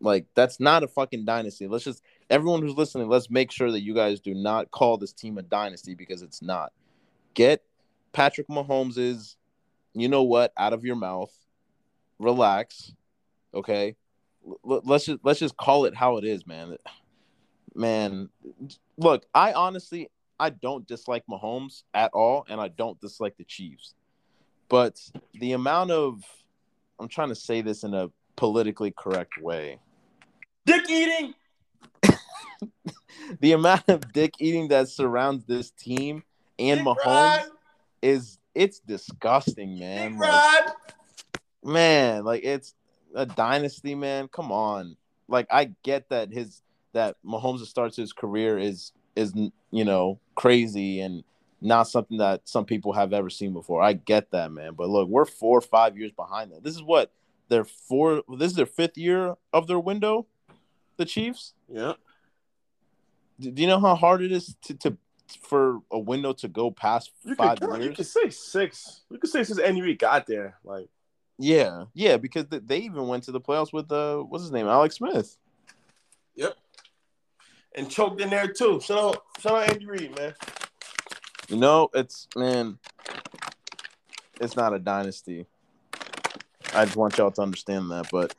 Like, 0.00 0.26
that's 0.34 0.60
not 0.60 0.82
a 0.82 0.88
fucking 0.88 1.24
dynasty. 1.24 1.66
Let's 1.66 1.84
just, 1.84 2.02
everyone 2.30 2.62
who's 2.62 2.76
listening, 2.76 3.08
let's 3.08 3.30
make 3.30 3.50
sure 3.50 3.70
that 3.72 3.82
you 3.82 3.94
guys 3.94 4.20
do 4.20 4.34
not 4.34 4.70
call 4.70 4.96
this 4.96 5.12
team 5.12 5.38
a 5.38 5.42
dynasty 5.42 5.94
because 5.94 6.22
it's 6.22 6.42
not. 6.42 6.72
Get 7.34 7.62
Patrick 8.12 8.48
Mahomes's, 8.48 9.36
you 9.94 10.08
know 10.08 10.22
what, 10.22 10.52
out 10.56 10.72
of 10.72 10.84
your 10.84 10.96
mouth. 10.96 11.32
Relax, 12.18 12.92
okay. 13.54 13.96
L- 14.68 14.82
let's 14.84 15.06
just 15.06 15.20
let's 15.22 15.38
just 15.38 15.56
call 15.56 15.84
it 15.84 15.94
how 15.94 16.16
it 16.16 16.24
is, 16.24 16.46
man. 16.46 16.76
Man, 17.74 18.28
look, 18.96 19.24
I 19.34 19.52
honestly 19.52 20.10
I 20.40 20.50
don't 20.50 20.86
dislike 20.86 21.24
Mahomes 21.30 21.82
at 21.94 22.10
all, 22.12 22.44
and 22.48 22.60
I 22.60 22.68
don't 22.68 23.00
dislike 23.00 23.36
the 23.36 23.44
Chiefs. 23.44 23.94
But 24.68 25.00
the 25.34 25.52
amount 25.52 25.90
of 25.90 26.22
I'm 26.98 27.08
trying 27.08 27.28
to 27.28 27.34
say 27.34 27.60
this 27.60 27.84
in 27.84 27.94
a 27.94 28.10
politically 28.36 28.92
correct 28.96 29.40
way. 29.40 29.78
Dick 30.68 30.90
eating. 30.90 31.34
The 33.40 33.52
amount 33.52 33.84
of 33.88 34.10
dick 34.12 34.34
eating 34.38 34.68
that 34.68 34.88
surrounds 34.88 35.44
this 35.44 35.70
team 35.70 36.22
and 36.58 36.78
Dick 36.78 36.86
Mahomes 36.86 37.04
ride. 37.04 37.44
is 38.00 38.38
it's 38.54 38.80
disgusting, 38.80 39.78
man. 39.78 40.12
Dick 40.12 40.20
Like, 40.20 40.30
ride. 40.30 40.72
man, 41.62 42.24
like 42.24 42.42
it's 42.44 42.74
a 43.14 43.26
dynasty, 43.26 43.94
man. 43.94 44.28
Come 44.28 44.50
on. 44.50 44.96
Like 45.28 45.46
I 45.50 45.72
get 45.82 46.08
that 46.08 46.32
his 46.32 46.62
that 46.94 47.16
Mahomes 47.24 47.64
starts 47.66 47.96
his 47.96 48.12
career 48.14 48.58
is 48.58 48.92
is 49.14 49.34
you 49.70 49.84
know 49.84 50.18
crazy 50.34 51.00
and 51.00 51.22
not 51.60 51.88
something 51.88 52.18
that 52.18 52.48
some 52.48 52.64
people 52.64 52.92
have 52.94 53.12
ever 53.12 53.28
seen 53.28 53.52
before. 53.52 53.82
I 53.82 53.92
get 53.92 54.30
that, 54.30 54.52
man. 54.52 54.72
But 54.74 54.88
look, 54.88 55.08
we're 55.08 55.26
four 55.26 55.58
or 55.58 55.62
five 55.62 55.98
years 55.98 56.12
behind 56.12 56.50
them. 56.52 56.60
This 56.62 56.76
is 56.76 56.82
what 56.82 57.12
their 57.48 57.64
four. 57.64 58.22
This 58.38 58.52
is 58.52 58.56
their 58.56 58.64
fifth 58.66 58.96
year 58.96 59.34
of 59.52 59.66
their 59.66 59.80
window. 59.80 60.26
The 60.98 61.06
Chiefs. 61.06 61.54
Yeah. 61.72 61.94
Do 63.40 63.50
do 63.50 63.62
you 63.62 63.68
know 63.68 63.80
how 63.80 63.94
hard 63.94 64.22
it 64.22 64.32
is 64.32 64.54
to 64.62 64.74
to 64.74 64.96
for 65.42 65.80
a 65.90 65.98
window 65.98 66.32
to 66.34 66.48
go 66.48 66.70
past 66.70 67.12
You 67.24 67.34
five 67.34 67.60
could, 67.60 67.82
you 67.82 67.92
could 67.92 68.06
say 68.06 68.30
six. 68.30 69.02
You 69.10 69.18
could 69.18 69.30
say 69.30 69.44
since 69.44 69.58
Andy 69.58 69.80
Reid 69.82 69.98
got 69.98 70.26
there. 70.26 70.58
Like, 70.64 70.88
Yeah, 71.38 71.84
yeah, 71.94 72.16
because 72.16 72.46
th- 72.46 72.62
they 72.66 72.78
even 72.78 73.06
went 73.06 73.24
to 73.24 73.32
the 73.32 73.40
playoffs 73.40 73.72
with 73.72 73.92
uh, 73.92 74.18
what's 74.18 74.42
his 74.44 74.52
name, 74.52 74.66
Alex 74.66 74.96
Smith. 74.96 75.36
yep. 76.34 76.56
And 77.74 77.90
choked 77.90 78.20
in 78.20 78.30
there 78.30 78.48
too. 78.48 78.80
Shout 78.80 78.98
out, 78.98 79.22
shout 79.38 79.52
out 79.62 79.70
Andy 79.70 79.86
Reid, 79.86 80.16
man. 80.16 80.34
You 81.48 81.58
know, 81.58 81.90
it's 81.94 82.26
man, 82.34 82.78
it's 84.40 84.56
not 84.56 84.74
a 84.74 84.78
dynasty. 84.78 85.46
I 86.74 86.84
just 86.86 86.96
want 86.96 87.16
y'all 87.18 87.30
to 87.30 87.42
understand 87.42 87.90
that, 87.90 88.08
but 88.10 88.34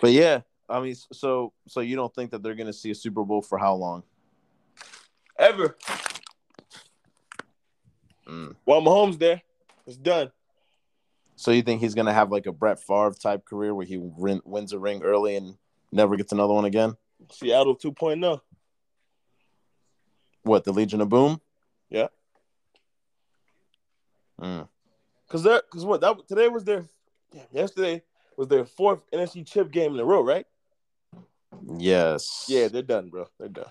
but 0.00 0.12
yeah, 0.12 0.40
I 0.68 0.80
mean, 0.80 0.94
so 1.12 1.52
so 1.68 1.80
you 1.80 1.96
don't 1.96 2.14
think 2.14 2.30
that 2.32 2.42
they're 2.42 2.54
gonna 2.54 2.72
see 2.72 2.90
a 2.90 2.94
Super 2.94 3.24
Bowl 3.24 3.42
for 3.42 3.58
how 3.58 3.74
long? 3.74 4.02
Ever. 5.38 5.76
Mm. 8.26 8.56
While 8.64 8.82
Mahomes 8.82 9.18
there, 9.18 9.42
it's 9.86 9.96
done. 9.96 10.32
So 11.36 11.50
you 11.50 11.62
think 11.62 11.80
he's 11.80 11.94
gonna 11.94 12.12
have 12.12 12.32
like 12.32 12.46
a 12.46 12.52
Brett 12.52 12.80
Favre 12.80 13.12
type 13.12 13.44
career 13.44 13.74
where 13.74 13.86
he 13.86 13.98
win, 13.98 14.40
wins 14.44 14.72
a 14.72 14.78
ring 14.78 15.02
early 15.02 15.36
and 15.36 15.56
never 15.92 16.16
gets 16.16 16.32
another 16.32 16.54
one 16.54 16.64
again? 16.64 16.96
Seattle 17.30 17.76
oh. 17.84 17.90
2.0. 17.90 18.40
What 20.42 20.64
the 20.64 20.72
Legion 20.72 21.00
of 21.00 21.08
Boom? 21.08 21.40
Yeah. 21.90 22.08
Mm. 24.40 24.68
Cause 25.28 25.42
that, 25.42 25.64
cause 25.70 25.84
what 25.84 26.00
that 26.00 26.16
today 26.28 26.48
was 26.48 26.64
their, 26.64 26.86
yesterday 27.52 28.02
was 28.36 28.48
their 28.48 28.64
fourth 28.64 29.00
NFC 29.12 29.46
chip 29.46 29.70
game 29.70 29.94
in 29.94 30.00
a 30.00 30.04
row, 30.04 30.22
right? 30.22 30.46
Yes. 31.78 32.46
Yeah, 32.48 32.68
they're 32.68 32.82
done, 32.82 33.08
bro. 33.08 33.26
They're 33.38 33.48
done. 33.48 33.70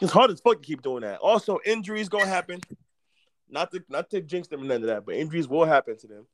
It's 0.00 0.12
hard 0.12 0.30
as 0.30 0.40
fuck 0.40 0.60
to 0.60 0.66
keep 0.66 0.82
doing 0.82 1.02
that. 1.02 1.20
Also, 1.20 1.58
injuries 1.64 2.08
gonna 2.08 2.26
happen. 2.26 2.60
Not 3.48 3.70
to 3.72 3.82
not 3.88 4.10
to 4.10 4.20
jinx 4.20 4.48
them 4.48 4.60
and 4.60 4.68
none 4.68 4.82
of 4.82 4.88
that, 4.88 5.06
but 5.06 5.14
injuries 5.14 5.48
will 5.48 5.64
happen 5.64 5.96
to 5.98 6.06
them. 6.06 6.26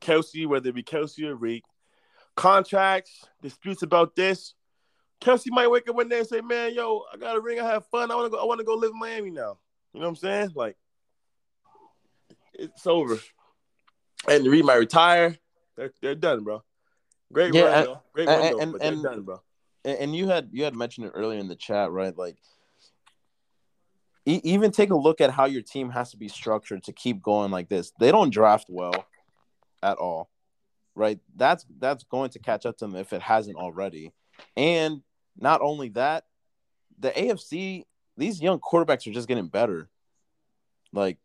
Kelce, 0.00 0.46
whether 0.46 0.68
it 0.70 0.74
be 0.74 0.82
Kelce 0.82 1.24
or 1.24 1.34
Reek, 1.34 1.64
contracts, 2.36 3.26
disputes 3.42 3.82
about 3.82 4.16
this. 4.16 4.54
Kelce 5.20 5.48
might 5.48 5.68
wake 5.68 5.88
up 5.88 5.96
one 5.96 6.08
day 6.08 6.20
and 6.20 6.26
say, 6.26 6.40
"Man, 6.40 6.74
yo, 6.74 7.04
I 7.12 7.16
got 7.16 7.36
a 7.36 7.40
ring. 7.40 7.60
I 7.60 7.66
have 7.66 7.86
fun. 7.86 8.10
I 8.10 8.14
want 8.14 8.26
to 8.26 8.30
go. 8.30 8.42
I 8.42 8.46
want 8.46 8.60
to 8.60 8.64
go 8.64 8.74
live 8.74 8.92
in 8.92 8.98
Miami 8.98 9.30
now." 9.30 9.58
You 9.92 10.00
know 10.00 10.06
what 10.06 10.10
I'm 10.10 10.16
saying? 10.16 10.52
Like, 10.54 10.76
it's 12.54 12.86
over. 12.86 13.18
And 14.28 14.46
Reid 14.46 14.64
might 14.64 14.76
retire. 14.76 15.36
They're 15.76 15.92
they're 16.00 16.14
done, 16.14 16.44
bro. 16.44 16.62
Great 17.32 17.54
Yeah, 17.54 17.62
run, 17.62 17.84
though. 17.84 18.02
Great 18.12 18.28
and- 18.28 18.40
run, 18.40 18.52
though, 18.52 18.60
and- 18.60 18.72
but 18.72 18.82
and- 18.82 19.02
done, 19.02 19.22
bro. 19.22 19.40
and 19.84 20.14
you 20.14 20.28
had 20.28 20.50
you 20.52 20.64
had 20.64 20.74
mentioned 20.74 21.06
it 21.06 21.12
earlier 21.14 21.38
in 21.38 21.48
the 21.48 21.56
chat, 21.56 21.90
right? 21.90 22.16
Like, 22.16 22.36
e- 24.26 24.40
even 24.44 24.70
take 24.70 24.90
a 24.90 24.96
look 24.96 25.20
at 25.20 25.30
how 25.30 25.46
your 25.46 25.62
team 25.62 25.90
has 25.90 26.10
to 26.10 26.16
be 26.16 26.28
structured 26.28 26.84
to 26.84 26.92
keep 26.92 27.22
going 27.22 27.50
like 27.50 27.68
this. 27.68 27.92
They 27.98 28.10
don't 28.10 28.30
draft 28.32 28.66
well 28.68 29.06
at 29.82 29.96
all, 29.96 30.30
right? 30.94 31.18
That's 31.36 31.64
that's 31.78 32.04
going 32.04 32.30
to 32.30 32.38
catch 32.38 32.66
up 32.66 32.76
to 32.78 32.86
them 32.86 32.96
if 32.96 33.12
it 33.12 33.22
hasn't 33.22 33.56
already. 33.56 34.12
And 34.56 35.02
not 35.38 35.60
only 35.62 35.88
that, 35.90 36.26
the 36.98 37.10
AFC, 37.10 37.84
these 38.16 38.42
young 38.42 38.58
quarterbacks 38.60 39.06
are 39.06 39.12
just 39.12 39.28
getting 39.28 39.46
better. 39.48 39.88
Like, 40.92 41.18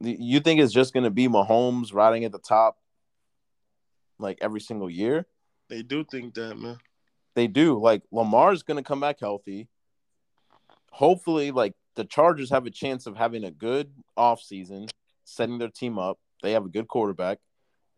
you 0.00 0.38
think 0.40 0.60
it's 0.60 0.72
just 0.72 0.92
going 0.92 1.04
to 1.04 1.10
be 1.10 1.26
Mahomes 1.26 1.92
riding 1.92 2.24
at 2.24 2.30
the 2.30 2.38
top, 2.38 2.78
like 4.18 4.38
every 4.40 4.60
single 4.60 4.90
year? 4.90 5.26
They 5.68 5.82
do 5.82 6.04
think 6.04 6.34
that, 6.34 6.56
man. 6.58 6.78
They 7.34 7.46
do. 7.46 7.78
Like 7.78 8.02
Lamar's 8.10 8.62
going 8.62 8.76
to 8.82 8.86
come 8.86 9.00
back 9.00 9.20
healthy. 9.20 9.68
Hopefully, 10.90 11.50
like 11.50 11.74
the 11.94 12.04
Chargers 12.04 12.50
have 12.50 12.66
a 12.66 12.70
chance 12.70 13.06
of 13.06 13.16
having 13.16 13.44
a 13.44 13.50
good 13.50 13.92
offseason, 14.16 14.90
setting 15.24 15.58
their 15.58 15.68
team 15.68 15.98
up. 15.98 16.18
They 16.42 16.52
have 16.52 16.64
a 16.64 16.70
good 16.70 16.88
quarterback. 16.88 17.38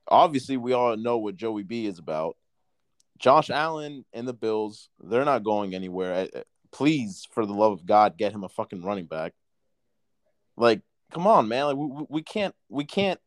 Obviously, 0.09 0.57
we 0.57 0.73
all 0.73 0.97
know 0.97 1.19
what 1.19 1.37
Joey 1.37 1.63
B 1.63 1.87
is 1.87 1.99
about. 1.99 2.37
Josh 3.19 3.51
Allen 3.51 4.05
and 4.13 4.27
the 4.27 4.33
Bills, 4.33 4.89
they're 4.99 5.27
not 5.27 5.45
going 5.45 5.75
anywhere. 5.75 6.29
Please, 6.73 7.27
for 7.33 7.45
the 7.45 7.53
love 7.53 7.73
of 7.73 7.87
God, 7.87 8.17
get 8.17 8.33
him 8.33 8.45
a 8.45 8.49
fucking 8.49 8.83
running 8.83 9.05
back. 9.05 9.35
Like, 10.57 10.81
come 11.13 11.27
on, 11.27 11.47
man. 11.47 11.67
Like, 11.67 11.77
we- 11.77 12.07
we 12.09 12.23
can't 12.23 12.55
we 12.69 12.85
can't 12.85 13.21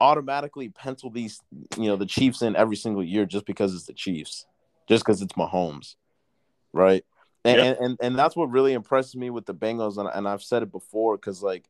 automatically 0.00 0.68
pencil 0.68 1.10
these, 1.10 1.40
you 1.76 1.86
know, 1.86 1.96
the 1.96 2.06
Chiefs 2.06 2.42
in 2.42 2.54
every 2.56 2.76
single 2.76 3.02
year 3.02 3.26
just 3.26 3.46
because 3.46 3.74
it's 3.74 3.86
the 3.86 3.92
Chiefs 3.92 4.46
just 4.88 5.04
because 5.04 5.20
it's 5.20 5.34
Mahomes, 5.34 5.96
right? 6.72 7.04
And, 7.44 7.58
Yeah. 7.58 7.64
and, 7.64 7.78
and 7.78 7.98
and 8.00 8.18
that's 8.18 8.34
what 8.34 8.50
really 8.50 8.72
impresses 8.72 9.14
me 9.14 9.30
with 9.30 9.46
the 9.46 9.54
Bengals, 9.54 9.98
and, 9.98 10.08
and 10.12 10.26
I've 10.26 10.42
said 10.42 10.62
it 10.62 10.72
before 10.72 11.16
because 11.16 11.42
like 11.42 11.68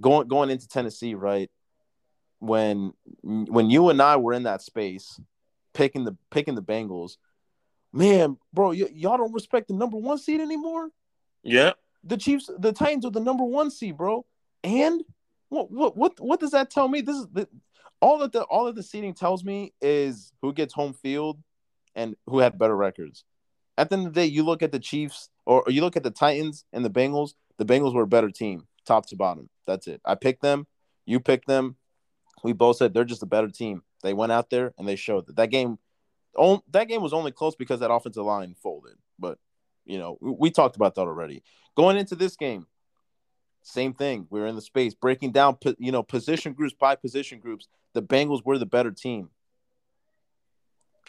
going 0.00 0.28
going 0.28 0.50
into 0.50 0.68
Tennessee, 0.68 1.14
right? 1.14 1.50
When 2.38 2.92
when 3.22 3.70
you 3.70 3.88
and 3.88 4.00
I 4.02 4.16
were 4.16 4.32
in 4.32 4.44
that 4.44 4.62
space, 4.62 5.20
picking 5.74 6.04
the 6.04 6.16
picking 6.30 6.54
the 6.54 6.62
Bengals, 6.62 7.16
man, 7.92 8.36
bro, 8.52 8.68
y- 8.68 8.90
y'all 8.92 9.18
don't 9.18 9.32
respect 9.32 9.68
the 9.68 9.74
number 9.74 9.96
one 9.96 10.18
seed 10.18 10.40
anymore. 10.40 10.90
Yeah. 11.42 11.72
The 12.04 12.16
Chiefs, 12.16 12.50
the 12.58 12.72
Titans 12.72 13.04
are 13.04 13.10
the 13.10 13.20
number 13.20 13.44
one 13.44 13.70
seed, 13.70 13.96
bro. 13.96 14.24
And 14.64 15.02
what 15.52 15.96
what 15.96 16.20
what 16.20 16.40
does 16.40 16.52
that 16.52 16.70
tell 16.70 16.88
me? 16.88 17.00
This 17.00 17.16
is 17.16 17.26
the 17.32 17.48
all 18.00 18.18
that 18.18 18.32
the 18.32 18.42
all 18.44 18.64
that 18.66 18.74
the 18.74 18.82
seeding 18.82 19.14
tells 19.14 19.44
me 19.44 19.72
is 19.80 20.32
who 20.42 20.52
gets 20.52 20.74
home 20.74 20.92
field 20.94 21.38
and 21.94 22.16
who 22.26 22.38
had 22.38 22.58
better 22.58 22.76
records. 22.76 23.24
At 23.78 23.88
the 23.90 23.96
end 23.96 24.06
of 24.06 24.14
the 24.14 24.20
day, 24.20 24.26
you 24.26 24.42
look 24.44 24.62
at 24.62 24.72
the 24.72 24.78
Chiefs 24.78 25.28
or, 25.46 25.62
or 25.66 25.70
you 25.70 25.80
look 25.82 25.96
at 25.96 26.02
the 26.02 26.10
Titans 26.10 26.64
and 26.72 26.84
the 26.84 26.90
Bengals. 26.90 27.34
The 27.58 27.64
Bengals 27.64 27.94
were 27.94 28.02
a 28.02 28.06
better 28.06 28.30
team, 28.30 28.66
top 28.86 29.06
to 29.06 29.16
bottom. 29.16 29.48
That's 29.66 29.86
it. 29.86 30.00
I 30.04 30.14
picked 30.14 30.42
them. 30.42 30.66
You 31.06 31.20
picked 31.20 31.46
them. 31.46 31.76
We 32.42 32.52
both 32.52 32.76
said 32.76 32.92
they're 32.92 33.04
just 33.04 33.22
a 33.22 33.26
better 33.26 33.48
team. 33.48 33.82
They 34.02 34.14
went 34.14 34.32
out 34.32 34.50
there 34.50 34.72
and 34.78 34.88
they 34.88 34.96
showed 34.96 35.26
that 35.26 35.36
that 35.36 35.50
game. 35.50 35.78
on- 36.36 36.62
That 36.70 36.88
game 36.88 37.02
was 37.02 37.12
only 37.12 37.30
close 37.30 37.54
because 37.54 37.80
that 37.80 37.92
offensive 37.92 38.24
line 38.24 38.54
folded. 38.62 38.96
But 39.18 39.38
you 39.84 39.98
know, 39.98 40.18
we, 40.20 40.34
we 40.38 40.50
talked 40.50 40.76
about 40.76 40.94
that 40.96 41.02
already. 41.02 41.42
Going 41.76 41.96
into 41.96 42.16
this 42.16 42.36
game, 42.36 42.66
same 43.62 43.94
thing. 43.94 44.26
We 44.30 44.40
were 44.40 44.46
in 44.46 44.56
the 44.56 44.62
space 44.62 44.94
breaking 44.94 45.32
down, 45.32 45.56
you 45.78 45.92
know, 45.92 46.02
position 46.02 46.52
groups 46.52 46.74
by 46.78 46.96
position 46.96 47.38
groups. 47.38 47.68
The 47.94 48.02
Bengals 48.02 48.44
were 48.44 48.58
the 48.58 48.66
better 48.66 48.90
team. 48.90 49.30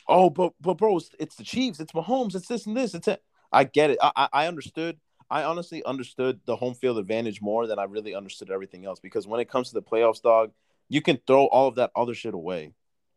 Oh, 0.08 0.30
but 0.30 0.54
but 0.60 0.76
bro, 0.76 0.98
it's, 0.98 1.10
it's 1.20 1.36
the 1.36 1.44
Chiefs. 1.44 1.80
It's 1.80 1.94
Mahomes. 1.94 2.36
It's 2.36 2.48
this 2.48 2.66
and 2.66 2.76
this. 2.76 2.94
It's 2.94 3.08
it. 3.08 3.24
I 3.52 3.64
get 3.64 3.92
it. 3.92 3.98
I 4.02 4.28
I 4.32 4.48
understood. 4.48 5.00
I 5.30 5.44
honestly 5.44 5.84
understood 5.84 6.42
the 6.46 6.56
home 6.56 6.76
field 6.76 7.00
advantage 7.00 7.42
more 7.42 7.66
than 7.66 7.80
I 7.80 7.86
really 7.86 8.14
understood 8.14 8.52
everything 8.52 8.86
else. 8.86 9.00
Because 9.00 9.26
when 9.26 9.40
it 9.40 9.50
comes 9.50 9.70
to 9.70 9.74
the 9.74 9.82
playoffs, 9.82 10.22
dog, 10.22 10.52
you 10.90 11.02
can 11.02 11.20
throw 11.26 11.46
all 11.46 11.68
of 11.68 11.76
that 11.76 11.92
other 11.96 12.14
shit 12.14 12.34
away. 12.34 12.74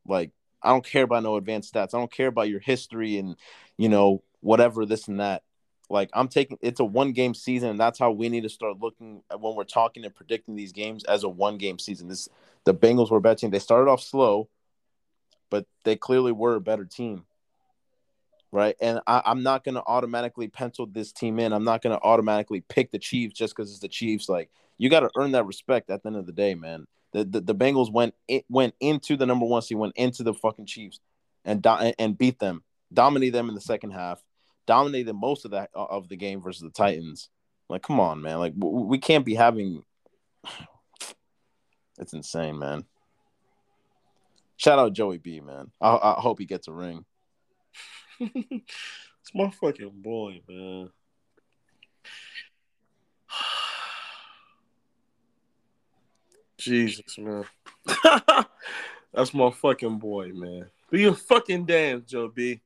Like 0.06 0.30
I 0.62 0.70
don't 0.70 0.84
care 0.84 1.02
about 1.02 1.24
no 1.24 1.36
advanced 1.36 1.74
stats. 1.74 1.94
I 1.94 1.98
don't 1.98 2.12
care 2.12 2.28
about 2.28 2.48
your 2.48 2.60
history 2.60 3.18
and 3.18 3.36
you 3.76 3.88
know 3.88 4.22
whatever 4.40 4.86
this 4.86 5.08
and 5.08 5.20
that. 5.20 5.42
Like 5.88 6.10
I'm 6.14 6.28
taking 6.28 6.58
it's 6.60 6.80
a 6.80 6.84
one 6.84 7.12
game 7.12 7.34
season, 7.34 7.70
and 7.70 7.80
that's 7.80 7.98
how 7.98 8.10
we 8.10 8.28
need 8.28 8.42
to 8.42 8.48
start 8.48 8.80
looking 8.80 9.22
when 9.38 9.54
we're 9.54 9.64
talking 9.64 10.04
and 10.04 10.14
predicting 10.14 10.56
these 10.56 10.72
games 10.72 11.04
as 11.04 11.22
a 11.22 11.28
one 11.28 11.58
game 11.58 11.78
season. 11.78 12.08
This 12.08 12.28
the 12.64 12.74
Bengals 12.74 13.10
were 13.10 13.20
betting. 13.20 13.50
They 13.50 13.60
started 13.60 13.88
off 13.88 14.02
slow, 14.02 14.48
but 15.48 15.66
they 15.84 15.94
clearly 15.94 16.32
were 16.32 16.56
a 16.56 16.60
better 16.60 16.84
team. 16.84 17.24
Right. 18.50 18.76
And 18.80 19.00
I, 19.06 19.22
I'm 19.24 19.42
not 19.42 19.64
gonna 19.64 19.82
automatically 19.86 20.48
pencil 20.48 20.86
this 20.86 21.12
team 21.12 21.38
in. 21.38 21.52
I'm 21.52 21.64
not 21.64 21.82
gonna 21.82 22.00
automatically 22.02 22.62
pick 22.62 22.90
the 22.90 22.98
Chiefs 22.98 23.34
just 23.34 23.54
because 23.54 23.70
it's 23.70 23.80
the 23.80 23.88
Chiefs. 23.88 24.28
Like 24.28 24.50
you 24.78 24.90
gotta 24.90 25.10
earn 25.16 25.32
that 25.32 25.46
respect 25.46 25.90
at 25.90 26.02
the 26.02 26.08
end 26.08 26.16
of 26.16 26.26
the 26.26 26.32
day, 26.32 26.56
man. 26.56 26.86
The 27.12 27.24
the, 27.24 27.40
the 27.40 27.54
Bengals 27.54 27.92
went 27.92 28.14
it 28.26 28.44
went 28.48 28.74
into 28.80 29.16
the 29.16 29.26
number 29.26 29.46
one 29.46 29.62
seed, 29.62 29.78
went 29.78 29.96
into 29.96 30.24
the 30.24 30.34
fucking 30.34 30.66
Chiefs 30.66 30.98
and 31.44 31.64
and 31.98 32.18
beat 32.18 32.40
them, 32.40 32.64
dominated 32.92 33.34
them 33.34 33.48
in 33.48 33.54
the 33.54 33.60
second 33.60 33.92
half 33.92 34.20
dominated 34.66 35.14
most 35.14 35.44
of 35.44 35.52
that 35.52 35.70
uh, 35.74 35.84
of 35.84 36.08
the 36.08 36.16
game 36.16 36.40
versus 36.40 36.62
the 36.62 36.70
Titans. 36.70 37.28
Like, 37.68 37.82
come 37.82 38.00
on, 38.00 38.22
man. 38.22 38.38
Like, 38.38 38.54
we 38.56 38.98
can't 38.98 39.24
be 39.24 39.34
having. 39.34 39.82
It's 41.98 42.12
insane, 42.12 42.58
man. 42.58 42.84
Shout 44.58 44.78
out 44.78 44.92
Joey 44.92 45.16
B, 45.16 45.40
man. 45.40 45.70
I, 45.80 45.96
I 45.96 46.14
hope 46.18 46.38
he 46.38 46.44
gets 46.44 46.68
a 46.68 46.72
ring. 46.72 47.06
it's 48.20 49.34
my 49.34 49.50
fucking 49.50 49.92
boy, 49.94 50.42
man. 50.46 50.90
Jesus, 56.58 57.16
man. 57.16 57.44
That's 59.14 59.32
my 59.32 59.50
fucking 59.50 59.98
boy, 59.98 60.32
man. 60.34 60.66
Be 60.90 61.00
your 61.00 61.14
fucking 61.14 61.64
damn, 61.64 62.04
Joe 62.04 62.28
B. 62.28 62.60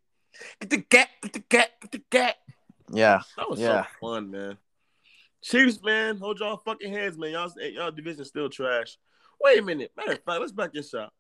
Get 0.61 0.71
the 0.71 0.83
cat, 0.83 1.09
get 1.23 1.33
the 1.33 1.41
cat, 1.41 1.71
get 1.81 1.93
the 1.93 2.03
cat. 2.11 2.37
Yeah, 2.93 3.23
That 3.37 3.49
was 3.51 3.61
Yeah. 3.61 3.85
so 3.85 3.89
fun, 4.01 4.31
man. 4.31 4.59
Chiefs, 5.43 5.81
man, 5.83 6.19
hold 6.19 6.39
y'all 6.41 6.57
fucking 6.59 6.93
heads, 6.93 7.17
man. 7.17 7.31
Y'all, 7.33 7.51
y'all 7.61 7.91
division 7.91 8.25
still 8.25 8.49
trash. 8.51 8.99
Wait 9.43 9.59
a 9.59 9.63
minute. 9.63 9.93
Matter 9.97 10.13
of 10.13 10.23
fact, 10.23 10.41
let's 10.41 10.53
back 10.53 10.73
this 10.73 10.93
up. 10.93 11.13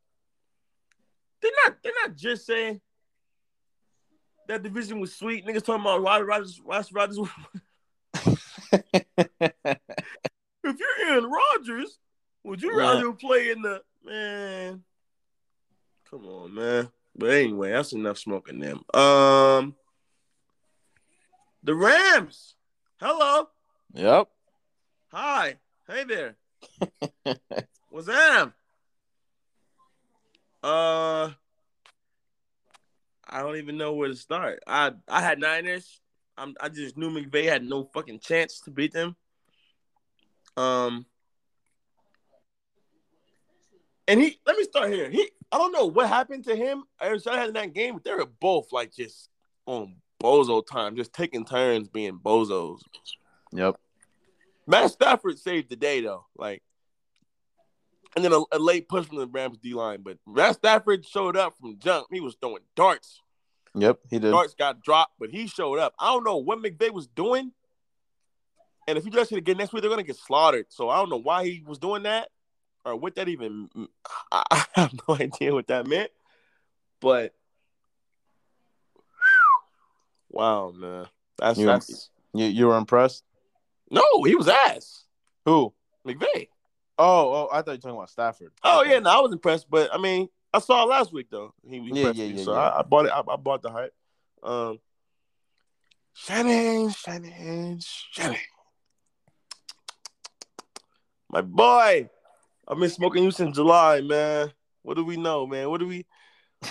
They're 1.41 1.53
not. 1.65 1.77
They're 1.83 1.93
not 2.03 2.17
just 2.17 2.45
saying 2.45 2.81
that 4.47 4.63
division 4.63 5.01
was 5.01 5.15
sweet. 5.17 5.47
Niggas 5.47 5.65
talking 5.65 5.81
about 5.81 6.03
Rod 6.03 6.27
Rodgers. 6.27 6.61
Ross 6.63 6.93
Rodgers. 6.93 7.19
if 8.73 9.07
you're 10.65 11.17
in 11.19 11.25
Rodgers, 11.31 11.99
would 12.45 12.61
you 12.61 12.71
Yeah. 12.73 12.77
rather 12.91 13.13
play 13.13 13.51
in 13.51 13.63
the 13.63 13.83
man? 14.05 14.83
Come 16.11 16.27
on, 16.27 16.55
man. 16.55 16.89
But 17.21 17.33
anyway, 17.33 17.73
that's 17.73 17.93
enough 17.93 18.17
smoking 18.17 18.61
them. 18.61 18.81
Um, 18.95 19.75
the 21.63 21.75
Rams. 21.75 22.55
Hello. 22.99 23.47
yep. 23.93 24.29
Hi. 25.13 25.57
Hey 25.87 26.05
there. 26.05 26.37
What's 27.91 28.09
up? 28.09 28.55
Uh, 30.63 31.31
I 33.29 33.43
don't 33.43 33.59
even 33.59 33.77
know 33.77 33.93
where 33.93 34.09
to 34.09 34.17
start. 34.17 34.63
I 34.67 34.93
I 35.07 35.21
had 35.21 35.39
Niners. 35.39 36.01
I'm, 36.39 36.55
I 36.59 36.71
just 36.71 36.97
knew 36.97 37.11
McVay 37.11 37.45
had 37.45 37.63
no 37.63 37.85
fucking 37.93 38.21
chance 38.21 38.61
to 38.61 38.71
beat 38.71 38.95
them. 38.95 39.15
Um, 40.57 41.05
and 44.11 44.21
he 44.21 44.41
let 44.45 44.57
me 44.57 44.65
start 44.65 44.93
here. 44.93 45.09
He 45.09 45.31
I 45.53 45.59
don't 45.59 45.73
know 45.73 45.87
what 45.87 46.09
happened 46.09 46.45
to 46.45 46.57
him. 46.57 46.83
Arizona 47.01 47.39
had 47.39 47.49
in 47.49 47.55
that 47.55 47.73
game, 47.73 47.95
but 47.95 48.05
they 48.05 48.13
were 48.13 48.27
both 48.41 48.73
like 48.73 48.93
just 48.93 49.31
on 49.67 49.95
bozo 50.21 50.67
time, 50.67 50.97
just 50.97 51.13
taking 51.13 51.45
turns 51.45 51.89
being 51.89 52.19
bozos. 52.19 52.81
Yep. 53.53 53.77
Matt 54.67 54.91
Stafford 54.91 55.39
saved 55.39 55.71
the 55.71 55.77
day 55.77 56.01
though, 56.01 56.27
like, 56.37 56.63
and 58.17 58.25
then 58.25 58.33
a, 58.33 58.43
a 58.53 58.59
late 58.59 58.89
push 58.89 59.07
from 59.07 59.19
the 59.19 59.29
Rams 59.29 59.59
D 59.59 59.75
line. 59.75 60.03
But 60.03 60.19
Matt 60.27 60.57
Stafford 60.57 61.07
showed 61.07 61.37
up 61.37 61.55
from 61.61 61.79
jump. 61.79 62.09
He 62.11 62.21
was 62.21 62.37
throwing 62.41 62.63
darts. 62.75 63.21
Yep. 63.77 64.01
He 64.11 64.19
did. 64.19 64.33
Darts 64.33 64.55
got 64.55 64.83
dropped, 64.83 65.15
but 65.21 65.31
he 65.31 65.47
showed 65.47 65.79
up. 65.79 65.95
I 66.01 66.07
don't 66.07 66.25
know 66.25 66.39
what 66.39 66.59
McVay 66.59 66.91
was 66.91 67.07
doing. 67.07 67.53
And 68.89 68.99
if 68.99 69.05
he 69.05 69.11
does 69.11 69.31
it 69.31 69.39
again 69.39 69.57
next 69.57 69.73
week, 69.73 69.83
they're 69.83 69.91
gonna 69.91 70.03
get 70.03 70.17
slaughtered. 70.17 70.67
So 70.71 70.89
I 70.89 70.97
don't 70.97 71.11
know 71.11 71.21
why 71.21 71.45
he 71.45 71.63
was 71.65 71.79
doing 71.79 72.03
that 72.03 72.29
or 72.85 72.97
what 72.97 73.15
that 73.17 73.29
even. 73.29 73.69
I, 74.33 74.65
have 74.75 74.95
no 75.09 75.15
idea 75.17 75.53
what 75.53 75.67
that 75.69 75.87
meant. 75.87 76.11
But 77.01 77.35
wow, 80.31 80.73
man, 80.77 81.07
that's 81.39 81.59
You- 81.59 81.67
that's 81.67 82.11
You 82.35 82.47
you 82.47 82.67
were 82.67 82.77
impressed? 82.77 83.25
no, 83.91 84.03
he 84.25 84.35
was 84.37 84.49
ass. 84.49 85.05
Who? 85.45 85.73
McVay. 86.07 86.49
Oh, 86.99 87.33
oh, 87.33 87.49
I 87.51 87.63
thought 87.63 87.73
you 87.73 87.73
were 87.73 87.77
talking 87.79 87.97
about 87.97 88.11
Stafford. 88.11 88.53
Oh 88.63 88.83
Okay. 88.83 88.93
yeah, 88.93 88.99
no, 88.99 89.11
I 89.11 89.21
was 89.21 89.33
impressed, 89.33 89.71
but 89.71 89.93
I 89.93 89.99
mean, 89.99 90.29
I 90.53 90.59
saw 90.59 90.83
it 90.85 90.89
last 90.89 91.13
week 91.13 91.29
though. 91.31 91.55
He 91.67 91.81
he 91.81 91.93
Yeah, 91.95 92.11
yeah, 92.11 92.27
me, 92.29 92.33
yeah, 92.35 92.45
so 92.45 92.53
yeah. 92.53 92.59
I, 92.59 92.81
I 92.81 92.83
bought 92.83 93.07
it. 93.07 93.13
I, 93.13 93.21
I 93.21 93.37
bought 93.37 93.63
the 93.63 93.71
hype. 93.71 93.95
Um, 94.43 94.79
Shannon, 96.13 96.91
Shannon, 96.91 97.79
Shannon, 97.81 98.37
my 101.31 101.41
boy. 101.41 102.11
I've 102.71 102.79
been 102.79 102.89
smoking 102.89 103.25
you 103.25 103.33
since 103.33 103.57
July, 103.57 104.01
man. 104.01 104.53
What 104.83 104.97
do 104.97 105.05
we 105.05 105.17
know, 105.17 105.45
man? 105.45 105.69
What 105.71 105.81
do 105.81 105.89
we 105.89 106.07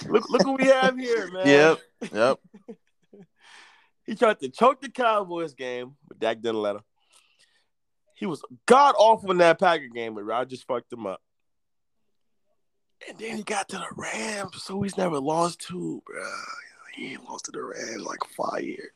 look? 0.07 0.29
Look 0.29 0.47
what 0.47 0.61
we 0.61 0.67
have 0.67 0.97
here, 0.97 1.29
man. 1.31 1.45
Yep. 1.47 1.79
Yep. 2.13 2.39
He 4.05 4.15
tried 4.15 4.39
to 4.39 4.49
choke 4.49 4.81
the 4.81 4.89
Cowboys 4.89 5.53
game, 5.53 5.95
but 6.07 6.17
Dak 6.17 6.41
didn't 6.41 6.63
let 6.63 6.77
him. 6.77 6.81
He 8.15 8.25
was 8.25 8.41
god 8.65 8.95
awful 8.97 9.29
in 9.29 9.37
that 9.37 9.59
Packer 9.59 9.85
game, 9.85 10.15
but 10.15 10.23
Rodgers 10.23 10.63
fucked 10.63 10.91
him 10.91 11.05
up. 11.05 11.21
And 13.07 13.19
then 13.19 13.37
he 13.37 13.43
got 13.43 13.69
to 13.69 13.77
the 13.77 13.85
Rams, 13.95 14.63
so 14.63 14.81
he's 14.81 14.97
never 14.97 15.19
lost 15.19 15.61
to, 15.67 16.01
bro. 16.07 16.23
He 16.95 17.11
ain't 17.11 17.29
lost 17.29 17.45
to 17.45 17.51
the 17.51 17.61
Rams 17.61 18.01
like 18.01 18.23
five 18.35 18.63
years. 18.63 18.89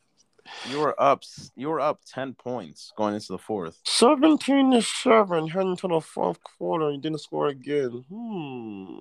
You 0.69 0.79
were 0.79 1.01
up. 1.01 1.23
You 1.56 1.69
were 1.69 1.79
up 1.79 2.01
ten 2.06 2.34
points 2.34 2.91
going 2.97 3.15
into 3.15 3.32
the 3.32 3.38
fourth. 3.38 3.79
17 3.86 4.71
to 4.71 4.82
7, 4.82 5.47
heading 5.47 5.75
to 5.77 5.88
the 5.88 6.01
fourth 6.01 6.43
quarter, 6.43 6.89
and 6.89 7.01
didn't 7.01 7.19
score 7.19 7.47
again. 7.47 8.03
Hmm. 8.10 8.99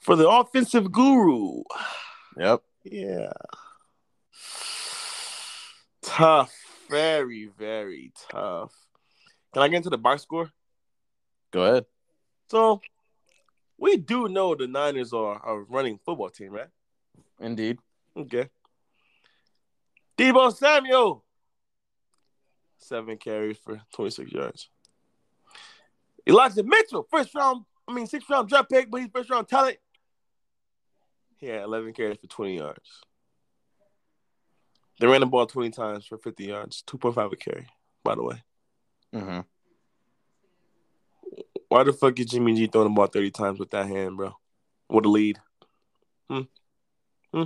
For 0.00 0.16
the 0.16 0.28
offensive 0.28 0.90
guru. 0.92 1.62
Yep. 2.36 2.62
Yeah. 2.84 3.32
Tough. 6.02 6.52
Very, 6.90 7.48
very 7.58 8.12
tough. 8.30 8.74
Can 9.52 9.62
I 9.62 9.68
get 9.68 9.76
into 9.78 9.90
the 9.90 9.98
box 9.98 10.22
score? 10.22 10.50
Go 11.50 11.62
ahead. 11.62 11.86
So, 12.50 12.82
we 13.78 13.96
do 13.96 14.28
know 14.28 14.54
the 14.54 14.66
Niners 14.66 15.12
are 15.12 15.40
a 15.44 15.60
running 15.60 15.98
football 16.04 16.28
team, 16.28 16.52
right? 16.52 16.68
Indeed. 17.40 17.78
Okay. 18.16 18.48
Deebo 20.16 20.54
Samuel, 20.54 21.24
seven 22.78 23.16
carries 23.16 23.58
for 23.58 23.80
26 23.94 24.32
yards. 24.32 24.68
Elijah 26.26 26.62
Mitchell, 26.62 27.06
first 27.10 27.34
round, 27.34 27.64
I 27.88 27.92
mean, 27.92 28.06
sixth 28.06 28.30
round 28.30 28.48
draft 28.48 28.70
pick, 28.70 28.90
but 28.90 29.00
he's 29.00 29.10
first 29.12 29.30
round 29.30 29.48
talent. 29.48 29.78
He 31.38 31.46
had 31.46 31.62
11 31.64 31.92
carries 31.92 32.18
for 32.18 32.26
20 32.26 32.56
yards. 32.56 32.88
They 35.00 35.06
ran 35.06 35.20
the 35.20 35.26
ball 35.26 35.46
20 35.46 35.70
times 35.70 36.06
for 36.06 36.16
50 36.18 36.44
yards, 36.44 36.84
2.5 36.86 37.32
a 37.32 37.36
carry, 37.36 37.66
by 38.04 38.14
the 38.14 38.22
way. 38.22 38.42
Mm-hmm. 39.14 39.40
Why 41.68 41.82
the 41.82 41.92
fuck 41.92 42.18
is 42.20 42.26
Jimmy 42.26 42.54
G 42.54 42.68
throwing 42.68 42.88
the 42.88 42.94
ball 42.94 43.06
30 43.08 43.30
times 43.32 43.58
with 43.58 43.70
that 43.70 43.86
hand, 43.86 44.16
bro? 44.16 44.36
With 44.88 45.06
a 45.06 45.08
lead. 45.08 45.40
Hmm. 46.30 46.42
Hmm. 47.32 47.44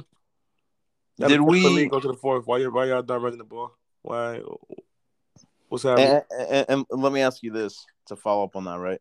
Gotta 1.21 1.35
Did 1.35 1.41
we- 1.41 1.89
go 1.89 2.01
to 2.01 2.09
the 2.09 2.15
fourth? 2.15 2.47
Why 2.47 2.59
you 2.59 2.71
why 2.71 2.87
y'all 2.87 3.03
not 3.03 3.21
running 3.21 3.39
the 3.39 3.45
ball? 3.45 3.77
Why? 4.03 4.41
What's 5.69 5.83
happening? 5.83 6.23
And, 6.31 6.67
and, 6.69 6.87
and 6.91 7.03
let 7.03 7.13
me 7.13 7.21
ask 7.21 7.43
you 7.43 7.51
this 7.51 7.85
to 8.07 8.17
follow 8.17 8.45
up 8.45 8.57
on 8.57 8.65
that, 8.65 8.79
right? 8.79 9.01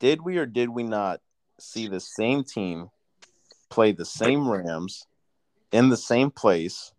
Did 0.00 0.22
we 0.22 0.38
or 0.38 0.46
did 0.46 0.70
we 0.70 0.82
not 0.82 1.20
see 1.60 1.86
the 1.86 2.00
same 2.00 2.42
team 2.42 2.88
play 3.70 3.92
the 3.92 4.04
same 4.04 4.48
Rams 4.48 5.06
in 5.70 5.88
the 5.88 5.96
same 5.96 6.30
place, 6.30 6.92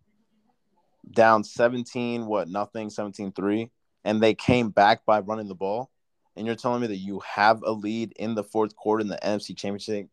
down 1.10 1.44
17, 1.44 2.26
what, 2.26 2.48
nothing, 2.48 2.88
17 2.88 3.32
3, 3.32 3.70
and 4.04 4.22
they 4.22 4.34
came 4.34 4.70
back 4.70 5.04
by 5.04 5.20
running 5.20 5.48
the 5.48 5.54
ball? 5.54 5.90
And 6.36 6.46
you're 6.46 6.56
telling 6.56 6.80
me 6.80 6.86
that 6.88 6.96
you 6.96 7.20
have 7.20 7.62
a 7.62 7.70
lead 7.70 8.12
in 8.16 8.34
the 8.34 8.42
fourth 8.42 8.74
quarter 8.74 9.02
in 9.02 9.08
the 9.08 9.18
NFC 9.22 9.56
Championship 9.56 10.08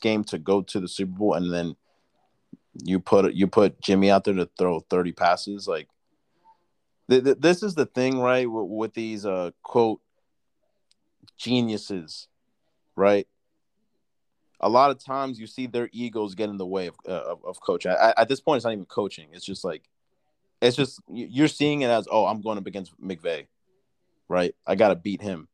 game 0.00 0.24
to 0.24 0.38
go 0.38 0.62
to 0.62 0.80
the 0.80 0.88
Super 0.88 1.12
Bowl, 1.12 1.34
and 1.34 1.52
then 1.52 1.76
you 2.74 3.00
put 3.00 3.32
you 3.34 3.46
put 3.46 3.80
Jimmy 3.80 4.10
out 4.10 4.24
there 4.24 4.34
to 4.34 4.48
throw 4.58 4.80
30 4.80 5.12
passes, 5.12 5.66
like 5.66 5.88
th- 7.08 7.24
th- 7.24 7.38
this 7.40 7.62
is 7.62 7.74
the 7.74 7.86
thing, 7.86 8.18
right? 8.18 8.50
With, 8.50 8.68
with 8.68 8.94
these 8.94 9.26
uh 9.26 9.50
quote 9.62 10.00
geniuses, 11.36 12.28
right? 12.96 13.26
A 14.60 14.68
lot 14.68 14.90
of 14.90 15.02
times 15.02 15.40
you 15.40 15.46
see 15.46 15.66
their 15.66 15.88
egos 15.92 16.34
get 16.34 16.50
in 16.50 16.58
the 16.58 16.66
way 16.66 16.86
of 16.88 16.94
uh, 17.08 17.12
of, 17.12 17.44
of 17.44 17.60
coaching. 17.60 17.92
At, 17.92 18.18
at 18.18 18.28
this 18.28 18.40
point, 18.40 18.58
it's 18.58 18.64
not 18.64 18.72
even 18.72 18.84
coaching. 18.84 19.28
It's 19.32 19.44
just 19.44 19.64
like 19.64 19.88
it's 20.60 20.76
just 20.76 21.00
you- 21.08 21.28
you're 21.30 21.48
seeing 21.48 21.82
it 21.82 21.90
as 21.90 22.06
oh, 22.10 22.26
I'm 22.26 22.42
going 22.42 22.58
up 22.58 22.66
against 22.66 22.98
McVay, 23.00 23.46
right? 24.28 24.54
I 24.66 24.74
got 24.74 24.88
to 24.88 24.96
beat 24.96 25.22
him, 25.22 25.48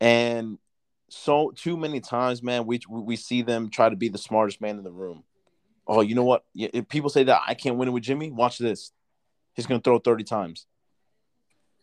and 0.00 0.58
so 1.08 1.52
too 1.54 1.76
many 1.76 2.00
times, 2.00 2.42
man, 2.42 2.64
we 2.66 2.80
we 2.88 3.16
see 3.16 3.42
them 3.42 3.68
try 3.68 3.88
to 3.88 3.96
be 3.96 4.08
the 4.08 4.18
smartest 4.18 4.60
man 4.60 4.78
in 4.78 4.84
the 4.84 4.92
room. 4.92 5.24
Oh, 5.86 6.00
you 6.00 6.14
know 6.14 6.24
what? 6.24 6.44
If 6.54 6.88
people 6.88 7.10
say 7.10 7.24
that 7.24 7.42
I 7.46 7.54
can't 7.54 7.76
win 7.76 7.88
it 7.88 7.92
with 7.92 8.04
Jimmy, 8.04 8.30
watch 8.30 8.58
this. 8.58 8.92
He's 9.54 9.66
gonna 9.66 9.80
throw 9.80 9.98
30 9.98 10.24
times. 10.24 10.66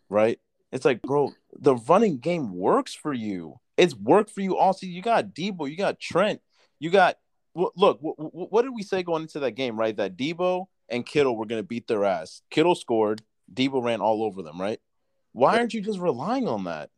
Right? 0.09 0.39
It's 0.71 0.85
like, 0.85 1.01
bro, 1.01 1.33
the 1.53 1.75
running 1.75 2.17
game 2.19 2.53
works 2.53 2.93
for 2.93 3.13
you. 3.13 3.59
It's 3.77 3.95
worked 3.95 4.31
for 4.31 4.41
you 4.41 4.57
all 4.57 4.73
season. 4.73 4.95
You 4.95 5.01
got 5.01 5.33
Deebo, 5.33 5.69
you 5.69 5.75
got 5.77 5.99
Trent, 5.99 6.41
you 6.79 6.89
got 6.89 7.17
look. 7.55 7.99
wh- 8.01 8.21
wh- 8.21 8.51
what 8.51 8.61
did 8.63 8.73
we 8.73 8.83
say 8.83 9.03
going 9.03 9.23
into 9.23 9.39
that 9.39 9.51
game? 9.51 9.79
Right, 9.79 9.95
that 9.97 10.17
Deebo 10.17 10.65
and 10.89 11.05
Kittle 11.05 11.35
were 11.37 11.45
gonna 11.45 11.63
beat 11.63 11.87
their 11.87 12.05
ass. 12.05 12.41
Kittle 12.49 12.75
scored. 12.75 13.21
Deebo 13.53 13.83
ran 13.83 14.01
all 14.01 14.23
over 14.23 14.41
them. 14.41 14.59
Right? 14.59 14.79
Why 15.33 15.57
aren't 15.57 15.73
you 15.73 15.81
just 15.81 15.99
relying 15.99 16.47
on 16.47 16.65
that? 16.65 16.89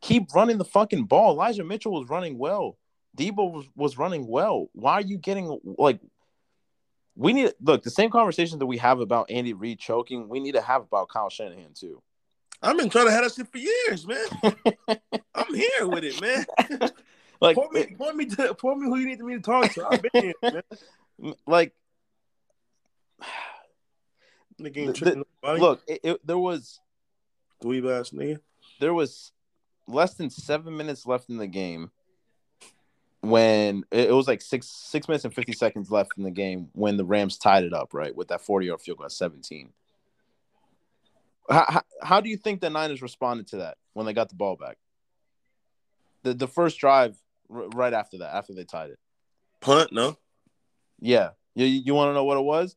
Keep 0.00 0.34
running 0.34 0.58
the 0.58 0.64
fucking 0.64 1.04
ball. 1.04 1.32
Elijah 1.32 1.64
Mitchell 1.64 1.92
was 1.92 2.08
running 2.08 2.36
well. 2.36 2.76
Deebo 3.16 3.52
was, 3.52 3.66
was 3.76 3.98
running 3.98 4.26
well. 4.26 4.68
Why 4.72 4.94
are 4.94 5.02
you 5.02 5.18
getting 5.18 5.58
like 5.78 6.00
we 7.14 7.32
need 7.32 7.52
look 7.60 7.82
the 7.82 7.90
same 7.90 8.10
conversation 8.10 8.58
that 8.58 8.66
we 8.66 8.78
have 8.78 9.00
about 9.00 9.30
Andy 9.30 9.52
Reid 9.52 9.78
choking, 9.78 10.28
we 10.28 10.40
need 10.40 10.52
to 10.52 10.62
have 10.62 10.82
about 10.82 11.08
Kyle 11.08 11.28
Shanahan 11.28 11.74
too. 11.74 12.02
I've 12.62 12.76
been 12.76 12.88
trying 12.88 13.06
to 13.06 13.12
have 13.12 13.24
that 13.24 13.34
shit 13.34 13.48
for 13.48 13.58
years, 13.58 14.06
man. 14.06 14.24
I'm 15.34 15.54
here 15.54 15.88
with 15.88 16.04
it, 16.04 16.20
man. 16.20 16.90
Like 17.40 17.56
point 17.56 17.72
me, 17.72 17.86
point 17.98 18.14
me 18.14 18.26
to, 18.26 18.54
point 18.54 18.78
me 18.78 18.86
who 18.86 18.98
you 18.98 19.06
need 19.08 19.18
me 19.18 19.34
to 19.34 19.40
talk 19.40 19.68
to. 19.72 19.84
I've 19.84 20.00
been 20.00 20.10
here, 20.22 20.34
man. 20.44 21.34
like 21.46 21.72
The- 24.58 24.70
tripping 24.70 25.24
nobody. 25.42 25.60
look, 25.60 25.82
it, 25.88 26.00
it, 26.04 26.24
there 26.24 26.38
was 26.38 26.78
dweeb 27.60 27.90
ass 27.90 28.10
nigga. 28.10 28.38
there 28.78 28.94
was 28.94 29.32
less 29.88 30.14
than 30.14 30.30
seven 30.30 30.76
minutes 30.76 31.04
left 31.04 31.30
in 31.30 31.36
the 31.36 31.48
game 31.48 31.90
when 33.22 33.84
it, 33.90 34.10
it 34.10 34.12
was 34.12 34.28
like 34.28 34.42
six 34.42 34.66
six 34.66 35.08
minutes 35.08 35.24
and 35.24 35.34
fifty 35.34 35.52
seconds 35.52 35.90
left 35.90 36.12
in 36.18 36.24
the 36.24 36.30
game 36.30 36.68
when 36.72 36.96
the 36.96 37.04
Rams 37.04 37.38
tied 37.38 37.64
it 37.64 37.72
up, 37.72 37.94
right, 37.94 38.14
with 38.14 38.28
that 38.28 38.42
forty 38.42 38.66
yard 38.66 38.82
field 38.82 38.98
goal 38.98 39.06
at 39.06 39.12
seventeen. 39.12 39.72
How, 41.48 41.64
how, 41.68 41.82
how 42.02 42.20
do 42.20 42.28
you 42.28 42.36
think 42.36 42.60
the 42.60 42.70
Niners 42.70 43.02
responded 43.02 43.48
to 43.48 43.58
that 43.58 43.78
when 43.94 44.06
they 44.06 44.12
got 44.12 44.28
the 44.28 44.34
ball 44.34 44.56
back? 44.56 44.76
The 46.24 46.34
the 46.34 46.48
first 46.48 46.78
drive 46.78 47.16
r- 47.48 47.68
right 47.74 47.92
after 47.92 48.18
that, 48.18 48.34
after 48.34 48.54
they 48.54 48.64
tied 48.64 48.90
it. 48.90 48.98
Punt, 49.60 49.92
no. 49.92 50.18
Yeah. 51.00 51.30
You 51.54 51.66
you 51.66 51.94
want 51.94 52.10
to 52.10 52.14
know 52.14 52.24
what 52.24 52.38
it 52.38 52.44
was? 52.44 52.76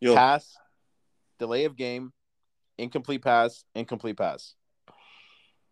Yo, 0.00 0.14
Pass, 0.14 0.56
delay 1.38 1.64
of 1.64 1.76
game, 1.76 2.12
incomplete 2.78 3.22
pass, 3.22 3.64
incomplete 3.74 4.16
pass. 4.16 4.54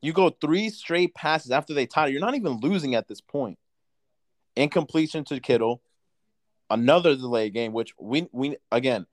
You 0.03 0.13
go 0.13 0.31
three 0.31 0.71
straight 0.71 1.15
passes 1.15 1.51
after 1.51 1.75
they 1.75 1.87
tied 1.87 2.09
it. 2.09 2.13
You're 2.13 2.21
not 2.21 2.35
even 2.35 2.61
losing 2.61 2.95
at 2.95 3.09
this 3.09 3.21
point. 3.21 3.59
Incompletion 4.57 5.25
to 5.25 5.41
Kittle, 5.41 5.83
another 6.69 7.15
delay 7.17 7.51
game, 7.51 7.73
which 7.73 7.95
we 7.99 8.29
we 8.33 8.57
again 8.71 9.07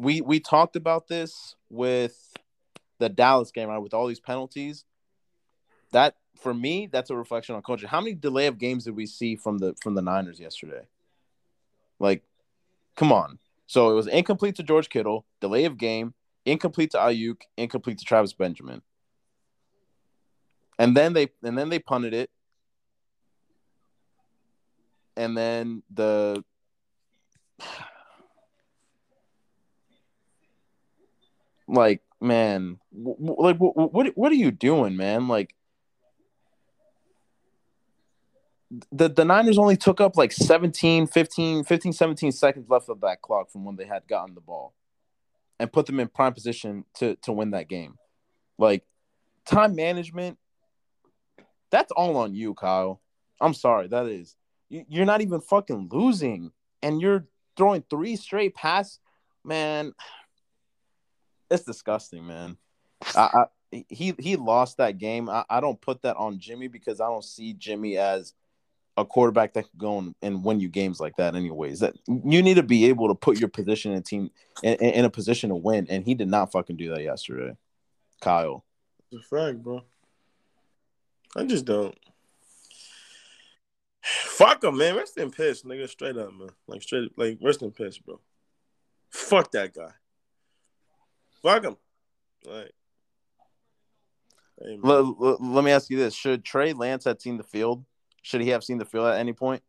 we 0.00 0.20
we 0.20 0.40
talked 0.40 0.76
about 0.76 1.08
this 1.08 1.54
with 1.68 2.34
the 2.98 3.08
Dallas 3.08 3.50
game, 3.50 3.68
right? 3.68 3.78
With 3.78 3.94
all 3.94 4.06
these 4.06 4.20
penalties. 4.20 4.84
That 5.92 6.16
for 6.36 6.54
me, 6.54 6.88
that's 6.90 7.10
a 7.10 7.16
reflection 7.16 7.54
on 7.54 7.62
culture. 7.62 7.86
How 7.86 8.00
many 8.00 8.14
delay 8.14 8.46
of 8.46 8.58
games 8.58 8.84
did 8.84 8.96
we 8.96 9.06
see 9.06 9.36
from 9.36 9.58
the 9.58 9.74
from 9.82 9.94
the 9.94 10.02
Niners 10.02 10.40
yesterday? 10.40 10.86
Like, 11.98 12.22
come 12.96 13.12
on. 13.12 13.38
So 13.66 13.90
it 13.90 13.94
was 13.94 14.06
incomplete 14.06 14.56
to 14.56 14.62
George 14.62 14.88
Kittle, 14.88 15.26
delay 15.40 15.64
of 15.64 15.76
game, 15.76 16.14
incomplete 16.46 16.92
to 16.92 16.98
Aiyuk, 16.98 17.42
incomplete 17.56 17.98
to 17.98 18.04
Travis 18.04 18.32
Benjamin. 18.32 18.82
And 20.78 20.96
then 20.96 21.12
they 21.12 21.28
and 21.42 21.58
then 21.58 21.68
they 21.68 21.78
punted 21.78 22.14
it. 22.14 22.30
And 25.20 25.36
then 25.36 25.82
the 25.92 26.42
like 31.68 32.00
man, 32.22 32.78
like 32.90 33.58
what 33.58 34.16
what 34.16 34.32
are 34.32 34.34
you 34.34 34.50
doing, 34.50 34.96
man? 34.96 35.28
Like 35.28 35.54
the 38.90 39.10
the 39.10 39.26
Niners 39.26 39.58
only 39.58 39.76
took 39.76 40.00
up 40.00 40.16
like 40.16 40.32
17, 40.32 41.06
15, 41.06 41.64
15, 41.64 41.92
17 41.92 42.32
seconds 42.32 42.70
left 42.70 42.88
of 42.88 43.02
that 43.02 43.20
clock 43.20 43.50
from 43.50 43.66
when 43.66 43.76
they 43.76 43.84
had 43.84 44.08
gotten 44.08 44.34
the 44.34 44.40
ball 44.40 44.72
and 45.58 45.70
put 45.70 45.84
them 45.84 46.00
in 46.00 46.08
prime 46.08 46.32
position 46.32 46.86
to 46.94 47.16
to 47.16 47.30
win 47.30 47.50
that 47.50 47.68
game. 47.68 47.98
Like 48.56 48.84
time 49.44 49.76
management 49.76 50.38
that's 51.70 51.92
all 51.92 52.16
on 52.16 52.34
you, 52.34 52.54
Kyle. 52.54 53.02
I'm 53.38 53.52
sorry, 53.52 53.88
that 53.88 54.06
is. 54.06 54.34
You- 54.70 54.86
You're 54.88 55.04
not 55.06 55.20
even 55.20 55.40
fucking 55.42 55.88
losing 55.92 56.52
and 56.82 57.00
you're 57.00 57.26
throwing 57.56 57.82
three 57.90 58.16
straight 58.16 58.54
pass, 58.54 58.98
man. 59.44 59.92
It's 61.50 61.64
disgusting, 61.64 62.26
man. 62.26 62.56
I, 63.14 63.20
I 63.72 63.84
he 63.88 64.14
he 64.18 64.36
lost 64.36 64.78
that 64.78 64.98
game. 64.98 65.28
I, 65.28 65.44
I 65.50 65.60
don't 65.60 65.80
put 65.80 66.02
that 66.02 66.16
on 66.16 66.38
Jimmy 66.38 66.68
because 66.68 67.00
I 67.00 67.06
don't 67.06 67.24
see 67.24 67.52
Jimmy 67.52 67.98
as 67.98 68.34
a 68.96 69.04
quarterback 69.04 69.52
that 69.54 69.62
can 69.70 69.78
go 69.78 69.98
and, 69.98 70.14
and 70.22 70.44
win 70.44 70.58
you 70.60 70.68
games 70.68 71.00
like 71.00 71.16
that. 71.16 71.34
Anyways, 71.36 71.80
that 71.80 71.94
you 72.06 72.42
need 72.42 72.54
to 72.54 72.62
be 72.62 72.86
able 72.86 73.08
to 73.08 73.14
put 73.14 73.38
your 73.38 73.48
position 73.48 73.92
in 73.92 74.02
team 74.02 74.30
in, 74.62 74.74
in 74.74 74.90
in 74.94 75.04
a 75.04 75.10
position 75.10 75.50
to 75.50 75.56
win, 75.56 75.86
and 75.88 76.04
he 76.04 76.14
did 76.14 76.28
not 76.28 76.50
fucking 76.52 76.76
do 76.76 76.90
that 76.94 77.02
yesterday. 77.02 77.56
Kyle, 78.20 78.64
it's 79.12 79.24
a 79.24 79.28
fact, 79.36 79.62
bro. 79.62 79.82
I 81.36 81.44
just 81.44 81.64
don't. 81.64 81.96
Fuck 84.02 84.64
him, 84.64 84.78
man. 84.78 84.96
Rest 84.96 85.18
in 85.18 85.30
piss, 85.30 85.62
nigga. 85.62 85.88
Straight 85.88 86.16
up, 86.16 86.32
man. 86.32 86.48
Like 86.66 86.82
straight, 86.82 87.10
like 87.16 87.38
rest 87.42 87.62
in 87.62 87.70
piss, 87.70 87.98
bro. 87.98 88.20
Fuck 89.10 89.50
that 89.52 89.74
guy. 89.74 89.90
Fuck 91.42 91.64
him. 91.64 91.76
Like, 92.46 92.72
hey, 94.62 94.76
man. 94.76 94.90
l- 94.90 95.16
l- 95.20 95.38
let 95.40 95.64
me 95.64 95.70
ask 95.70 95.90
you 95.90 95.98
this: 95.98 96.14
Should 96.14 96.44
Trey 96.44 96.72
Lance 96.72 97.04
have 97.04 97.20
seen 97.20 97.36
the 97.36 97.42
field? 97.42 97.84
Should 98.22 98.40
he 98.40 98.48
have 98.50 98.64
seen 98.64 98.78
the 98.78 98.84
field 98.84 99.06
at 99.06 99.18
any 99.18 99.32
point? 99.32 99.62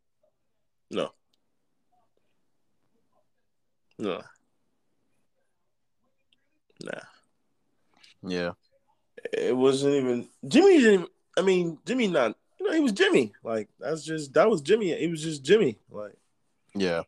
no, 0.90 1.10
no, 3.98 4.22
nah. 6.84 7.00
Yeah, 8.24 8.52
It 9.34 9.56
wasn't 9.56 9.96
even 9.96 10.28
Jimmy. 10.48 10.80
Didn't. 10.80 11.10
I 11.38 11.42
mean, 11.42 11.80
Jimmy 11.86 12.08
not. 12.08 12.36
Know, 12.72 12.78
he 12.78 12.84
was 12.84 12.94
Jimmy. 12.94 13.34
Like 13.44 13.68
that's 13.80 14.04
just 14.04 14.34
that 14.34 14.50
was 14.50 14.62
Jimmy. 14.62 14.96
He 14.96 15.08
was 15.08 15.22
just 15.22 15.44
Jimmy. 15.44 15.78
Like 15.90 16.16
yeah. 16.74 17.04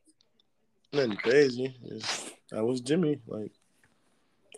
nothing 0.91 1.15
crazy. 1.15 1.75
Just, 1.87 2.31
that 2.51 2.63
was 2.65 2.81
Jimmy. 2.81 3.19
Like 3.27 3.51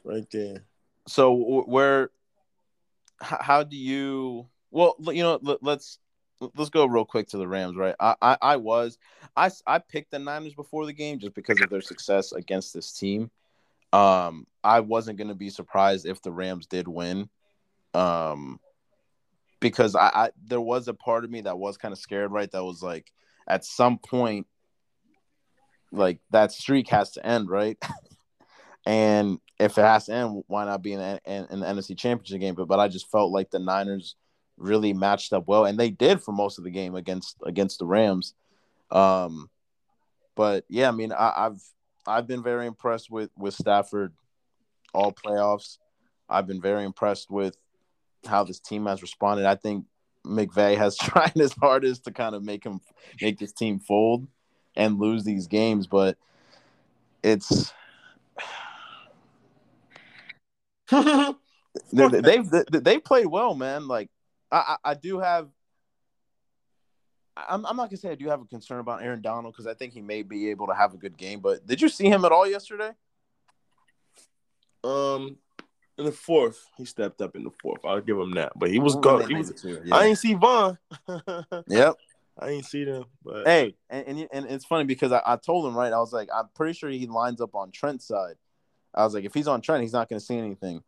right 0.03 0.25
there. 0.31 0.63
So 1.07 1.63
where, 1.67 2.09
how 3.21 3.63
do 3.63 3.77
you? 3.77 4.47
Well, 4.71 4.95
you 4.99 5.21
know, 5.21 5.39
let, 5.41 5.61
let's 5.61 5.99
let's 6.55 6.71
go 6.71 6.85
real 6.85 7.05
quick 7.05 7.27
to 7.29 7.37
the 7.37 7.47
Rams, 7.47 7.77
right? 7.77 7.95
I, 7.99 8.15
I 8.21 8.37
I 8.41 8.55
was 8.55 8.97
I 9.37 9.51
I 9.67 9.79
picked 9.79 10.11
the 10.11 10.19
Niners 10.19 10.55
before 10.55 10.85
the 10.85 10.93
game 10.93 11.19
just 11.19 11.35
because 11.35 11.61
of 11.61 11.69
their 11.69 11.81
success 11.81 12.31
against 12.31 12.73
this 12.73 12.91
team. 12.91 13.29
Um, 13.93 14.47
I 14.63 14.79
wasn't 14.79 15.19
gonna 15.19 15.35
be 15.35 15.51
surprised 15.51 16.07
if 16.07 16.21
the 16.23 16.31
Rams 16.31 16.65
did 16.65 16.87
win. 16.87 17.29
Um, 17.93 18.59
because 19.59 19.95
I, 19.95 20.07
I 20.13 20.29
there 20.45 20.61
was 20.61 20.87
a 20.87 20.93
part 20.93 21.23
of 21.23 21.31
me 21.31 21.41
that 21.41 21.57
was 21.57 21.77
kind 21.77 21.91
of 21.91 21.99
scared, 21.99 22.31
right? 22.31 22.51
That 22.51 22.63
was 22.63 22.81
like 22.81 23.11
at 23.47 23.65
some 23.65 23.97
point, 23.97 24.47
like 25.91 26.19
that 26.31 26.51
streak 26.51 26.89
has 26.89 27.11
to 27.11 27.25
end, 27.25 27.49
right? 27.49 27.77
and 28.85 29.39
if 29.59 29.77
it 29.77 29.81
has 29.81 30.05
to 30.05 30.13
end, 30.13 30.43
why 30.47 30.65
not 30.65 30.81
be 30.81 30.93
in, 30.93 31.01
in 31.25 31.59
the 31.59 31.65
NFC 31.65 31.97
Championship 31.97 32.39
game? 32.39 32.55
But 32.55 32.67
but 32.67 32.79
I 32.79 32.87
just 32.87 33.09
felt 33.09 33.31
like 33.31 33.51
the 33.51 33.59
Niners 33.59 34.15
really 34.57 34.93
matched 34.93 35.33
up 35.33 35.47
well, 35.47 35.65
and 35.65 35.79
they 35.79 35.89
did 35.89 36.21
for 36.21 36.31
most 36.31 36.57
of 36.57 36.63
the 36.63 36.71
game 36.71 36.95
against 36.95 37.37
against 37.45 37.79
the 37.79 37.85
Rams. 37.85 38.33
Um, 38.91 39.49
but 40.35 40.65
yeah, 40.69 40.89
I 40.89 40.91
mean, 40.91 41.11
I, 41.11 41.33
I've 41.35 41.61
I've 42.05 42.27
been 42.27 42.43
very 42.43 42.67
impressed 42.67 43.09
with 43.09 43.29
with 43.37 43.53
Stafford 43.53 44.13
all 44.93 45.11
playoffs. 45.11 45.77
I've 46.29 46.47
been 46.47 46.61
very 46.61 46.85
impressed 46.85 47.29
with 47.29 47.55
how 48.25 48.43
this 48.43 48.59
team 48.59 48.85
has 48.85 49.01
responded. 49.01 49.45
I 49.45 49.55
think 49.55 49.85
McVay 50.25 50.77
has 50.77 50.97
tried 51.01 51.33
his 51.35 51.53
hardest 51.53 52.05
to 52.05 52.11
kind 52.11 52.35
of 52.35 52.43
make 52.43 52.63
him 52.65 52.81
make 53.21 53.39
this 53.39 53.51
team 53.51 53.79
fold 53.79 54.27
and 54.75 54.99
lose 54.99 55.23
these 55.23 55.47
games, 55.47 55.87
but 55.87 56.17
it's 57.23 57.73
they, 60.91 62.07
they've 62.07 62.49
they, 62.49 62.63
they've 62.71 63.03
played 63.03 63.27
well, 63.27 63.55
man. 63.55 63.87
Like 63.87 64.09
I 64.51 64.57
I, 64.85 64.91
I 64.91 64.93
do 64.93 65.19
have. 65.19 65.49
I'm, 67.37 67.65
I'm 67.65 67.75
not 67.75 67.89
gonna 67.89 67.97
say 67.97 68.11
I 68.11 68.15
do 68.15 68.29
have 68.29 68.41
a 68.41 68.45
concern 68.45 68.79
about 68.79 69.03
Aaron 69.03 69.21
Donald 69.21 69.53
because 69.53 69.67
I 69.67 69.73
think 69.73 69.93
he 69.93 69.99
may 70.01 70.21
be 70.21 70.49
able 70.51 70.67
to 70.67 70.73
have 70.73 70.93
a 70.93 70.97
good 70.97 71.17
game. 71.17 71.41
But 71.41 71.67
did 71.67 71.81
you 71.81 71.89
see 71.89 72.07
him 72.07 72.23
at 72.23 72.31
all 72.31 72.47
yesterday? 72.47 72.91
um, 74.85 75.37
in 75.97 76.05
the 76.05 76.11
fourth, 76.11 76.65
he 76.77 76.85
stepped 76.85 77.21
up 77.21 77.35
in 77.35 77.43
the 77.43 77.51
fourth. 77.61 77.85
I'll 77.85 78.01
give 78.01 78.17
him 78.17 78.31
that. 78.31 78.53
But 78.55 78.69
he 78.69 78.79
was 78.79 78.95
gone. 78.95 79.27
He 79.27 79.35
was. 79.35 79.65
I 79.91 80.05
ain't 80.05 80.17
see 80.17 80.33
Von. 80.33 80.77
Yep. 81.67 81.95
I 82.37 82.49
ain't 82.49 82.65
see 82.65 82.83
them. 82.83 83.05
But 83.23 83.47
Hey, 83.47 83.75
and, 83.89 84.05
and 84.07 84.27
and 84.33 84.45
it's 84.47 84.65
funny 84.65 84.83
because 84.83 85.13
I, 85.13 85.21
I 85.25 85.37
told 85.37 85.65
him 85.65 85.73
right. 85.75 85.93
I 85.93 85.99
was 85.99 86.11
like, 86.11 86.27
I'm 86.35 86.49
pretty 86.53 86.73
sure 86.73 86.89
he 86.89 87.07
lines 87.07 87.39
up 87.39 87.55
on 87.55 87.71
Trent's 87.71 88.05
side. 88.05 88.35
I 88.93 89.03
was 89.05 89.13
like, 89.13 89.23
if 89.23 89.33
he's 89.33 89.47
on 89.47 89.61
Trent, 89.61 89.81
he's 89.83 89.93
not 89.93 90.09
going 90.09 90.19
to 90.19 90.25
see 90.25 90.37
anything. 90.37 90.83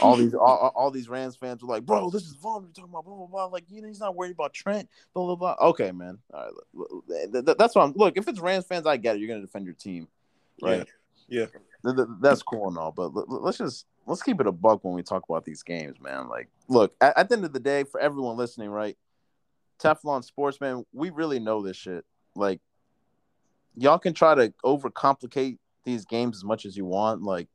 All 0.00 0.16
these 0.16 0.34
all, 0.34 0.72
all- 0.74 0.90
these 0.90 1.08
Rams 1.08 1.36
fans 1.36 1.62
were 1.62 1.68
like, 1.68 1.84
bro, 1.84 2.10
this 2.10 2.22
is 2.22 2.34
Von. 2.34 2.62
We're 2.62 2.68
talking 2.68 2.90
about 2.90 3.04
blah 3.04 3.16
blah 3.16 3.26
blah. 3.26 3.44
Like, 3.46 3.64
you 3.68 3.82
know, 3.82 3.88
he's 3.88 4.00
not 4.00 4.14
worried 4.16 4.32
about 4.32 4.52
Trent. 4.52 4.88
Blah 5.14 5.26
blah 5.26 5.54
blah. 5.56 5.68
Okay, 5.68 5.92
man. 5.92 6.18
All 6.32 6.44
right, 6.44 6.52
look, 6.74 7.04
th- 7.08 7.44
th- 7.44 7.56
that's 7.56 7.74
what 7.74 7.82
I'm. 7.82 7.92
Look, 7.94 8.16
if 8.16 8.26
it's 8.28 8.40
Rams 8.40 8.66
fans, 8.66 8.86
I 8.86 8.96
get 8.96 9.16
it. 9.16 9.18
You're 9.20 9.28
going 9.28 9.40
to 9.40 9.46
defend 9.46 9.64
your 9.64 9.74
team, 9.74 10.08
right? 10.62 10.86
Yeah. 11.28 11.46
Th- 11.84 12.06
that's 12.20 12.42
cool 12.42 12.68
and 12.68 12.78
all, 12.78 12.92
but 12.92 13.10
let's 13.28 13.58
just 13.58 13.86
let's 14.10 14.22
keep 14.24 14.40
it 14.40 14.46
a 14.46 14.52
buck 14.52 14.82
when 14.82 14.92
we 14.94 15.02
talk 15.04 15.22
about 15.28 15.44
these 15.44 15.62
games, 15.62 16.00
man. 16.00 16.28
Like, 16.28 16.48
look, 16.68 16.92
at, 17.00 17.16
at 17.16 17.28
the 17.28 17.36
end 17.36 17.44
of 17.44 17.52
the 17.52 17.60
day, 17.60 17.84
for 17.84 18.00
everyone 18.00 18.36
listening, 18.36 18.68
right? 18.68 18.98
Teflon 19.78 20.24
Sportsman, 20.24 20.84
we 20.92 21.10
really 21.10 21.38
know 21.38 21.62
this 21.62 21.76
shit. 21.76 22.04
Like, 22.34 22.60
y'all 23.76 23.98
can 24.00 24.12
try 24.12 24.34
to 24.34 24.52
overcomplicate 24.64 25.58
these 25.84 26.04
games 26.04 26.36
as 26.38 26.44
much 26.44 26.66
as 26.66 26.76
you 26.76 26.84
want. 26.84 27.22
Like, 27.22 27.48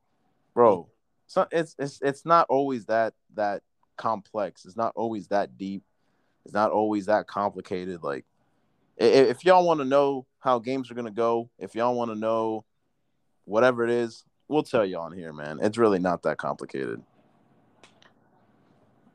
bro, 0.53 0.87
so 1.27 1.45
it's 1.51 1.75
it's 1.77 1.99
it's 2.01 2.25
not 2.25 2.47
always 2.49 2.85
that 2.85 3.13
that 3.35 3.61
complex. 3.97 4.65
It's 4.65 4.77
not 4.77 4.93
always 4.95 5.27
that 5.27 5.57
deep. 5.57 5.83
It's 6.45 6.53
not 6.53 6.71
always 6.71 7.07
that 7.07 7.27
complicated. 7.27 8.01
Like, 8.01 8.25
i- 8.99 9.03
i- 9.03 9.07
if 9.29 9.43
y'all 9.43 9.67
want 9.67 9.81
to 9.81 9.85
know 9.85 10.25
how 10.39 10.59
games 10.59 10.89
are 10.89 10.95
gonna 10.95 11.11
go, 11.11 11.49
if 11.59 11.75
y'all 11.75 11.95
want 11.95 12.11
to 12.11 12.15
know 12.15 12.63
whatever 13.43 13.83
it 13.83 13.89
is, 13.89 14.23
we'll 14.47 14.63
tell 14.63 14.85
you 14.85 14.97
on 14.97 15.11
here, 15.11 15.33
man. 15.33 15.59
It's 15.61 15.77
really 15.77 15.99
not 15.99 16.23
that 16.23 16.37
complicated. 16.37 17.01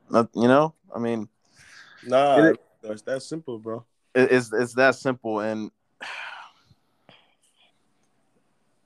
Not, 0.09 0.29
you 0.35 0.47
know, 0.47 0.73
I 0.95 0.99
mean, 0.99 1.29
Nah, 2.03 2.37
It- 2.37 2.59
that's 2.81 3.03
that 3.03 3.21
simple, 3.21 3.59
bro. 3.59 3.85
it- 4.15 4.31
it's 4.31 4.51
it's 4.51 4.73
that 4.73 4.95
simple. 4.95 5.39
And 5.39 5.69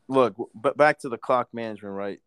look, 0.07 0.35
but 0.53 0.75
back 0.77 0.99
to 0.99 1.09
the 1.09 1.17
clock 1.17 1.47
management, 1.53 1.95
right? 1.95 2.19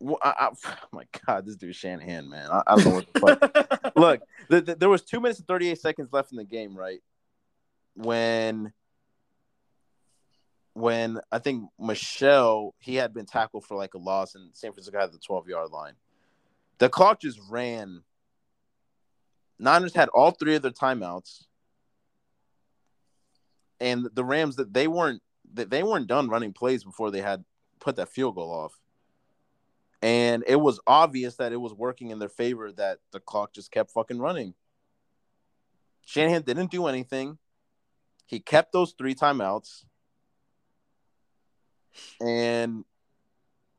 Well, 0.00 0.18
I, 0.22 0.34
I, 0.38 0.48
oh 0.66 0.74
my 0.92 1.04
God, 1.26 1.46
this 1.46 1.56
dude 1.56 1.74
Shanahan, 1.76 2.28
man. 2.28 2.50
I, 2.50 2.62
I 2.66 2.74
don't 2.74 2.84
know 2.84 2.90
what 2.90 3.06
the 3.12 3.20
fuck. 3.20 3.92
Look, 3.96 4.22
the, 4.48 4.60
the, 4.60 4.74
there 4.74 4.88
was 4.88 5.02
two 5.02 5.20
minutes 5.20 5.38
and 5.38 5.46
thirty 5.48 5.70
eight 5.70 5.80
seconds 5.80 6.08
left 6.12 6.32
in 6.32 6.36
the 6.36 6.44
game, 6.44 6.76
right? 6.76 7.00
When 7.94 8.72
when 10.74 11.20
I 11.30 11.38
think 11.38 11.70
Mitchell, 11.78 12.74
he 12.78 12.96
had 12.96 13.14
been 13.14 13.26
tackled 13.26 13.64
for 13.64 13.76
like 13.76 13.94
a 13.94 13.98
loss, 13.98 14.34
and 14.34 14.50
San 14.54 14.72
Francisco 14.72 14.98
had 14.98 15.12
the 15.12 15.18
twelve 15.18 15.48
yard 15.48 15.70
line. 15.70 15.94
The 16.78 16.88
clock 16.88 17.20
just 17.20 17.40
ran. 17.48 18.02
Niners 19.58 19.94
had 19.94 20.08
all 20.08 20.32
three 20.32 20.56
of 20.56 20.62
their 20.62 20.72
timeouts, 20.72 21.44
and 23.80 24.08
the 24.14 24.24
Rams 24.24 24.56
that 24.56 24.74
they 24.74 24.88
weren't 24.88 25.22
that 25.54 25.70
they 25.70 25.84
weren't 25.84 26.08
done 26.08 26.28
running 26.28 26.52
plays 26.52 26.82
before 26.82 27.12
they 27.12 27.20
had 27.20 27.44
put 27.78 27.96
that 27.96 28.08
field 28.08 28.34
goal 28.34 28.50
off. 28.50 28.78
And 30.02 30.44
it 30.46 30.56
was 30.56 30.80
obvious 30.86 31.36
that 31.36 31.52
it 31.52 31.56
was 31.56 31.72
working 31.72 32.10
in 32.10 32.18
their 32.18 32.28
favor 32.28 32.72
that 32.72 32.98
the 33.12 33.20
clock 33.20 33.54
just 33.54 33.70
kept 33.70 33.92
fucking 33.92 34.18
running. 34.18 34.54
Shanahan 36.04 36.42
didn't 36.42 36.70
do 36.70 36.88
anything. 36.88 37.38
He 38.26 38.40
kept 38.40 38.72
those 38.72 38.94
three 38.98 39.14
timeouts. 39.14 39.84
And 42.20 42.84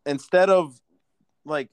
instead 0.06 0.50
of 0.50 0.80
like 1.46 1.70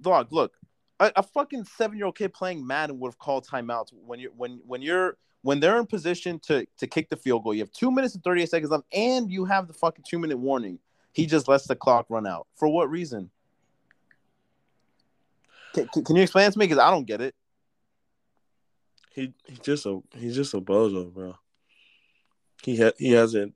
dog, 0.00 0.32
look, 0.32 0.54
a, 1.00 1.12
a 1.16 1.22
fucking 1.22 1.64
seven 1.64 1.96
year 1.96 2.06
old 2.06 2.16
kid 2.16 2.32
playing 2.32 2.66
Madden 2.66 2.98
would 3.00 3.08
have 3.08 3.18
called 3.18 3.46
timeouts 3.46 3.92
when 3.92 4.18
you're 4.18 4.32
when 4.32 4.60
when 4.66 4.82
you're 4.82 5.16
when 5.42 5.60
they're 5.60 5.78
in 5.78 5.86
position 5.86 6.40
to 6.40 6.66
to 6.78 6.86
kick 6.86 7.08
the 7.08 7.16
field 7.16 7.44
goal. 7.44 7.54
You 7.54 7.60
have 7.60 7.72
two 7.72 7.90
minutes 7.90 8.14
and 8.14 8.24
38 8.24 8.48
seconds 8.48 8.70
left, 8.70 8.84
and 8.92 9.30
you 9.30 9.44
have 9.44 9.66
the 9.66 9.74
fucking 9.74 10.04
two 10.08 10.18
minute 10.18 10.38
warning. 10.38 10.78
He 11.12 11.26
just 11.26 11.48
lets 11.48 11.66
the 11.66 11.76
clock 11.76 12.06
run 12.08 12.26
out. 12.26 12.46
For 12.56 12.68
what 12.68 12.90
reason? 12.90 13.30
Can, 15.72 15.88
can 15.88 16.16
you 16.16 16.22
explain 16.22 16.50
to 16.50 16.58
me? 16.58 16.66
Because 16.66 16.78
I 16.78 16.90
don't 16.90 17.06
get 17.06 17.20
it. 17.20 17.34
He 19.14 19.32
he's 19.46 19.60
just 19.60 19.86
a 19.86 20.00
he's 20.14 20.34
just 20.34 20.54
a 20.54 20.60
bozo, 20.60 21.12
bro. 21.12 21.36
He 22.62 22.76
ha- 22.82 22.92
he 22.98 23.12
hasn't. 23.12 23.54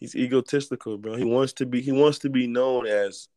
He's 0.00 0.14
egotistical, 0.14 0.98
bro. 0.98 1.16
He 1.16 1.24
wants 1.24 1.54
to 1.54 1.66
be 1.66 1.80
he 1.80 1.92
wants 1.92 2.18
to 2.20 2.30
be 2.30 2.46
known 2.46 2.86
as. 2.86 3.28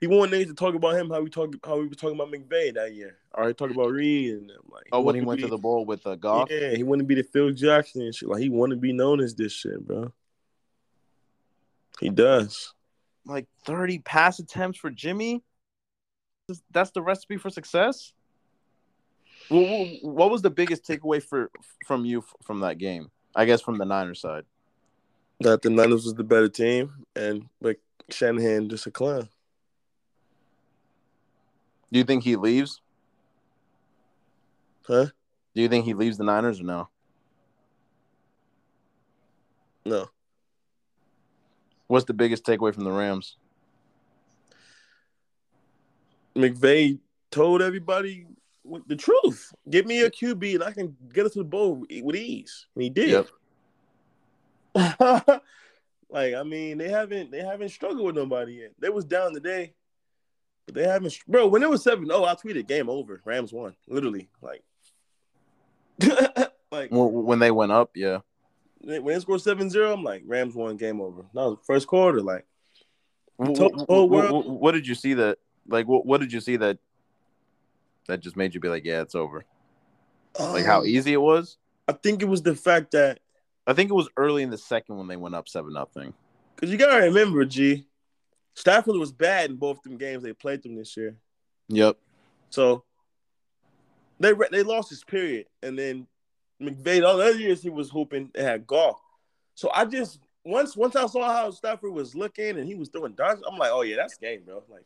He 0.00 0.06
wanted 0.06 0.40
niggas 0.40 0.48
to 0.48 0.54
talk 0.54 0.74
about 0.74 0.96
him 0.96 1.10
how 1.10 1.20
we 1.20 1.28
talk 1.28 1.54
how 1.64 1.76
we 1.76 1.86
were 1.86 1.94
talking 1.94 2.16
about 2.16 2.32
McVay 2.32 2.74
that 2.74 2.94
year. 2.94 3.18
All 3.34 3.44
right, 3.44 3.56
talk 3.56 3.70
about 3.70 3.90
Reid 3.90 4.32
and 4.32 4.50
like. 4.70 4.86
Oh, 4.92 5.02
when 5.02 5.14
he 5.14 5.20
went 5.20 5.40
to, 5.40 5.46
be, 5.46 5.50
to 5.50 5.56
the 5.56 5.60
bowl 5.60 5.84
with 5.84 6.06
uh, 6.06 6.16
Goff. 6.16 6.48
Yeah, 6.50 6.74
he 6.74 6.82
wanted 6.82 7.02
to 7.02 7.06
be 7.06 7.16
the 7.16 7.22
Phil 7.22 7.50
Jackson 7.52 8.02
and 8.02 8.14
shit. 8.14 8.28
Like 8.28 8.40
he 8.40 8.48
wanted 8.48 8.76
to 8.76 8.80
be 8.80 8.94
known 8.94 9.20
as 9.20 9.34
this 9.34 9.52
shit, 9.52 9.86
bro. 9.86 10.12
He 12.00 12.08
does. 12.08 12.72
Like 13.26 13.46
30 13.66 13.98
pass 13.98 14.38
attempts 14.38 14.78
for 14.78 14.90
Jimmy. 14.90 15.42
That's 16.70 16.90
the 16.92 17.02
recipe 17.02 17.36
for 17.36 17.50
success. 17.50 18.12
What 19.50 20.30
was 20.30 20.42
the 20.42 20.50
biggest 20.50 20.86
takeaway 20.86 21.22
for 21.22 21.50
from 21.86 22.04
you 22.04 22.24
from 22.42 22.60
that 22.60 22.78
game? 22.78 23.10
I 23.34 23.44
guess 23.44 23.60
from 23.60 23.78
the 23.78 23.84
Niners 23.84 24.20
side. 24.20 24.44
That 25.40 25.62
the 25.62 25.70
Niners 25.70 26.04
was 26.04 26.14
the 26.14 26.24
better 26.24 26.48
team, 26.48 27.06
and 27.16 27.48
like 27.60 27.80
Shanahan 28.10 28.68
just 28.68 28.86
a 28.86 28.90
clown. 28.90 29.28
Do 31.90 31.98
you 31.98 32.04
think 32.04 32.22
he 32.22 32.36
leaves? 32.36 32.82
Huh? 34.86 35.06
Do 35.54 35.62
you 35.62 35.68
think 35.68 35.84
he 35.86 35.94
leaves 35.94 36.18
the 36.18 36.24
Niners 36.24 36.60
or 36.60 36.64
no? 36.64 36.88
No. 39.84 40.08
What's 41.86 42.04
the 42.04 42.14
biggest 42.14 42.44
takeaway 42.44 42.74
from 42.74 42.84
the 42.84 42.92
Rams? 42.92 43.36
McVay 46.36 46.98
told 47.30 47.62
everybody 47.62 48.26
the 48.86 48.94
truth. 48.94 49.52
Give 49.68 49.86
me 49.86 50.02
a 50.02 50.10
QB 50.10 50.54
and 50.54 50.64
I 50.64 50.72
can 50.72 50.96
get 51.12 51.26
us 51.26 51.32
to 51.32 51.38
the 51.38 51.44
bowl 51.44 51.84
with 51.90 52.16
ease. 52.16 52.66
And 52.74 52.84
he 52.84 52.90
did. 52.90 53.08
Yep. 53.08 53.28
like 56.10 56.34
I 56.34 56.42
mean, 56.42 56.78
they 56.78 56.88
haven't 56.88 57.30
they 57.30 57.40
haven't 57.40 57.70
struggled 57.70 58.06
with 58.06 58.16
nobody 58.16 58.54
yet. 58.54 58.72
They 58.78 58.88
was 58.88 59.04
down 59.04 59.34
today, 59.34 59.74
but 60.66 60.74
they 60.74 60.84
haven't. 60.84 61.18
Bro, 61.26 61.48
when 61.48 61.62
it 61.62 61.70
was 61.70 61.82
seven, 61.82 62.08
oh, 62.10 62.24
I 62.24 62.34
tweeted 62.34 62.68
game 62.68 62.88
over. 62.88 63.20
Rams 63.24 63.52
won. 63.52 63.74
Literally, 63.88 64.28
like, 64.42 64.62
like 66.70 66.90
when 66.90 67.38
they 67.38 67.50
went 67.50 67.72
up, 67.72 67.90
yeah 67.94 68.20
when 68.80 69.04
they 69.04 69.20
scored 69.20 69.40
7-0, 69.40 69.92
I'm 69.92 70.02
like, 70.02 70.22
Rams 70.26 70.54
won, 70.54 70.76
game 70.76 71.00
over. 71.00 71.22
That 71.34 71.42
was 71.42 71.58
first 71.66 71.86
quarter. 71.86 72.22
Like, 72.22 72.46
what, 73.36 74.08
what, 74.08 74.48
what, 74.48 74.72
did 74.72 74.86
you 74.86 74.94
see 74.94 75.14
that? 75.14 75.38
Like, 75.68 75.86
what, 75.86 76.06
what 76.06 76.20
did 76.20 76.32
you 76.32 76.40
see 76.40 76.56
that 76.56 76.78
that 78.08 78.20
just 78.20 78.36
made 78.36 78.54
you 78.54 78.60
be 78.60 78.68
like, 78.68 78.84
yeah, 78.84 79.02
it's 79.02 79.14
over? 79.14 79.44
Um, 80.38 80.52
like 80.52 80.64
how 80.64 80.80
um, 80.80 80.86
easy 80.86 81.12
it 81.12 81.20
was. 81.20 81.58
I 81.88 81.92
think 81.92 82.22
it 82.22 82.26
was 82.26 82.42
the 82.42 82.54
fact 82.54 82.92
that 82.92 83.20
I 83.66 83.72
think 83.72 83.90
it 83.90 83.94
was 83.94 84.08
early 84.16 84.42
in 84.42 84.50
the 84.50 84.58
second 84.58 84.96
when 84.96 85.06
they 85.06 85.16
went 85.16 85.34
up 85.34 85.48
seven 85.48 85.72
nothing. 85.72 86.14
Because 86.54 86.70
you 86.70 86.78
gotta 86.78 87.04
remember, 87.04 87.44
G, 87.44 87.86
Stafford 88.54 88.96
was 88.96 89.12
bad 89.12 89.50
in 89.50 89.56
both 89.56 89.82
them 89.82 89.96
games 89.96 90.22
they 90.22 90.32
played 90.32 90.62
them 90.62 90.74
this 90.74 90.96
year. 90.96 91.16
Yep. 91.68 91.96
So 92.50 92.84
they 94.18 94.32
they 94.50 94.62
lost 94.62 94.90
his 94.90 95.04
period, 95.04 95.46
and 95.62 95.78
then 95.78 96.06
McVay, 96.60 97.04
all 97.06 97.16
the 97.16 97.24
other 97.24 97.38
years 97.38 97.62
he 97.62 97.70
was 97.70 97.90
hooping, 97.90 98.30
they 98.34 98.42
had 98.42 98.66
Goff. 98.66 99.00
So 99.54 99.70
I 99.72 99.84
just 99.84 100.18
once 100.44 100.76
once 100.76 100.96
I 100.96 101.06
saw 101.06 101.32
how 101.32 101.50
Stafford 101.50 101.92
was 101.92 102.14
looking 102.14 102.58
and 102.58 102.66
he 102.66 102.74
was 102.74 102.88
throwing 102.88 103.14
darts, 103.14 103.42
I'm 103.46 103.58
like, 103.58 103.70
oh 103.72 103.82
yeah, 103.82 103.96
that's 103.96 104.16
game, 104.16 104.42
bro. 104.44 104.62
Like 104.68 104.84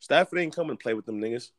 Stafford 0.00 0.38
ain't 0.38 0.54
coming 0.54 0.76
to 0.76 0.82
play 0.82 0.94
with 0.94 1.06
them 1.06 1.20
niggas. 1.20 1.50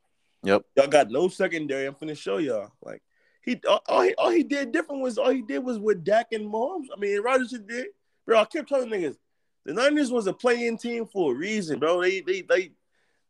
Yep. 0.44 0.64
Y'all 0.76 0.88
got 0.88 1.10
no 1.10 1.28
secondary. 1.28 1.86
I'm 1.86 1.96
finna 1.96 2.18
show 2.18 2.38
y'all. 2.38 2.72
Like 2.82 3.02
he 3.48 3.62
all, 3.66 4.02
he 4.02 4.14
all 4.16 4.30
he 4.30 4.44
did 4.44 4.74
different 4.74 5.02
was 5.02 5.18
all 5.18 5.30
he 5.30 5.42
did 5.42 5.60
was 5.60 5.80
with 5.80 6.04
Dak 6.04 6.34
and 6.34 6.52
Mahomes. 6.52 6.88
I 6.94 7.00
mean, 7.00 7.22
Rodgers 7.22 7.52
did. 7.52 7.88
Bro, 8.26 8.40
I 8.42 8.46
kept 8.46 8.68
telling 8.68 8.90
niggas 8.90 9.16
the 9.64 9.74
Niners 9.74 10.12
was 10.12 10.28
a 10.28 10.34
playing 10.34 10.78
team 10.78 11.06
for 11.06 11.32
a 11.32 11.36
reason, 11.36 11.80
bro. 11.80 12.02
They 12.02 12.20
they 12.20 12.42
they 12.42 12.72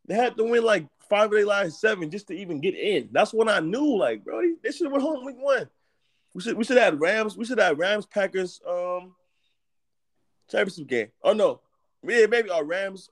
they 0.07 0.15
had 0.15 0.35
to 0.37 0.43
win 0.43 0.63
like 0.63 0.87
five 1.07 1.25
of 1.25 1.31
their 1.31 1.45
last 1.45 1.79
seven 1.79 2.09
just 2.09 2.27
to 2.29 2.33
even 2.33 2.59
get 2.59 2.73
in. 2.73 3.09
That's 3.11 3.31
when 3.31 3.47
I 3.47 3.59
knew, 3.59 3.95
like, 3.95 4.23
bro, 4.23 4.41
they, 4.41 4.53
they 4.63 4.71
should 4.71 4.85
have 4.85 4.91
went 4.91 5.03
home 5.03 5.23
week 5.23 5.35
one. 5.37 5.69
We 6.33 6.41
should 6.41 6.57
we 6.57 6.63
should 6.63 6.79
have 6.79 6.99
Rams. 6.99 7.37
We 7.37 7.45
should 7.45 7.59
have 7.59 7.77
Rams 7.77 8.07
Packers 8.07 8.59
um 8.67 9.13
championship 10.49 10.87
game. 10.87 11.07
Oh 11.23 11.33
no, 11.33 11.61
yeah, 12.01 12.25
maybe 12.25 12.49
our 12.49 12.63
Rams, 12.63 13.11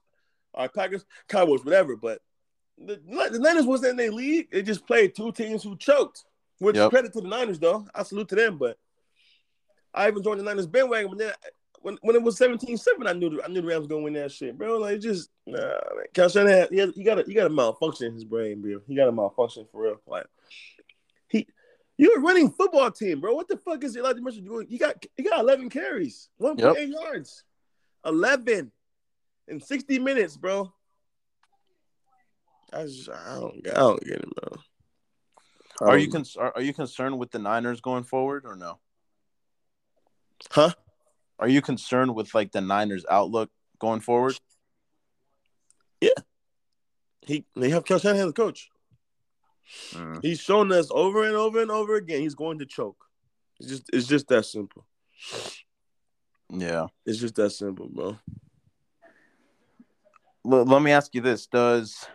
our 0.55 0.69
Packers, 0.69 1.05
Cowboys, 1.27 1.63
whatever. 1.63 1.95
But 1.95 2.23
the, 2.79 2.99
the 3.31 3.39
Niners 3.39 3.65
wasn't 3.67 3.91
in 3.91 3.97
their 3.97 4.11
league. 4.11 4.49
They 4.49 4.63
just 4.63 4.87
played 4.87 5.13
two 5.13 5.31
teams 5.33 5.61
who 5.61 5.77
choked. 5.77 6.25
Which 6.59 6.75
yep. 6.75 6.89
credit 6.89 7.13
to 7.13 7.21
the 7.21 7.27
Niners 7.27 7.59
though. 7.59 7.85
I 7.93 8.03
salute 8.03 8.29
to 8.29 8.35
them. 8.35 8.57
But 8.57 8.77
I 9.93 10.07
even 10.07 10.23
joined 10.23 10.39
the 10.39 10.43
Niners 10.43 10.67
bandwagon. 10.67 11.09
But 11.09 11.19
then 11.19 11.33
when, 11.81 11.97
when 12.01 12.15
it 12.15 12.23
was 12.23 12.39
17-7, 12.39 12.79
I 13.05 13.13
knew 13.13 13.29
the, 13.29 13.43
I 13.43 13.47
knew 13.47 13.61
the 13.61 13.67
Rams 13.67 13.87
gonna 13.87 14.01
win 14.01 14.13
that 14.13 14.31
shit, 14.31 14.57
bro. 14.57 14.79
Like 14.79 14.99
just 15.01 15.29
nah, 15.45 15.59
man. 15.59 16.05
Kyle 16.13 16.29
Shanahan, 16.29 16.67
he, 16.71 16.91
he 16.95 17.03
got 17.03 17.19
a 17.19 17.23
he 17.23 17.33
got 17.33 17.45
a 17.45 17.49
malfunction 17.49 18.07
in 18.07 18.13
his 18.15 18.23
brain, 18.23 18.61
bro. 18.61 18.81
He 18.87 18.95
got 18.95 19.07
a 19.07 19.11
malfunction 19.11 19.67
for 19.71 19.83
real. 19.83 20.01
Like 20.07 20.25
he 21.27 21.47
you're 21.97 22.17
a 22.17 22.21
running 22.21 22.49
football 22.49 22.89
team, 22.91 23.21
bro. 23.21 23.35
What 23.35 23.47
the 23.47 23.57
fuck 23.57 23.83
is 23.83 23.95
Elijah 23.95 24.21
Mitchell 24.21 24.41
doing? 24.41 24.67
He 24.67 24.77
got 24.77 24.95
he 25.15 25.23
got 25.23 25.39
11 25.39 25.69
carries, 25.69 26.29
1.8 26.41 26.59
yep. 26.59 26.89
yards, 26.89 27.43
11 28.03 28.71
in 29.47 29.61
60 29.61 29.99
minutes, 29.99 30.37
bro. 30.37 30.73
I 32.73 32.83
just 32.83 33.09
I 33.09 33.35
don't, 33.35 33.67
I 33.67 33.73
don't 33.73 34.03
get 34.03 34.17
it, 34.17 34.29
bro. 34.35 34.59
Are 35.81 35.97
you 35.97 36.09
con- 36.09 36.25
are, 36.37 36.61
you 36.61 36.73
concerned 36.73 37.19
with 37.19 37.31
the 37.31 37.39
Niners 37.39 37.81
going 37.81 38.03
forward 38.03 38.45
or 38.45 38.55
no? 38.55 38.79
Huh? 40.51 40.71
Are 41.37 41.47
you 41.47 41.61
concerned 41.61 42.15
with 42.15 42.33
like 42.33 42.51
the 42.51 42.61
Niners 42.61 43.05
outlook 43.09 43.49
going 43.79 43.99
forward? 43.99 44.39
Yeah. 45.99 46.09
He 47.21 47.45
they 47.55 47.69
have 47.69 47.85
Kyle 47.85 47.99
Shanahan 47.99 48.27
the 48.27 48.33
coach. 48.33 48.69
Mm. 49.91 50.19
He's 50.21 50.39
shown 50.39 50.71
us 50.71 50.89
over 50.91 51.23
and 51.23 51.35
over 51.35 51.61
and 51.61 51.71
over 51.71 51.95
again 51.95 52.21
he's 52.21 52.35
going 52.35 52.59
to 52.59 52.65
choke. 52.65 53.03
It's 53.59 53.69
just 53.69 53.89
it's 53.91 54.07
just 54.07 54.27
that 54.29 54.45
simple. 54.45 54.85
Yeah. 56.49 56.87
It's 57.05 57.19
just 57.19 57.35
that 57.35 57.49
simple, 57.49 57.89
bro. 57.89 58.17
L- 60.45 60.65
let 60.65 60.81
me 60.81 60.91
ask 60.91 61.13
you 61.15 61.21
this. 61.21 61.47
Does 61.47 62.07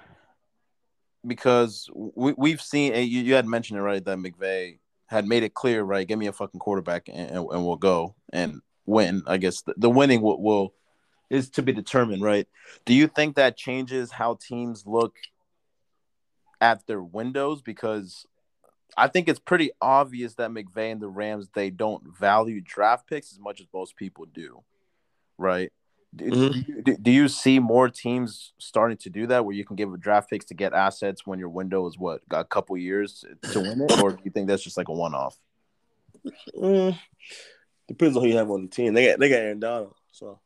because 1.26 1.88
we, 1.94 2.34
we've 2.36 2.60
seen 2.60 2.94
you, 2.94 3.22
you 3.22 3.34
had 3.34 3.46
mentioned 3.46 3.78
it 3.78 3.82
right 3.82 4.04
that 4.04 4.18
McVay 4.18 4.78
had 5.06 5.26
made 5.26 5.42
it 5.42 5.54
clear, 5.54 5.82
right? 5.82 6.06
Give 6.06 6.18
me 6.18 6.28
a 6.28 6.32
fucking 6.32 6.60
quarterback 6.60 7.08
and, 7.08 7.30
and, 7.30 7.46
we'll 7.46 7.76
go 7.76 8.14
and 8.32 8.60
win. 8.86 9.22
I 9.26 9.38
guess 9.38 9.62
the, 9.62 9.74
the 9.76 9.90
winning 9.90 10.22
will, 10.22 10.40
will 10.40 10.72
is 11.28 11.50
to 11.50 11.62
be 11.62 11.72
determined, 11.72 12.22
right? 12.22 12.46
Do 12.84 12.94
you 12.94 13.08
think 13.08 13.36
that 13.36 13.56
changes 13.56 14.12
how 14.12 14.38
teams 14.40 14.86
look 14.86 15.16
at 16.60 16.86
their 16.86 17.02
windows 17.02 17.62
because 17.62 18.26
I 18.96 19.08
think 19.08 19.28
it's 19.28 19.38
pretty 19.38 19.70
obvious 19.80 20.34
that 20.34 20.50
McVay 20.50 20.92
and 20.92 21.00
the 21.00 21.08
Rams 21.08 21.48
they 21.54 21.70
don't 21.70 22.02
value 22.18 22.60
draft 22.60 23.08
picks 23.08 23.32
as 23.32 23.38
much 23.38 23.60
as 23.60 23.66
most 23.72 23.96
people 23.96 24.26
do, 24.26 24.62
right? 25.38 25.72
Do, 26.14 26.24
Mhm. 26.24 26.52
do, 26.52 26.72
you, 26.90 26.96
do- 26.98 27.10
you 27.10 27.28
see 27.28 27.58
more 27.60 27.88
teams 27.88 28.52
starting 28.58 28.96
to 28.98 29.10
do 29.10 29.26
that 29.28 29.44
where 29.44 29.54
you 29.54 29.64
can 29.64 29.76
give 29.76 29.92
a 29.92 29.96
draft 29.96 30.28
picks 30.28 30.44
to 30.46 30.54
get 30.54 30.72
assets 30.72 31.24
when 31.26 31.38
your 31.38 31.48
window 31.48 31.86
is 31.86 31.96
what 31.98 32.28
got 32.28 32.40
a 32.40 32.44
couple 32.44 32.76
years 32.76 33.24
to 33.52 33.60
win 33.60 33.80
it, 33.82 34.00
or 34.02 34.12
do 34.12 34.18
you 34.24 34.30
think 34.32 34.48
that's 34.48 34.62
just 34.64 34.76
like 34.76 34.88
a 34.88 34.92
one 34.92 35.14
off? 35.14 35.38
Mm, 36.56 36.98
depends 37.86 38.16
on 38.16 38.22
who 38.24 38.28
you 38.28 38.36
have 38.36 38.50
on 38.50 38.62
the 38.62 38.68
team. 38.68 38.92
They 38.94 39.06
got 39.06 39.20
they 39.20 39.28
got 39.28 39.36
Aaron 39.36 39.60
Donald, 39.60 39.94
so 40.10 40.40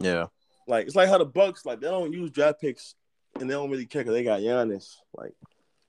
Yeah, 0.00 0.26
like 0.66 0.86
it's 0.86 0.96
like 0.96 1.08
how 1.08 1.18
the 1.18 1.24
Bucks 1.24 1.64
like 1.64 1.80
they 1.80 1.88
don't 1.88 2.12
use 2.12 2.30
draft 2.32 2.60
picks 2.60 2.96
and 3.38 3.48
they 3.48 3.54
don't 3.54 3.70
really 3.70 3.86
care 3.86 4.02
because 4.02 4.14
they 4.14 4.24
got 4.24 4.40
Giannis. 4.40 4.96
Like 5.16 5.34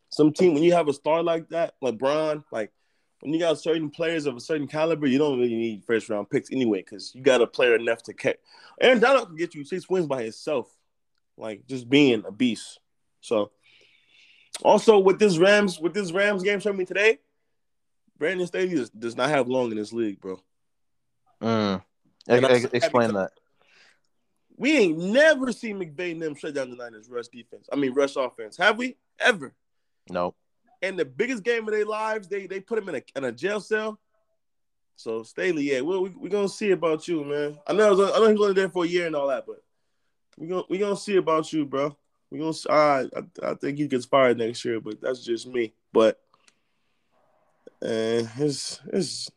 some 0.10 0.32
team 0.32 0.54
when 0.54 0.64
you 0.64 0.74
have 0.74 0.88
a 0.88 0.94
star 0.94 1.24
like 1.24 1.50
that, 1.50 1.74
LeBron, 1.84 2.44
like 2.52 2.72
when 3.22 3.34
you 3.34 3.40
got 3.40 3.60
certain 3.60 3.90
players 3.90 4.26
of 4.26 4.38
a 4.38 4.40
certain 4.40 4.68
caliber, 4.68 5.08
you 5.08 5.18
don't 5.18 5.40
really 5.40 5.56
need 5.56 5.84
first 5.84 6.10
round 6.10 6.30
picks 6.30 6.52
anyway 6.52 6.80
because 6.80 7.14
you 7.14 7.22
got 7.22 7.42
a 7.42 7.48
player 7.48 7.76
enough 7.76 8.04
to 8.04 8.14
catch. 8.14 8.38
Aaron 8.80 9.00
Donald 9.00 9.28
can 9.28 9.36
get 9.36 9.56
you 9.56 9.66
six 9.66 9.90
wins 9.90 10.08
by 10.08 10.24
himself, 10.24 10.74
like 11.38 11.68
just 11.68 11.90
being 11.90 12.24
a 12.26 12.32
beast. 12.32 12.80
So 13.22 13.52
also 14.64 15.00
with 15.00 15.20
this 15.20 15.38
Rams 15.38 15.80
with 15.80 15.94
this 15.94 16.12
Rams 16.12 16.44
game 16.44 16.60
showing 16.60 16.78
me 16.78 16.86
today, 16.86 17.20
Brandon 18.18 18.48
Staley 18.48 18.86
does, 18.98 19.16
not 19.16 19.30
have 19.30 19.48
long 19.48 19.72
in 19.72 19.78
this 19.78 19.94
league, 19.94 20.22
bro. 20.22 20.40
Mm. 21.42 21.82
And 22.28 22.46
I'm 22.46 22.52
Ex- 22.52 22.66
explain 22.74 23.14
that. 23.14 23.32
We 24.56 24.78
ain't 24.78 24.98
never 24.98 25.54
seen 25.54 25.80
McVay 25.80 26.12
and 26.12 26.22
them 26.22 26.36
shut 26.36 26.54
down 26.54 26.70
the 26.70 26.76
Niners 26.76 27.10
rush 27.10 27.28
defense. 27.28 27.68
I 27.72 27.76
mean 27.76 27.94
rush 27.94 28.16
offense. 28.16 28.58
Have 28.58 28.78
we 28.78 28.98
ever? 29.20 29.54
No, 30.10 30.36
And 30.82 30.98
the 30.98 31.06
biggest 31.06 31.44
game 31.44 31.68
of 31.68 31.74
their 31.74 31.86
lives, 31.86 32.28
they 32.28 32.48
they 32.48 32.60
put 32.60 32.80
him 32.80 32.90
in 32.90 32.96
a 32.96 33.04
in 33.16 33.24
a 33.26 33.32
jail 33.32 33.60
cell. 33.60 34.00
So 34.96 35.24
Staley, 35.24 35.72
yeah, 35.72 35.82
we're 35.82 36.00
we, 36.00 36.10
we 36.10 36.30
gonna 36.30 36.50
see 36.50 36.72
about 36.72 37.08
you, 37.08 37.24
man. 37.24 37.58
I 37.66 37.74
know 37.74 37.88
I, 37.88 37.92
was, 37.92 38.00
I 38.00 38.20
know 38.20 38.30
he's 38.30 38.40
only 38.40 38.54
there 38.54 38.70
for 38.70 38.84
a 38.84 38.88
year 38.88 39.08
and 39.08 39.16
all 39.16 39.28
that, 39.28 39.46
but 39.46 39.62
we 40.38 40.48
gonna 40.48 40.64
we 40.70 40.78
gonna 40.78 40.98
see 40.98 41.18
about 41.18 41.52
you, 41.54 41.66
bro. 41.66 41.96
We 42.30 42.40
gonna 42.40 42.54
right, 42.70 43.10
I, 43.16 43.50
I 43.52 43.54
think 43.56 43.78
he 43.78 43.88
gets 43.88 44.06
fired 44.06 44.38
next 44.38 44.64
year, 44.64 44.80
but 44.80 45.02
that's 45.02 45.24
just 45.24 45.48
me. 45.48 45.74
But 45.92 46.20
uh, 47.82 48.28
it's 48.38 48.80
it's 48.92 49.30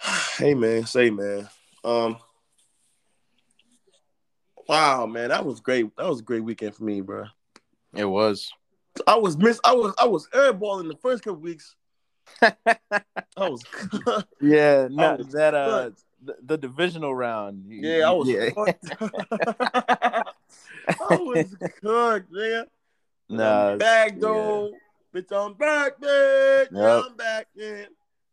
hey 0.38 0.54
man, 0.54 0.86
say 0.86 1.10
man. 1.10 1.48
Um, 1.84 2.18
wow, 4.68 5.06
man, 5.06 5.30
that 5.30 5.44
was 5.44 5.60
great. 5.60 5.94
That 5.96 6.08
was 6.08 6.20
a 6.20 6.24
great 6.24 6.44
weekend 6.44 6.74
for 6.74 6.84
me, 6.84 7.00
bro. 7.00 7.24
it 7.94 8.04
was. 8.04 8.52
I 9.06 9.16
was 9.16 9.36
miss. 9.36 9.60
I 9.64 9.72
was 9.74 9.94
I 9.98 10.06
was 10.06 10.28
airballing 10.28 10.88
the 10.88 10.96
first 10.96 11.22
couple 11.22 11.40
weeks. 11.40 11.74
I 12.42 12.48
was. 13.36 13.64
Yeah, 14.40 14.86
no, 14.90 15.16
was 15.16 15.32
that 15.32 15.54
uh, 15.54 15.90
the, 16.22 16.36
the 16.44 16.56
divisional 16.58 17.12
round. 17.14 17.64
yeah, 17.68 18.08
I 18.08 18.12
was. 18.12 18.28
Yeah. 18.28 18.50
fucked. 18.54 18.92
I 21.00 21.16
was 21.16 21.56
cooked, 21.82 22.30
man. 22.30 22.66
Nah, 23.28 23.76
back 23.76 24.18
though. 24.20 24.70
Bitch, 25.14 25.32
I'm 25.32 25.54
back, 25.54 26.00
man. 26.00 26.66
Yep. 26.70 27.04
I'm 27.04 27.16
back, 27.16 27.46
man. 27.56 27.86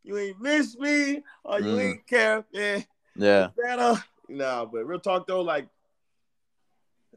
You 0.04 0.18
ain't 0.18 0.40
miss 0.40 0.78
me, 0.78 1.24
or 1.44 1.60
you 1.60 1.66
Mm. 1.76 1.82
ain't 1.90 2.08
care, 2.08 2.46
man. 2.54 2.86
yeah, 3.16 3.48
Better. 3.58 4.04
Nah, 4.30 4.66
but 4.66 4.86
real 4.86 5.00
talk 5.00 5.26
though, 5.26 5.42
like, 5.42 5.68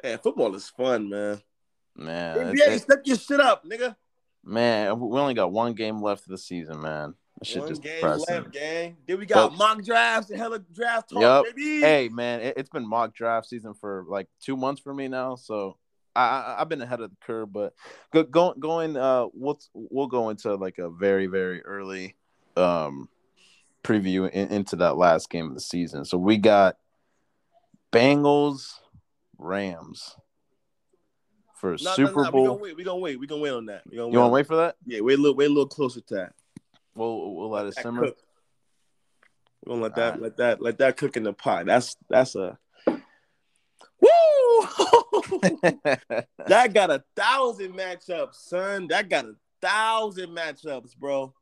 man, 0.02 0.18
football 0.18 0.54
is 0.54 0.68
fun, 0.70 1.10
man. 1.10 1.42
Man. 1.98 2.38
it- 2.38 2.54
NBA, 2.54 2.68
it- 2.76 2.82
step 2.82 3.00
your 3.04 3.16
shit 3.16 3.40
up, 3.40 3.64
nigga. 3.64 3.96
man, 4.44 4.98
we 5.00 5.18
only 5.18 5.34
got 5.34 5.52
one 5.52 5.74
game 5.74 6.00
left 6.02 6.22
of 6.24 6.28
the 6.30 6.38
season, 6.38 6.80
man. 6.80 7.14
That 7.38 7.46
shit 7.46 7.62
One 7.62 7.72
game 7.74 7.94
depressing. 7.96 8.34
left, 8.34 8.50
gang. 8.52 8.96
Then 9.06 9.18
we 9.18 9.26
got 9.26 9.50
But- 9.50 9.58
mock 9.58 9.82
drafts 9.84 10.30
and 10.30 10.38
hella 10.40 10.58
draft 10.58 11.10
talk, 11.10 11.20
Yup. 11.20 11.44
baby. 11.46 11.80
Hey, 11.80 12.08
man, 12.08 12.40
it, 12.40 12.54
it's 12.56 12.70
been 12.70 12.86
mock 12.88 13.14
draft 13.14 13.46
season 13.48 13.74
for 13.74 14.04
like 14.08 14.28
two 14.40 14.56
months 14.56 14.80
for 14.80 14.92
me 14.94 15.06
now, 15.08 15.34
so 15.36 15.76
I, 16.16 16.22
I 16.22 16.60
I've 16.60 16.68
been 16.68 16.82
ahead 16.82 17.00
of 17.00 17.10
the 17.10 17.16
curve. 17.20 17.52
But 17.52 17.74
go, 18.12 18.24
going 18.24 18.58
going 18.58 18.96
uh, 18.96 19.26
we'll 19.34 19.60
we'll 19.72 20.08
go 20.08 20.30
into 20.30 20.54
like 20.56 20.78
a 20.78 20.90
very 20.90 21.26
very 21.26 21.62
early 21.64 22.16
um 22.56 23.08
preview 23.84 24.28
in, 24.28 24.48
into 24.48 24.74
that 24.76 24.96
last 24.96 25.30
game 25.30 25.46
of 25.46 25.54
the 25.54 25.60
season. 25.60 26.04
So 26.04 26.18
we 26.18 26.38
got 26.38 26.76
Bengals 27.92 28.80
Rams 29.38 30.16
for 31.58 31.72
Nah, 31.72 31.94
Super 31.94 32.12
nah, 32.12 32.22
nah, 32.22 32.28
We 32.28 32.32
Bowl. 32.32 32.46
gonna 32.46 32.62
wait. 32.62 32.76
We 32.76 32.84
gonna 32.84 32.98
wait. 33.00 33.20
We 33.20 33.26
gonna 33.26 33.42
wait 33.42 33.50
on 33.50 33.66
that. 33.66 33.82
We 33.90 33.96
gonna 33.96 34.12
you 34.12 34.18
wanna 34.18 34.32
wait 34.32 34.46
for 34.46 34.56
that? 34.56 34.76
Yeah, 34.86 35.00
wait 35.00 35.18
a 35.18 35.22
little. 35.22 35.36
Wait 35.36 35.46
a 35.46 35.48
little 35.48 35.66
closer 35.66 36.00
to 36.00 36.14
that. 36.14 36.32
We'll 36.94 37.34
we'll 37.34 37.50
let 37.50 37.66
it 37.66 37.74
simmer. 37.74 38.06
cook. 38.06 38.18
We 39.64 39.70
gonna 39.70 39.82
let 39.82 39.94
that. 39.96 40.14
Alright. 40.14 40.22
Let 40.22 40.36
that. 40.38 40.62
Let 40.62 40.78
that 40.78 40.96
cook 40.96 41.16
in 41.16 41.24
the 41.24 41.32
pot. 41.32 41.66
That's 41.66 41.96
that's 42.08 42.34
a. 42.36 42.58
Woo! 42.86 43.00
that 46.46 46.70
got 46.72 46.90
a 46.90 47.02
thousand 47.16 47.74
matchups, 47.74 48.34
son. 48.34 48.88
That 48.88 49.08
got 49.08 49.24
a 49.24 49.34
thousand 49.60 50.30
matchups, 50.30 50.96
bro. 50.96 51.34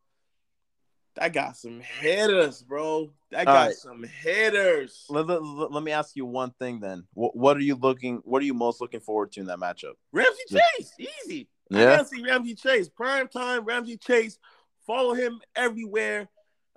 That 1.16 1.32
got 1.32 1.56
some 1.56 1.80
hitters, 1.80 2.62
bro. 2.62 3.10
That 3.30 3.46
got 3.46 3.56
Alright. 3.56 3.74
some 3.76 4.04
hitters. 4.04 5.06
let, 5.08 5.26
let, 5.26 5.72
let- 5.72 5.82
me 5.82 5.90
ask 5.92 6.14
you 6.14 6.26
one 6.26 6.52
thing 6.58 6.78
then. 6.78 7.04
What, 7.14 7.34
what 7.34 7.56
are 7.56 7.60
you 7.60 7.74
looking? 7.74 8.20
What 8.24 8.42
are 8.42 8.44
you 8.44 8.52
most 8.54 8.80
looking 8.82 9.00
forward 9.00 9.32
to 9.32 9.40
in 9.40 9.46
that 9.46 9.58
matchup? 9.58 9.94
Ramsey. 10.12 10.42
Chase, 10.50 10.92
easy. 10.98 11.48
I 11.72 11.78
Yeah, 11.78 11.84
gotta 11.96 12.04
see 12.08 12.22
Ramsey 12.22 12.54
Chase. 12.54 12.88
Prime 12.90 13.28
time, 13.28 13.64
Ramsey 13.64 13.96
Chase. 13.96 14.38
Follow 14.86 15.14
him 15.14 15.40
everywhere. 15.56 16.28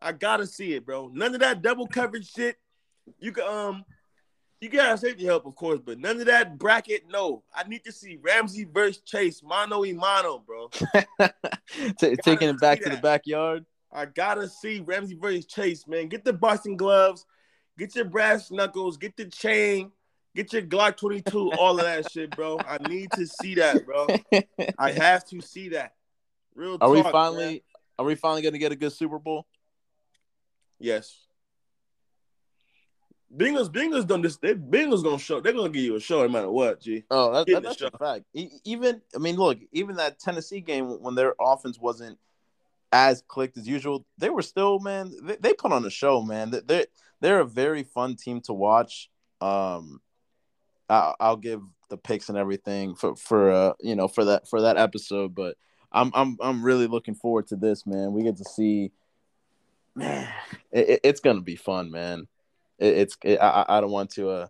I 0.02 0.14
gotta 0.14 0.48
see 0.48 0.74
it, 0.74 0.86
bro. 0.86 1.12
None 1.14 1.34
of 1.34 1.42
that 1.42 1.62
double 1.62 1.86
coverage 1.88 2.32
shit. 2.32 2.58
You 3.20 3.34
can 3.34 3.44
um 3.44 3.84
you 4.62 4.70
gotta 4.70 4.98
safety 4.98 5.26
help, 5.26 5.46
of 5.46 5.56
course, 5.56 5.80
but 5.86 6.00
none 6.00 6.20
of 6.20 6.26
that 6.28 6.58
bracket. 6.58 7.04
No, 7.10 7.44
I 7.54 7.68
need 7.68 7.84
to 7.84 7.92
see 7.92 8.18
Ramsey 8.22 8.66
versus 8.66 9.02
Chase, 9.02 9.42
mano 9.44 9.82
y 9.82 9.92
mano, 9.94 10.40
bro. 10.40 10.70
T- 12.00 12.16
taking 12.24 12.50
it 12.50 12.60
back 12.60 12.82
to 12.82 12.90
the 12.90 12.98
backyard. 12.98 13.66
I 13.92 14.06
gotta 14.06 14.48
see 14.48 14.82
Ramsey 14.82 15.16
versus 15.16 15.46
Chase, 15.46 15.88
man. 15.88 16.08
Get 16.08 16.24
the 16.24 16.34
boxing 16.34 16.78
gloves, 16.78 17.26
get 17.78 17.96
your 17.96 18.06
brass 18.06 18.52
knuckles, 18.52 18.98
get 18.98 19.18
the 19.18 19.26
chain, 19.26 19.92
get 20.36 20.54
your 20.54 20.62
Glock 20.62 20.98
22, 20.98 21.54
all 21.54 21.78
of 21.80 21.86
that 21.86 22.12
shit, 22.12 22.36
bro. 22.36 22.60
I 22.60 22.78
need 22.88 23.12
to 23.12 23.26
see 23.26 23.56
that, 23.56 23.86
bro. 23.86 24.08
I 24.78 24.92
have 24.92 25.26
to 25.30 25.42
see 25.42 25.70
that. 25.70 25.96
Real 26.56 26.78
Are 26.82 26.90
we 26.90 27.02
finally? 27.04 27.46
man. 27.46 27.60
Are 27.98 28.06
we 28.06 28.16
finally 28.16 28.42
going 28.42 28.54
to 28.54 28.60
get 28.60 28.72
a 28.72 28.76
good 28.78 28.94
Super 28.94 29.20
Bowl? 29.20 29.46
Yes. 30.80 31.26
Bengals, 33.36 33.70
Bengals 33.70 34.08
done 34.08 34.22
this. 34.22 34.38
They 34.38 34.56
Bengals 34.56 35.04
gonna 35.04 35.20
show. 35.20 35.40
They're 35.40 35.54
gonna 35.54 35.70
give 35.70 35.84
you 35.84 35.96
a 35.96 36.00
show 36.00 36.24
no 36.24 36.30
matter 36.30 36.50
what. 36.50 36.82
G. 36.82 37.04
Oh, 37.12 37.32
that, 37.32 37.46
that- 37.46 37.62
the 37.62 37.68
that's 37.68 37.82
a 37.82 37.92
fact. 37.92 38.26
Even 38.64 39.02
I 39.16 39.20
mean, 39.20 39.36
look, 39.36 39.60
even 39.72 39.98
that 39.98 40.20
Tennessee 40.20 40.62
game 40.62 40.88
when 41.02 41.14
their 41.14 41.36
offense 41.40 41.78
wasn't 41.78 42.18
as 42.92 43.22
clicked 43.28 43.58
as 43.58 43.68
usual, 43.68 44.06
they 44.18 44.30
were 44.30 44.42
still 44.42 44.80
man. 44.80 45.12
They, 45.22 45.36
they 45.38 45.54
put 45.54 45.72
on 45.72 45.86
a 45.86 45.90
show, 45.90 46.22
man. 46.22 46.52
They- 46.52 46.62
They're 46.66 46.86
they're 47.22 47.40
a 47.42 47.46
very 47.46 47.84
fun 47.84 48.16
team 48.16 48.40
to 48.42 48.54
watch. 48.54 49.10
Um, 49.42 50.00
I, 50.90 51.14
I'll 51.20 51.36
give 51.36 51.62
the 51.90 51.98
picks 51.98 52.30
and 52.30 52.38
everything 52.38 52.96
for 52.96 53.16
for 53.16 53.52
uh 53.52 53.74
you 53.82 53.96
know 53.96 54.08
for 54.08 54.26
that 54.26 54.48
for 54.48 54.62
that 54.62 54.78
episode, 54.78 55.36
but 55.36 55.56
I'm 55.92 56.12
I'm 56.14 56.38
I'm 56.42 56.64
really 56.64 56.88
looking 56.88 57.16
forward 57.16 57.48
to 57.48 57.56
this, 57.56 57.86
man. 57.86 58.14
We 58.14 58.24
get 58.24 58.38
to 58.38 58.46
see, 58.46 58.92
man. 59.96 60.28
It, 60.72 60.90
it- 60.90 61.00
it's 61.04 61.20
gonna 61.20 61.42
be 61.42 61.56
fun, 61.56 61.92
man. 61.92 62.28
It, 62.78 62.98
it's 62.98 63.18
it, 63.24 63.40
I 63.40 63.66
I- 63.68 63.78
I 63.78 63.82
don't 63.82 63.92
want 63.92 64.12
to 64.12 64.30
uh. 64.30 64.48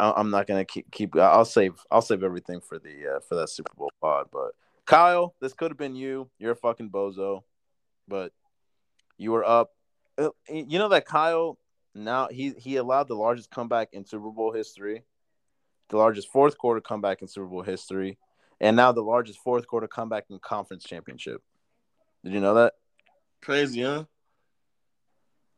I- 0.00 0.14
I'm 0.16 0.30
not 0.30 0.46
gonna 0.48 0.64
keep 0.64 0.90
keep. 0.90 1.14
I'll 1.16 1.44
save. 1.44 1.74
I'll 1.90 2.02
save 2.02 2.24
everything 2.24 2.60
for 2.60 2.78
the 2.80 3.16
uh, 3.16 3.20
for 3.20 3.36
that 3.36 3.48
Super 3.48 3.72
Bowl 3.76 3.92
pod. 4.00 4.26
But 4.32 4.50
Kyle, 4.88 5.34
this 5.38 5.52
could 5.52 5.70
have 5.70 5.76
been 5.76 5.94
you. 5.94 6.30
You're 6.38 6.52
a 6.52 6.56
fucking 6.56 6.88
bozo, 6.88 7.42
but 8.08 8.32
you 9.18 9.32
were 9.32 9.44
up. 9.44 9.74
Uh, 10.16 10.30
You 10.48 10.78
know 10.78 10.88
that 10.88 11.04
Kyle 11.04 11.58
now 11.94 12.28
he 12.28 12.54
he 12.56 12.76
allowed 12.76 13.06
the 13.06 13.14
largest 13.14 13.50
comeback 13.50 13.90
in 13.92 14.06
Super 14.06 14.30
Bowl 14.30 14.50
history, 14.50 15.04
the 15.90 15.98
largest 15.98 16.28
fourth 16.28 16.56
quarter 16.56 16.80
comeback 16.80 17.20
in 17.20 17.28
Super 17.28 17.46
Bowl 17.46 17.62
history, 17.62 18.16
and 18.60 18.76
now 18.76 18.90
the 18.90 19.02
largest 19.02 19.40
fourth 19.40 19.66
quarter 19.66 19.86
comeback 19.86 20.24
in 20.30 20.38
conference 20.38 20.84
championship. 20.84 21.42
Did 22.24 22.32
you 22.32 22.40
know 22.40 22.54
that? 22.54 22.72
Crazy, 23.42 23.82
huh? 23.82 24.04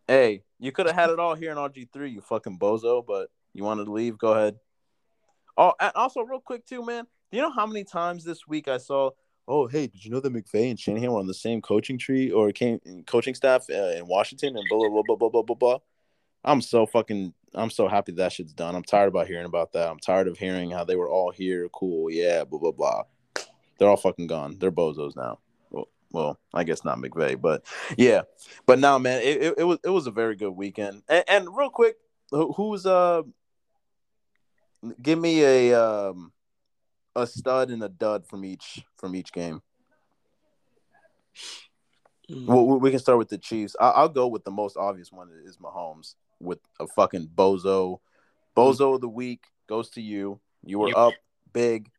Hey, 0.09 0.43
you 0.59 0.73
could 0.73 0.87
have 0.87 0.97
had 0.97 1.11
it 1.11 1.21
all 1.21 1.37
here 1.37 1.53
in 1.53 1.57
RG3, 1.57 2.13
you 2.13 2.21
fucking 2.21 2.59
bozo, 2.59 3.07
but 3.07 3.31
you 3.53 3.63
wanted 3.63 3.85
to 3.85 3.93
leave. 3.93 4.19
Go 4.19 4.33
ahead. 4.33 4.59
Oh, 5.57 5.75
and 5.79 5.93
also, 5.95 6.23
real 6.23 6.41
quick, 6.41 6.67
too, 6.67 6.85
man. 6.85 7.07
Do 7.31 7.37
you 7.37 7.43
know 7.43 7.51
how 7.51 7.67
many 7.67 7.85
times 7.85 8.25
this 8.25 8.49
week 8.49 8.67
I 8.67 8.79
saw, 8.79 9.11
oh, 9.47 9.69
hey, 9.69 9.87
did 9.87 10.05
you 10.05 10.11
know 10.11 10.21
that 10.21 10.33
McVay 10.33 10.71
and 10.71 10.79
Shanahan 10.79 11.13
were 11.13 11.21
on 11.21 11.27
the 11.27 11.35
same 11.35 11.61
coaching 11.61 11.97
tree 11.97 12.31
or 12.31 12.51
came 12.51 12.81
coaching 13.07 13.35
staff 13.35 13.67
uh, 13.71 13.93
in 13.97 14.07
Washington 14.09 14.57
and 14.57 14.65
blah, 14.69 14.89
blah, 14.89 15.03
blah, 15.03 15.17
blah, 15.17 15.29
blah, 15.29 15.43
blah, 15.43 15.57
blah. 15.57 15.79
I'm 16.45 16.61
so 16.61 16.87
fucking, 16.87 17.33
I'm 17.55 17.71
so 17.71 17.87
happy 17.87 18.13
that 18.13 18.33
shit's 18.33 18.53
done. 18.53 18.75
I'm 18.75 18.83
tired 18.83 19.09
about 19.09 19.29
hearing 19.29 19.47
about 19.47 19.73
that. 19.73 19.89
I'm 19.89 19.99
tired 19.99 20.27
of 20.27 20.39
hearing 20.39 20.71
how 20.71 20.85
they 20.85 20.97
were 20.97 21.09
all 21.09 21.31
here, 21.31 21.69
cool, 21.69 22.11
yeah, 22.11 22.45
blah, 22.45 22.59
blah, 22.59 22.73
blah. 22.73 23.03
They're 23.79 23.89
all 23.89 23.97
fucking 23.97 24.27
gone. 24.27 24.57
They're 24.59 24.73
bozos 24.73 25.15
now. 25.17 25.39
Well, 25.71 25.89
well 26.11 26.41
I 26.53 26.65
guess 26.65 26.85
not 26.85 26.99
McVay, 26.99 27.41
but 27.41 27.65
yeah. 27.97 28.23
But 28.67 28.79
now, 28.79 28.99
man, 28.99 29.23
it, 29.23 29.43
it, 29.43 29.55
it 29.59 29.65
was 29.65 29.79
it 29.85 29.89
was 29.91 30.07
a 30.07 30.11
very 30.11 30.37
good 30.37 30.51
weekend. 30.51 31.03
And, 31.09 31.25
and 31.29 31.57
real 31.57 31.71
quick, 31.71 31.97
Who's 32.31 32.87
uh? 32.87 33.23
Give 35.03 35.19
me 35.19 35.43
a 35.43 35.75
um, 35.75 36.33
a 37.17 37.27
stud 37.27 37.71
and 37.71 37.83
a 37.83 37.89
dud 37.89 38.27
from 38.27 38.45
each 38.45 38.85
from 38.97 39.15
each 39.15 39.33
game. 39.33 39.63
Mm. 42.31 42.47
Well, 42.47 42.79
we- 42.79 42.91
can 42.91 43.01
start 43.01 43.19
with 43.19 43.29
the 43.29 43.39
Chiefs. 43.39 43.75
I- 43.81 43.91
I'll 43.91 44.09
go 44.09 44.29
with 44.29 44.45
the 44.45 44.51
most 44.51 44.77
obvious 44.77 45.11
one 45.11 45.31
is 45.45 45.57
Mahomes 45.57 46.15
with 46.39 46.61
a 46.79 46.87
fucking 46.87 47.29
bozo. 47.35 48.01
Bozo 48.57 48.95
of 48.95 49.01
the 49.01 49.09
week 49.09 49.45
goes 49.67 49.91
to 49.91 50.01
you. 50.01 50.41
You 50.63 50.79
were 50.79 50.89
You- 50.89 50.95
up 50.95 51.15
big, 51.53 51.91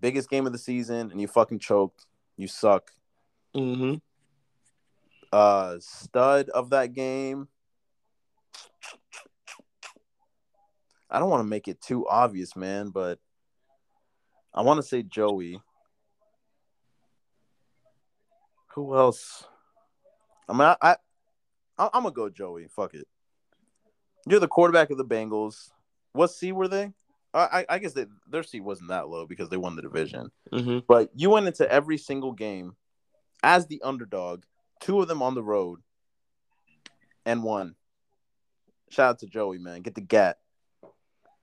biggest 0.00 0.28
game 0.28 0.46
of 0.46 0.52
the 0.52 0.58
season, 0.58 1.10
and 1.10 1.20
you 1.20 1.26
fucking 1.26 1.58
choked. 1.58 2.06
You 2.36 2.48
suck. 2.48 2.92
Mm-hmm. 3.54 3.96
Uh, 5.32 5.76
stud 5.80 6.50
of 6.50 6.70
that 6.70 6.92
game. 6.92 7.48
I 11.08 11.18
don't 11.18 11.30
want 11.30 11.40
to 11.40 11.48
make 11.48 11.68
it 11.68 11.80
too 11.80 12.06
obvious, 12.08 12.56
man, 12.56 12.90
but 12.90 13.18
I 14.54 14.62
want 14.62 14.78
to 14.78 14.82
say 14.82 15.02
Joey. 15.02 15.60
Who 18.74 18.96
else? 18.96 19.44
I 20.48 20.52
mean, 20.52 20.62
I, 20.62 20.76
I, 20.80 20.96
I'm 21.78 22.02
gonna 22.02 22.10
go 22.10 22.28
Joey. 22.28 22.68
Fuck 22.68 22.94
it. 22.94 23.06
You're 24.26 24.40
the 24.40 24.48
quarterback 24.48 24.90
of 24.90 24.98
the 24.98 25.04
Bengals. 25.04 25.70
What 26.12 26.28
seed 26.28 26.52
were 26.54 26.68
they? 26.68 26.92
I, 27.34 27.40
I, 27.40 27.66
I 27.70 27.78
guess 27.78 27.92
they, 27.92 28.06
their 28.28 28.42
seed 28.42 28.62
wasn't 28.62 28.90
that 28.90 29.08
low 29.08 29.26
because 29.26 29.48
they 29.48 29.56
won 29.56 29.76
the 29.76 29.82
division. 29.82 30.30
Mm-hmm. 30.52 30.80
But 30.86 31.10
you 31.14 31.30
went 31.30 31.46
into 31.46 31.70
every 31.70 31.96
single 31.96 32.32
game 32.32 32.76
as 33.42 33.66
the 33.66 33.80
underdog, 33.82 34.44
two 34.80 35.00
of 35.00 35.08
them 35.08 35.22
on 35.22 35.34
the 35.34 35.42
road, 35.42 35.80
and 37.24 37.42
won. 37.42 37.74
Shout 38.90 39.10
out 39.10 39.18
to 39.20 39.26
Joey, 39.26 39.58
man. 39.58 39.80
Get 39.82 39.94
the 39.94 40.02
gat. 40.02 40.38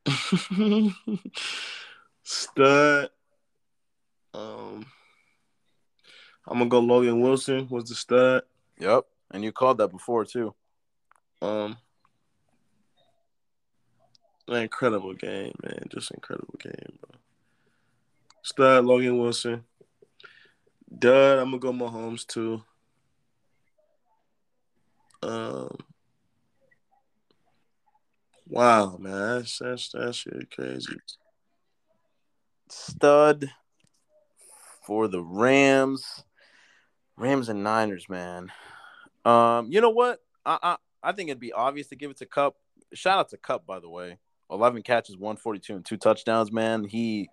stud. 2.29 3.09
Um, 4.33 4.85
I'm 6.47 6.59
gonna 6.59 6.69
go. 6.69 6.79
Logan 6.79 7.21
Wilson 7.21 7.67
was 7.69 7.89
the 7.89 7.95
stud. 7.95 8.43
Yep. 8.77 9.05
And 9.31 9.43
you 9.43 9.51
called 9.51 9.79
that 9.79 9.89
before 9.89 10.25
too. 10.25 10.53
Um, 11.41 11.77
an 14.47 14.63
incredible 14.63 15.13
game, 15.13 15.53
man. 15.63 15.83
Just 15.89 16.11
incredible 16.11 16.55
game, 16.59 16.97
bro. 17.01 17.19
Stud 18.43 18.85
Logan 18.85 19.17
Wilson. 19.17 19.63
Dud, 20.97 21.39
I'm 21.39 21.57
gonna 21.57 21.59
go 21.59 21.71
Mahomes 21.71 22.25
too. 22.25 22.63
Um. 25.21 25.75
Wow, 28.47 28.97
man, 28.97 29.37
that's 29.37 29.59
that's 29.59 29.89
that 29.91 30.15
shit 30.15 30.49
crazy. 30.49 30.95
Stud 32.71 33.49
for 34.85 35.07
the 35.07 35.21
Rams. 35.21 36.23
Rams 37.17 37.49
and 37.49 37.63
Niners, 37.63 38.07
man. 38.09 38.51
Um, 39.25 39.71
you 39.71 39.81
know 39.81 39.89
what? 39.89 40.19
I, 40.45 40.57
I 40.63 40.77
I 41.03 41.11
think 41.11 41.29
it'd 41.29 41.39
be 41.39 41.53
obvious 41.53 41.87
to 41.87 41.95
give 41.95 42.11
it 42.11 42.17
to 42.17 42.25
Kupp. 42.25 42.55
Shout 42.93 43.19
out 43.19 43.29
to 43.29 43.37
Kupp, 43.37 43.65
by 43.65 43.79
the 43.79 43.89
way. 43.89 44.17
Eleven 44.49 44.81
catches, 44.81 45.17
one 45.17 45.35
forty 45.35 45.59
two, 45.59 45.75
and 45.75 45.85
two 45.85 45.97
touchdowns. 45.97 46.51
Man, 46.51 46.83
he 46.85 47.29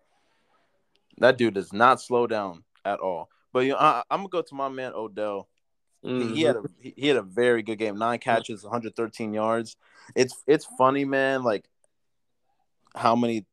that 1.18 1.39
dude 1.39 1.55
does 1.55 1.72
not 1.72 2.01
slow 2.01 2.26
down 2.26 2.64
at 2.84 2.99
all. 3.01 3.30
But 3.53 3.61
you 3.61 3.72
know, 3.72 3.78
I, 3.78 4.03
I'm 4.11 4.18
gonna 4.18 4.28
go 4.28 4.43
to 4.43 4.55
my 4.55 4.68
man 4.68 4.93
Odell. 4.95 5.49
He- 6.03 6.34
He 6.34 6.43
had 6.43 6.57
a 6.57 6.62
he, 6.80 6.95
he 6.97 7.09
had 7.09 7.16
a 7.16 7.22
very 7.22 7.62
good 7.62 7.78
game. 7.78 7.97
Nine 7.97 8.18
catches, 8.18 8.62
113 8.64 9.32
yards. 9.32 9.76
It's 10.14 10.34
it's 10.47 10.66
funny, 10.76 11.05
man. 11.05 11.43
Like 11.43 11.64
how 12.95 13.16
many 13.16 13.47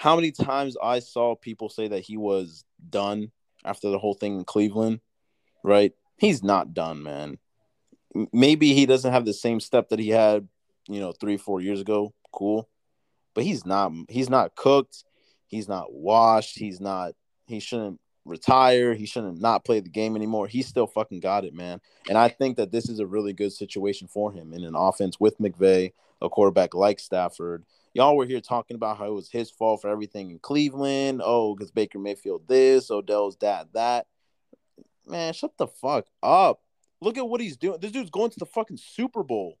how 0.00 0.16
many 0.16 0.30
times 0.30 0.78
I 0.82 1.00
saw 1.00 1.34
people 1.34 1.68
say 1.68 1.88
that 1.88 2.00
he 2.00 2.16
was 2.16 2.64
done 2.88 3.32
after 3.66 3.90
the 3.90 3.98
whole 3.98 4.14
thing 4.14 4.38
in 4.38 4.44
Cleveland, 4.44 5.00
right? 5.62 5.92
He's 6.16 6.42
not 6.42 6.72
done, 6.72 7.02
man. 7.02 7.36
Maybe 8.32 8.72
he 8.72 8.86
doesn't 8.86 9.12
have 9.12 9.26
the 9.26 9.34
same 9.34 9.60
step 9.60 9.90
that 9.90 9.98
he 9.98 10.08
had, 10.08 10.48
you 10.88 11.00
know, 11.00 11.12
three, 11.12 11.36
four 11.36 11.60
years 11.60 11.82
ago. 11.82 12.14
Cool. 12.32 12.66
But 13.34 13.44
he's 13.44 13.66
not 13.66 13.92
he's 14.08 14.30
not 14.30 14.56
cooked. 14.56 15.04
He's 15.48 15.68
not 15.68 15.92
washed. 15.92 16.58
He's 16.58 16.80
not 16.80 17.12
he 17.46 17.60
shouldn't 17.60 18.00
retire. 18.24 18.94
He 18.94 19.04
shouldn't 19.04 19.38
not 19.38 19.66
play 19.66 19.80
the 19.80 19.90
game 19.90 20.16
anymore. 20.16 20.46
He 20.46 20.62
still 20.62 20.86
fucking 20.86 21.20
got 21.20 21.44
it, 21.44 21.52
man. 21.52 21.78
And 22.08 22.16
I 22.16 22.28
think 22.28 22.56
that 22.56 22.72
this 22.72 22.88
is 22.88 23.00
a 23.00 23.06
really 23.06 23.34
good 23.34 23.52
situation 23.52 24.08
for 24.08 24.32
him 24.32 24.54
in 24.54 24.64
an 24.64 24.74
offense 24.74 25.20
with 25.20 25.36
McVay, 25.36 25.92
a 26.22 26.30
quarterback 26.30 26.74
like 26.74 27.00
Stafford. 27.00 27.66
Y'all 27.92 28.16
were 28.16 28.26
here 28.26 28.40
talking 28.40 28.76
about 28.76 28.98
how 28.98 29.06
it 29.06 29.14
was 29.14 29.30
his 29.30 29.50
fault 29.50 29.82
for 29.82 29.90
everything 29.90 30.30
in 30.30 30.38
Cleveland. 30.38 31.20
Oh, 31.24 31.54
because 31.54 31.72
Baker 31.72 31.98
Mayfield 31.98 32.46
this, 32.46 32.90
Odell's 32.90 33.36
that, 33.38 33.72
that. 33.72 34.06
Man, 35.06 35.32
shut 35.32 35.56
the 35.58 35.66
fuck 35.66 36.06
up. 36.22 36.60
Look 37.00 37.18
at 37.18 37.28
what 37.28 37.40
he's 37.40 37.56
doing. 37.56 37.80
This 37.80 37.90
dude's 37.90 38.10
going 38.10 38.30
to 38.30 38.38
the 38.38 38.46
fucking 38.46 38.78
Super 38.78 39.22
Bowl. 39.22 39.58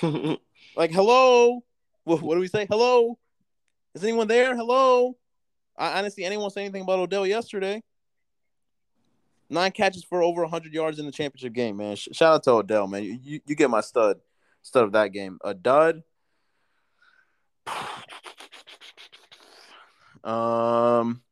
Like, 0.76 0.90
hello? 0.90 1.64
What, 2.04 2.22
what 2.22 2.34
do 2.34 2.40
we 2.40 2.48
say? 2.48 2.66
Hello? 2.70 3.18
Is 3.94 4.02
anyone 4.02 4.28
there? 4.28 4.56
Hello? 4.56 5.16
I, 5.76 6.00
didn't 6.00 6.14
see 6.14 6.24
anyone 6.24 6.50
say 6.50 6.62
anything 6.62 6.82
about 6.82 6.98
Odell 6.98 7.26
yesterday. 7.26 7.82
Nine 9.50 9.72
catches 9.72 10.04
for 10.04 10.22
over 10.22 10.42
100 10.42 10.72
yards 10.72 10.98
in 10.98 11.06
the 11.06 11.12
championship 11.12 11.52
game, 11.52 11.76
man. 11.76 11.96
Sh- 11.96 12.08
shout 12.12 12.34
out 12.34 12.42
to 12.44 12.50
Odell, 12.52 12.86
man. 12.86 13.02
You, 13.02 13.18
you, 13.22 13.40
you 13.46 13.54
get 13.54 13.68
my 13.70 13.80
stud, 13.80 14.18
stud 14.62 14.84
of 14.84 14.92
that 14.92 15.12
game. 15.12 15.38
A 15.44 15.52
dud. 15.52 16.02
Um, 20.24 21.22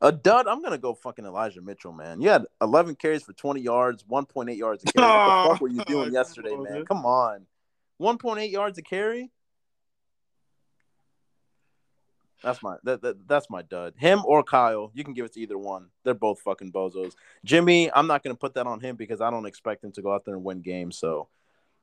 a 0.00 0.10
dud. 0.10 0.46
I'm 0.46 0.62
gonna 0.62 0.78
go 0.78 0.94
fucking 0.94 1.24
Elijah 1.24 1.60
Mitchell, 1.60 1.92
man. 1.92 2.20
You 2.20 2.30
had 2.30 2.46
11 2.60 2.96
carries 2.96 3.22
for 3.22 3.32
20 3.32 3.60
yards, 3.60 4.02
1.8 4.04 4.56
yards 4.56 4.84
a 4.84 4.92
carry. 4.92 5.06
What 5.06 5.26
the 5.26 5.42
fuck 5.48 5.60
were 5.60 5.68
you 5.68 5.82
doing 5.84 6.12
yesterday, 6.12 6.54
man? 6.56 6.64
man. 6.64 6.86
Come 6.86 7.04
on, 7.04 7.46
1.8 8.00 8.50
yards 8.50 8.78
a 8.78 8.82
carry. 8.82 9.30
That's 12.42 12.60
my 12.60 12.76
that, 12.82 13.02
that 13.02 13.28
that's 13.28 13.48
my 13.48 13.62
dud. 13.62 13.94
Him 13.96 14.22
or 14.24 14.42
Kyle, 14.42 14.90
you 14.94 15.04
can 15.04 15.14
give 15.14 15.24
it 15.26 15.32
to 15.34 15.40
either 15.40 15.58
one. 15.58 15.86
They're 16.02 16.14
both 16.14 16.40
fucking 16.40 16.72
bozos. 16.72 17.12
Jimmy, 17.44 17.92
I'm 17.92 18.08
not 18.08 18.24
gonna 18.24 18.34
put 18.34 18.54
that 18.54 18.66
on 18.66 18.80
him 18.80 18.96
because 18.96 19.20
I 19.20 19.30
don't 19.30 19.46
expect 19.46 19.84
him 19.84 19.92
to 19.92 20.02
go 20.02 20.12
out 20.12 20.24
there 20.24 20.34
and 20.34 20.42
win 20.42 20.60
games. 20.60 20.98
So, 20.98 21.28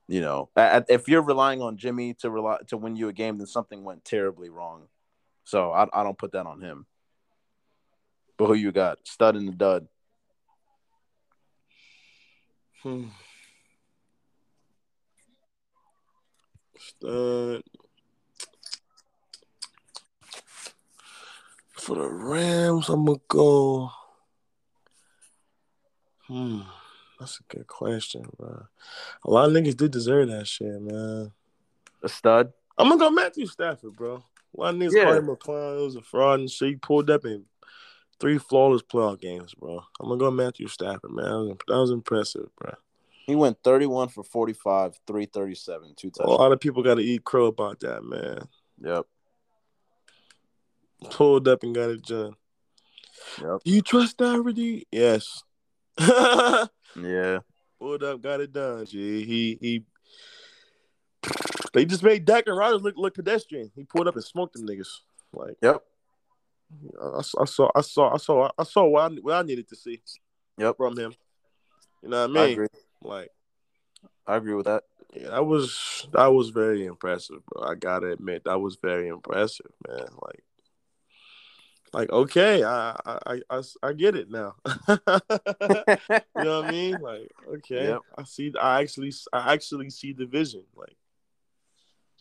you 0.10 0.22
know, 0.22 0.50
if 0.58 1.08
you're 1.08 1.22
relying 1.22 1.62
on 1.62 1.78
Jimmy 1.78 2.16
to 2.16 2.32
rely 2.32 2.58
to 2.68 2.78
win 2.78 2.96
you 2.96 3.10
a 3.10 3.14
game, 3.14 3.38
then 3.38 3.46
something 3.46 3.84
went 3.84 4.04
terribly 4.04 4.50
wrong. 4.50 4.88
So 5.44 5.72
I, 5.72 5.88
I 5.94 6.04
don't 6.04 6.18
put 6.18 6.32
that 6.32 6.48
on 6.48 6.62
him. 6.62 6.88
But 8.36 8.48
who 8.48 8.56
you 8.56 8.72
got? 8.72 8.98
Stud 9.04 9.36
and 9.36 9.48
the 9.48 9.52
dud. 9.52 9.88
Hmm. 12.82 13.06
Stud. 16.80 17.62
For 21.74 21.96
the 21.96 22.10
Rams, 22.10 22.90
I'm 22.90 23.06
gonna 23.06 23.20
go. 23.28 23.92
Hmm, 26.28 26.62
that's 27.20 27.40
a 27.40 27.54
good 27.56 27.68
question, 27.68 28.26
bro. 28.38 28.64
A 29.26 29.30
lot 29.30 29.50
of 29.50 29.52
niggas 29.56 29.76
do 29.78 29.88
deserve 29.88 30.30
that 30.30 30.48
shit, 30.48 30.82
man. 30.82 31.32
A 32.02 32.10
stud. 32.10 32.54
I'm 32.78 32.88
gonna 32.88 33.00
go 33.00 33.10
Matthew 33.10 33.46
Stafford, 33.46 33.96
bro. 33.96 34.24
A 34.58 34.60
lot 34.60 34.74
of 34.74 34.80
niggas 34.80 34.94
Yeah. 34.94 35.04
called 35.04 35.18
him 35.18 35.30
a 35.30 35.36
clown. 35.36 35.78
It 35.78 35.82
was 35.82 35.96
a 35.96 36.02
fraud 36.02 36.40
and 36.40 36.50
shit. 36.50 36.70
He 36.70 36.76
pulled 36.78 37.10
up 37.10 37.26
in 37.26 37.46
three 38.20 38.38
flawless 38.38 38.82
playoff 38.82 39.20
games, 39.20 39.54
bro. 39.54 39.84
I'm 40.00 40.08
gonna 40.08 40.20
go 40.20 40.32
Matthew 40.32 40.68
Stafford, 40.68 41.12
man. 41.12 41.26
That 41.26 41.38
was, 41.40 41.58
that 41.68 41.78
was 41.78 41.92
impressive, 41.92 42.50
bro. 42.58 42.74
He 43.26 43.36
went 43.36 43.58
31 43.64 44.08
for 44.08 44.24
45, 44.24 45.00
337, 45.06 45.94
two 45.96 46.10
touchdowns. 46.10 46.36
A 46.36 46.42
lot 46.42 46.52
of 46.52 46.60
people 46.60 46.82
got 46.82 46.96
to 46.96 47.04
eat 47.04 47.24
crow 47.24 47.46
about 47.46 47.80
that, 47.82 48.04
man. 48.04 48.48
Yep. 48.82 49.06
Pulled 51.12 51.48
up 51.48 51.62
and 51.62 51.76
got 51.76 51.92
it 51.92 52.04
done. 52.04 52.36
Yep. 53.40 53.60
Do 53.64 53.72
you 53.72 53.82
trust 53.84 54.12
Stafford? 54.12 54.58
Yes. 54.92 55.44
Pulled 57.80 58.04
up, 58.04 58.22
got 58.22 58.42
it 58.42 58.52
done. 58.52 58.86
G. 58.86 59.24
He 59.26 59.58
he. 59.62 59.84
They 61.74 61.86
just 61.86 62.04
made 62.04 62.26
Dak 62.26 62.48
and 62.48 62.58
Rodgers 62.58 62.82
look 62.82 62.96
look 62.98 63.14
pedestrian. 63.14 63.72
He 63.76 63.84
pulled 63.84 64.08
up 64.08 64.16
and 64.16 64.24
smoked 64.24 64.54
them 64.54 64.68
niggas. 64.68 64.88
Like 65.34 65.56
Yep. 65.62 65.82
I, 67.02 67.18
I 67.20 67.46
saw, 67.46 67.70
I 67.76 67.82
saw, 67.82 68.14
I 68.14 68.18
saw, 68.18 68.50
I 68.58 68.64
saw 68.64 68.86
what 68.86 69.12
I, 69.12 69.16
what 69.16 69.34
I 69.36 69.42
needed 69.44 69.68
to 69.70 69.76
see 69.76 70.02
Yep. 70.58 70.78
from 70.78 70.98
him. 70.98 71.14
You 72.04 72.10
know 72.10 72.28
what 72.28 72.38
I 72.38 72.44
I 72.44 72.46
mean? 72.46 72.54
agree. 72.54 72.68
Like, 73.02 73.30
I 74.28 74.36
agree 74.38 74.54
with 74.54 74.66
that. 74.66 74.84
yeah, 75.16 75.30
that 75.30 75.46
was 75.46 76.08
that 76.14 76.28
was 76.28 76.50
very 76.50 76.86
impressive, 76.86 77.46
bro. 77.48 77.68
I 77.68 77.76
gotta 77.76 78.12
admit, 78.12 78.44
that 78.46 78.60
was 78.60 78.78
very 78.82 79.08
impressive, 79.08 79.72
man. 79.88 80.08
Like, 80.22 80.44
like 81.94 82.10
okay, 82.12 82.64
I 82.64 83.00
I 83.06 83.42
I, 83.50 83.62
I, 83.84 83.94
get 83.94 84.16
it 84.16 84.30
now. 84.30 84.56
you 84.88 84.98
know 84.98 86.62
what 86.62 86.66
I 86.66 86.68
mean? 86.72 87.00
Like, 87.02 87.32
okay, 87.48 87.88
Yep. 87.88 88.02
I 88.18 88.24
see. 88.24 88.54
I 88.60 88.82
actually, 88.82 89.14
I 89.34 89.54
actually 89.54 89.90
see 89.90 90.14
the 90.14 90.26
vision. 90.26 90.64
Like, 90.76 90.96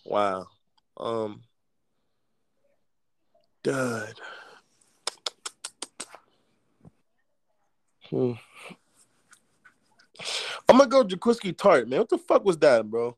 Wow. 0.05 0.47
Um. 0.97 1.43
God. 3.63 4.15
Hmm. 8.09 8.33
I'm 10.69 10.79
gonna 10.79 10.87
go 10.87 11.05
Jaquiski 11.05 11.55
Tartt 11.55 11.89
man. 11.89 12.01
What 12.01 12.09
the 12.09 12.19
fuck 12.19 12.45
was 12.45 12.59
that, 12.59 12.91
bro? 12.91 13.17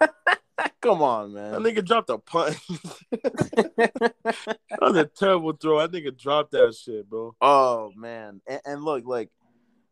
Come 0.80 1.02
on, 1.02 1.34
man. 1.34 1.52
That 1.52 1.60
nigga 1.62 1.84
dropped 1.84 2.10
a 2.10 2.18
punt. 2.18 2.58
that 3.10 4.78
was 4.80 4.96
a 4.96 5.04
terrible 5.18 5.52
throw. 5.52 5.80
That 5.80 5.92
nigga 5.92 6.16
dropped 6.16 6.52
that 6.52 6.74
shit, 6.74 7.08
bro. 7.08 7.34
oh 7.40 7.92
man, 7.96 8.40
and, 8.46 8.60
and 8.64 8.84
look, 8.84 9.04
like 9.06 9.30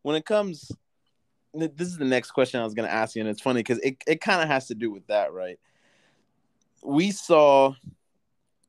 when 0.01 0.15
it 0.15 0.25
comes, 0.25 0.71
this 1.53 1.87
is 1.87 1.97
the 1.97 2.05
next 2.05 2.31
question 2.31 2.59
I 2.59 2.63
was 2.63 2.73
gonna 2.73 2.87
ask 2.87 3.15
you, 3.15 3.21
and 3.21 3.29
it's 3.29 3.41
funny 3.41 3.59
because 3.59 3.79
it 3.79 3.97
it 4.07 4.21
kind 4.21 4.41
of 4.41 4.47
has 4.47 4.67
to 4.67 4.75
do 4.75 4.91
with 4.91 5.07
that, 5.07 5.33
right? 5.33 5.59
We 6.83 7.11
saw 7.11 7.73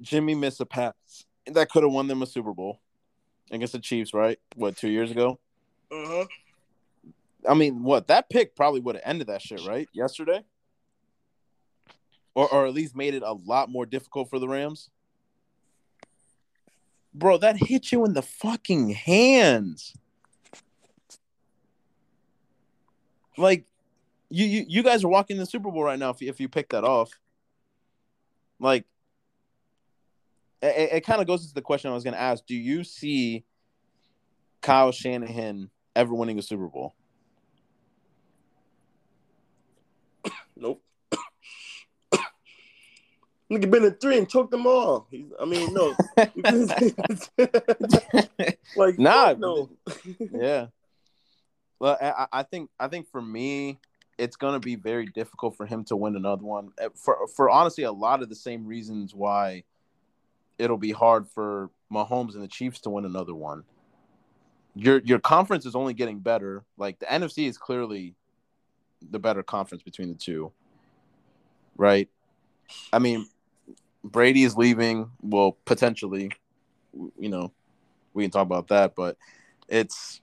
Jimmy 0.01 0.35
miss 0.35 0.61
a 0.61 0.67
pass 0.67 0.95
that 1.47 1.71
could 1.71 1.83
have 1.83 1.93
won 1.93 2.09
them 2.09 2.23
a 2.23 2.27
Super 2.27 2.53
Bowl 2.53 2.81
against 3.51 3.73
the 3.73 3.79
Chiefs, 3.79 4.15
right? 4.15 4.39
What 4.57 4.77
two 4.77 4.89
years 4.89 5.11
ago? 5.11 5.39
Uh-huh. 5.91 6.27
I 7.49 7.55
mean, 7.55 7.83
what 7.83 8.09
that 8.09 8.31
pick 8.31 8.57
probably 8.57 8.81
would 8.81 8.95
have 8.97 9.05
ended 9.05 9.27
that 9.27 9.43
shit, 9.43 9.67
right? 9.67 9.89
Yesterday, 9.93 10.45
or 12.35 12.49
or 12.53 12.67
at 12.67 12.75
least 12.75 12.97
made 12.97 13.15
it 13.15 13.23
a 13.23 13.33
lot 13.33 13.71
more 13.71 13.87
difficult 13.87 14.29
for 14.29 14.39
the 14.39 14.49
Rams. 14.49 14.91
Bro, 17.15 17.39
that 17.39 17.57
hit 17.57 17.93
you 17.93 18.05
in 18.05 18.13
the 18.15 18.23
fucking 18.23 18.91
hands. 18.91 19.95
Like, 23.37 23.65
you 24.31 24.47
you, 24.47 24.65
you 24.69 24.83
guys 24.83 25.05
are 25.05 25.09
walking 25.09 25.37
the 25.39 25.47
Super 25.47 25.71
Bowl 25.71 25.85
right 25.85 25.99
now 25.99 26.11
if 26.11 26.21
you, 26.21 26.29
if 26.29 26.41
you 26.41 26.49
pick 26.49 26.71
that 26.71 26.85
off. 26.85 27.11
Like, 28.59 28.85
it, 30.61 30.91
it 30.93 31.07
kind 31.07 31.21
of 31.21 31.27
goes 31.27 31.43
into 31.43 31.55
the 31.55 31.63
question 31.63 31.91
I 31.91 31.95
was 31.95 32.05
going 32.05 32.15
to 32.15 32.21
ask: 32.21 32.45
Do 32.47 32.57
you 32.57 32.83
see 32.83 33.45
Kyle 34.61 34.91
Shanahan 34.93 35.71
ever 35.95 36.15
winning 36.15 36.39
a 36.39 36.43
Super 36.43 36.69
Bowl? 36.69 36.95
Nope. 40.57 40.83
Nigga 43.55 43.71
been 43.71 43.85
in 43.85 43.95
three 43.95 44.19
and 44.19 44.29
choked 44.29 44.51
them 44.51 44.67
all. 44.67 45.07
He's, 45.11 45.27
I 45.41 45.45
mean, 45.45 45.73
no. 45.73 45.95
like 48.77 48.99
Nah, 48.99 49.35
no. 49.39 49.71
yeah. 50.33 50.67
Well, 51.81 51.99
I, 52.01 52.27
I 52.33 52.43
think 52.45 52.71
I 52.81 52.89
think 52.89 53.11
for 53.11 53.21
me, 53.21 53.79
it's 54.17 54.37
gonna 54.37 54.61
be 54.61 54.77
very 54.77 55.07
difficult 55.07 55.57
for 55.57 55.67
him 55.67 55.85
to 55.87 55.97
win 55.97 56.17
another 56.17 56.45
one. 56.45 56.71
Uh, 56.81 56.89
For 56.95 57.27
for 57.27 57.51
honestly, 57.51 57.85
a 57.85 57.93
lot 57.93 58.23
of 58.23 58.29
the 58.29 58.37
same 58.37 58.65
reasons 58.65 59.15
why 59.15 59.65
it'll 60.57 60.79
be 60.79 60.93
hard 60.93 61.29
for 61.29 61.69
Mahomes 61.93 62.35
and 62.35 62.43
the 62.43 62.49
Chiefs 62.49 62.81
to 62.83 62.91
win 62.91 63.05
another 63.05 63.35
one. 63.35 63.65
Your 64.75 65.01
your 65.01 65.19
conference 65.19 65.67
is 65.67 65.75
only 65.75 65.95
getting 65.95 66.21
better. 66.21 66.65
Like 66.79 67.01
the 67.01 67.07
NFC 67.07 67.49
is 67.49 67.59
clearly 67.59 68.15
the 69.11 69.19
better 69.19 69.43
conference 69.43 69.83
between 69.83 70.09
the 70.09 70.15
two. 70.15 70.53
Right? 71.77 72.09
I 72.93 72.99
mean, 72.99 73.27
Brady 74.05 74.45
is 74.45 74.57
leaving, 74.57 75.11
well, 75.23 75.57
potentially. 75.65 76.31
You 77.19 77.29
know, 77.29 77.53
we 78.13 78.23
can 78.23 78.31
talk 78.31 78.47
about 78.47 78.69
that, 78.69 78.95
but 78.95 79.17
it's 79.69 80.21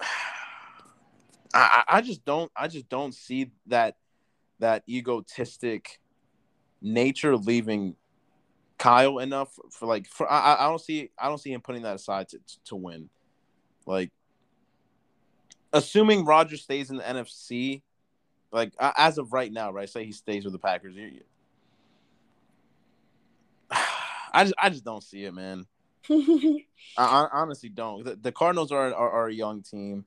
I, 1.54 1.84
I 1.88 2.00
just 2.02 2.24
don't 2.24 2.52
I 2.56 2.68
just 2.68 2.88
don't 2.88 3.14
see 3.14 3.50
that 3.66 3.96
that 4.58 4.82
egotistic 4.88 6.00
nature 6.80 7.36
leaving 7.36 7.96
Kyle 8.78 9.18
enough 9.18 9.58
for 9.70 9.86
like 9.86 10.06
for 10.06 10.30
I, 10.30 10.56
I 10.60 10.68
don't 10.68 10.80
see 10.80 11.10
I 11.18 11.28
don't 11.28 11.38
see 11.38 11.52
him 11.52 11.60
putting 11.60 11.82
that 11.82 11.96
aside 11.96 12.28
to 12.30 12.38
to 12.66 12.76
win. 12.76 13.08
Like 13.86 14.10
assuming 15.72 16.24
Roger 16.24 16.56
stays 16.56 16.90
in 16.90 16.96
the 16.96 17.02
NFC, 17.02 17.82
like 18.52 18.72
as 18.80 19.18
of 19.18 19.32
right 19.32 19.52
now, 19.52 19.72
right? 19.72 19.88
Say 19.88 20.04
he 20.04 20.12
stays 20.12 20.44
with 20.44 20.52
the 20.52 20.58
Packers. 20.58 20.94
you- 20.94 21.06
you- 21.06 21.24
I 24.34 24.42
just 24.42 24.54
I 24.58 24.68
just 24.68 24.84
don't 24.84 25.02
see 25.02 25.24
it, 25.24 25.32
man. 25.32 25.64
I, 26.10 26.64
I 26.98 27.28
honestly 27.32 27.68
don't. 27.68 28.04
The, 28.04 28.16
the 28.16 28.32
Cardinals 28.32 28.72
are, 28.72 28.92
are 28.92 29.10
are 29.10 29.28
a 29.28 29.32
young 29.32 29.62
team. 29.62 30.04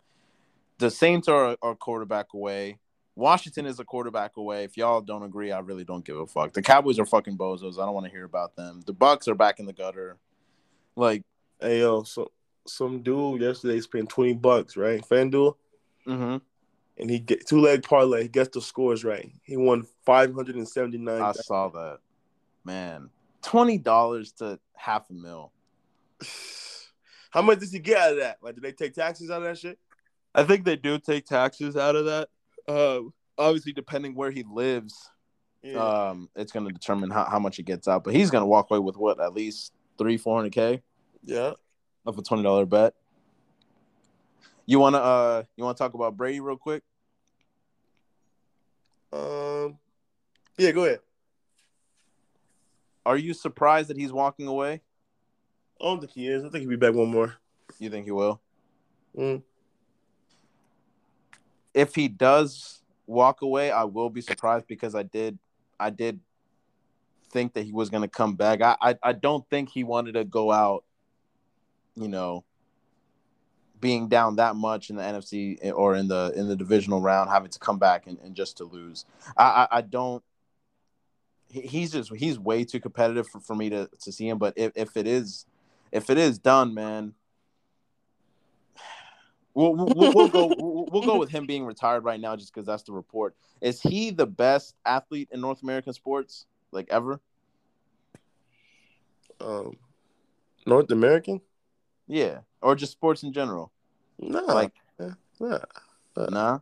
The 0.79 0.91
Saints 0.91 1.29
are 1.29 1.57
are 1.61 1.71
a 1.71 1.75
quarterback 1.75 2.33
away. 2.33 2.77
Washington 3.15 3.65
is 3.65 3.79
a 3.79 3.85
quarterback 3.85 4.37
away. 4.37 4.65
If 4.65 4.77
y'all 4.77 5.01
don't 5.01 5.23
agree, 5.23 5.51
I 5.51 5.59
really 5.59 5.85
don't 5.85 6.05
give 6.05 6.17
a 6.17 6.27
fuck. 6.27 6.53
The 6.53 6.61
Cowboys 6.61 6.99
are 6.99 7.05
fucking 7.05 7.37
bozos. 7.37 7.79
I 7.79 7.85
don't 7.85 7.95
want 7.95 8.05
to 8.05 8.11
hear 8.11 8.25
about 8.25 8.55
them. 8.55 8.81
The 8.85 8.93
Bucs 8.93 9.27
are 9.27 9.33
back 9.33 9.59
in 9.59 9.65
the 9.65 9.73
gutter. 9.73 10.17
Like, 10.95 11.23
hey 11.61 11.79
yo, 11.79 12.03
so 12.03 12.31
some 12.67 13.01
dude 13.01 13.41
yesterday 13.41 13.79
spent 13.79 14.09
twenty 14.09 14.33
bucks, 14.33 14.75
right? 14.75 15.01
FanDuel, 15.01 15.55
mhm. 16.05 16.41
and 16.97 17.09
he 17.09 17.19
get 17.19 17.47
two 17.47 17.61
leg 17.61 17.81
parlay. 17.83 18.23
He 18.23 18.27
gets 18.27 18.49
the 18.49 18.61
scores 18.61 19.05
right. 19.05 19.31
He 19.43 19.55
won 19.55 19.87
five 20.05 20.35
hundred 20.35 20.57
and 20.57 20.67
seventy 20.67 20.97
nine. 20.97 21.21
I 21.21 21.31
saw 21.31 21.69
that. 21.69 21.99
Man, 22.65 23.09
twenty 23.47 23.77
dollars 23.77 24.33
to 24.33 24.59
half 24.75 25.09
a 25.09 25.13
mil. 25.13 25.53
How 27.31 27.41
much 27.41 27.59
does 27.59 27.71
he 27.71 27.79
get 27.79 27.97
out 27.97 28.11
of 28.11 28.17
that? 28.17 28.37
Like, 28.41 28.55
did 28.55 28.63
they 28.63 28.71
take 28.71 28.93
taxes 28.93 29.29
out 29.29 29.41
of 29.41 29.43
that 29.43 29.57
shit? 29.57 29.79
I 30.35 30.43
think 30.43 30.65
they 30.65 30.75
do 30.75 30.99
take 30.99 31.25
taxes 31.25 31.75
out 31.77 31.95
of 31.95 32.05
that. 32.05 32.29
Uh, 32.67 33.01
obviously, 33.37 33.73
depending 33.73 34.15
where 34.15 34.31
he 34.31 34.43
lives, 34.43 35.09
um, 35.75 36.29
it's 36.35 36.51
going 36.51 36.65
to 36.67 36.73
determine 36.73 37.09
how, 37.09 37.25
how 37.25 37.39
much 37.39 37.57
he 37.57 37.63
gets 37.63 37.87
out. 37.87 38.03
But 38.03 38.13
he's 38.15 38.29
going 38.31 38.41
to 38.41 38.47
walk 38.47 38.69
away 38.69 38.79
with 38.79 38.97
what 38.97 39.19
at 39.21 39.33
least 39.33 39.73
three, 39.97 40.17
four 40.17 40.37
hundred 40.37 40.53
k 40.53 40.81
yeah. 41.23 41.53
of 42.05 42.17
a 42.17 42.21
twenty 42.21 42.43
dollar 42.43 42.65
bet. 42.65 42.93
You 44.65 44.79
wanna 44.79 44.97
uh, 44.97 45.43
you 45.55 45.63
wanna 45.63 45.77
talk 45.77 45.93
about 45.93 46.17
Brady 46.17 46.39
real 46.39 46.57
quick? 46.57 46.83
Um. 49.13 49.77
Yeah. 50.57 50.71
Go 50.71 50.85
ahead. 50.85 50.99
Are 53.07 53.15
you 53.15 53.33
surprised 53.33 53.87
that 53.89 53.95
he's 53.95 54.11
walking 54.11 54.47
away? 54.47 54.81
I 55.79 55.85
don't 55.85 56.01
think 56.01 56.11
he 56.11 56.27
is. 56.27 56.43
I 56.43 56.49
think 56.49 56.63
he'll 56.63 56.69
be 56.69 56.75
back 56.75 56.93
one 56.93 57.07
more. 57.07 57.35
You 57.79 57.89
think 57.89 58.03
he 58.03 58.11
will? 58.11 58.41
Mm. 59.17 59.43
If 61.73 61.95
he 61.95 62.09
does 62.09 62.81
walk 63.05 63.43
away, 63.43 63.71
I 63.71 63.85
will 63.85 64.09
be 64.09 64.19
surprised 64.19 64.67
because 64.67 64.93
I 64.93 65.03
did, 65.03 65.39
I 65.79 65.89
did 65.89 66.19
think 67.31 67.53
that 67.53 67.63
he 67.63 67.71
was 67.71 67.89
going 67.89 68.01
to 68.01 68.09
come 68.09 68.35
back. 68.35 68.61
I, 68.61 68.75
I, 68.81 68.95
I 69.01 69.13
don't 69.13 69.49
think 69.49 69.69
he 69.69 69.85
wanted 69.85 70.15
to 70.15 70.25
go 70.25 70.51
out, 70.51 70.83
you 71.95 72.09
know, 72.09 72.43
being 73.79 74.09
down 74.09 74.35
that 74.35 74.57
much 74.57 74.89
in 74.89 74.97
the 74.97 75.03
NFC 75.03 75.71
or 75.73 75.95
in 75.95 76.09
the 76.09 76.33
in 76.35 76.49
the 76.49 76.57
divisional 76.57 76.99
round, 76.99 77.29
having 77.29 77.51
to 77.51 77.59
come 77.59 77.79
back 77.79 78.05
and, 78.05 78.17
and 78.19 78.35
just 78.35 78.57
to 78.57 78.65
lose. 78.65 79.05
I, 79.37 79.43
I, 79.43 79.77
I 79.77 79.81
don't. 79.81 80.21
He- 81.49 81.61
He's 81.61 81.91
just 81.91 82.13
he's 82.15 82.39
way 82.39 82.63
too 82.63 82.79
competitive 82.79 83.27
for, 83.27 83.39
for 83.39 83.55
me 83.55 83.69
to, 83.69 83.89
to 84.01 84.11
see 84.11 84.27
him. 84.27 84.37
But 84.37 84.53
if, 84.55 84.71
if 84.75 84.97
it 84.97 85.07
is 85.07 85.45
if 85.91 86.09
it 86.09 86.17
is 86.17 86.37
done, 86.37 86.73
man, 86.73 87.13
we'll, 89.53 89.73
we'll, 89.75 90.13
we'll, 90.13 90.27
go 90.27 90.47
we'll, 90.57 90.85
we'll 90.91 91.05
go 91.05 91.17
with 91.17 91.29
him 91.29 91.45
being 91.45 91.65
retired 91.65 92.03
right 92.03 92.19
now 92.19 92.35
just 92.35 92.53
because 92.53 92.65
that's 92.65 92.83
the 92.83 92.91
report. 92.91 93.35
Is 93.61 93.81
he 93.81 94.11
the 94.11 94.27
best 94.27 94.75
athlete 94.85 95.29
in 95.31 95.41
North 95.41 95.63
American 95.63 95.93
sports 95.93 96.45
like 96.71 96.87
ever? 96.89 97.19
Um. 99.39 99.77
North 100.65 100.91
American? 100.91 101.39
Yeah, 102.07 102.39
or 102.61 102.75
just 102.75 102.91
sports 102.91 103.23
in 103.23 103.31
general? 103.31 103.71
No. 104.19 104.41
Like, 104.41 104.73
nah. 105.39 105.59
nah. 106.17 106.59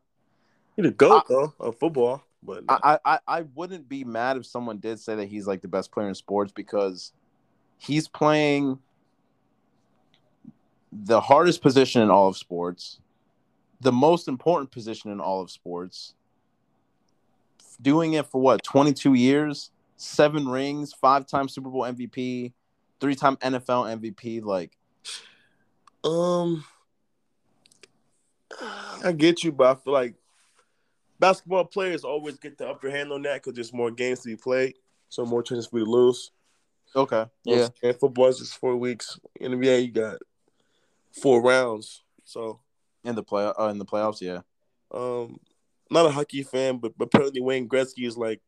He 0.75 0.81
the 0.83 0.91
goat 0.91 1.23
though 1.27 1.53
of 1.59 1.79
football, 1.79 2.23
but 2.45 2.63
I, 2.69 2.99
I 3.05 3.19
I 3.27 3.41
wouldn't 3.55 3.89
be 3.89 4.03
mad 4.03 4.37
if 4.37 4.45
someone 4.45 4.77
did 4.77 4.99
say 4.99 5.15
that 5.15 5.27
he's 5.27 5.47
like 5.47 5.61
the 5.61 5.67
best 5.67 5.91
player 5.91 6.07
in 6.07 6.15
sports 6.15 6.51
because 6.51 7.11
he's 7.77 8.07
playing 8.07 8.79
the 10.91 11.19
hardest 11.19 11.61
position 11.61 12.01
in 12.01 12.09
all 12.09 12.27
of 12.27 12.37
sports, 12.37 12.99
the 13.81 13.91
most 13.91 14.27
important 14.27 14.71
position 14.71 15.11
in 15.11 15.19
all 15.19 15.41
of 15.41 15.51
sports. 15.51 16.13
Doing 17.81 18.13
it 18.13 18.25
for 18.27 18.39
what, 18.39 18.63
22 18.63 19.15
years, 19.15 19.71
seven 19.97 20.47
rings, 20.47 20.93
five 20.93 21.27
time 21.27 21.49
Super 21.49 21.69
Bowl 21.69 21.81
MVP, 21.81 22.53
three 23.01 23.15
time 23.15 23.35
NFL 23.37 23.99
MVP. 23.99 24.41
Like, 24.43 24.77
Um, 26.03 26.63
I 29.03 29.11
get 29.11 29.43
you, 29.43 29.51
but 29.51 29.77
I 29.77 29.79
feel 29.81 29.93
like 29.93 30.13
basketball 31.25 31.65
players 31.65 32.03
always 32.03 32.37
get 32.37 32.55
the 32.55 32.67
upper 32.67 32.91
hand 32.91 33.11
on 33.11 33.23
that 33.23 33.41
because 33.41 33.55
there's 33.55 33.73
more 33.73 33.89
games 33.89 34.19
to 34.19 34.27
be 34.27 34.35
played, 34.35 34.75
so 35.09 35.25
more 35.25 35.41
chances 35.41 35.67
to 35.67 35.77
lose. 35.77 36.29
okay, 36.95 37.25
Yeah, 37.43 37.69
and 37.81 37.99
football 37.99 38.27
is 38.27 38.37
just 38.37 38.57
four 38.57 38.75
weeks. 38.75 39.19
In 39.39 39.51
the 39.51 39.57
NBA, 39.57 39.85
you 39.87 39.91
got 39.91 40.17
four 41.19 41.41
rounds. 41.41 42.03
So, 42.25 42.59
in 43.03 43.15
the 43.15 43.23
play 43.23 43.51
uh, 43.57 43.69
in 43.69 43.79
the 43.79 43.85
playoffs, 43.85 44.21
yeah. 44.21 44.41
um, 44.93 45.39
not 45.89 46.05
a 46.05 46.11
hockey 46.11 46.43
fan, 46.43 46.77
but, 46.77 46.95
but 46.95 47.05
apparently 47.05 47.41
Wayne 47.41 47.67
Gretzky 47.67 48.05
is 48.05 48.17
like. 48.17 48.41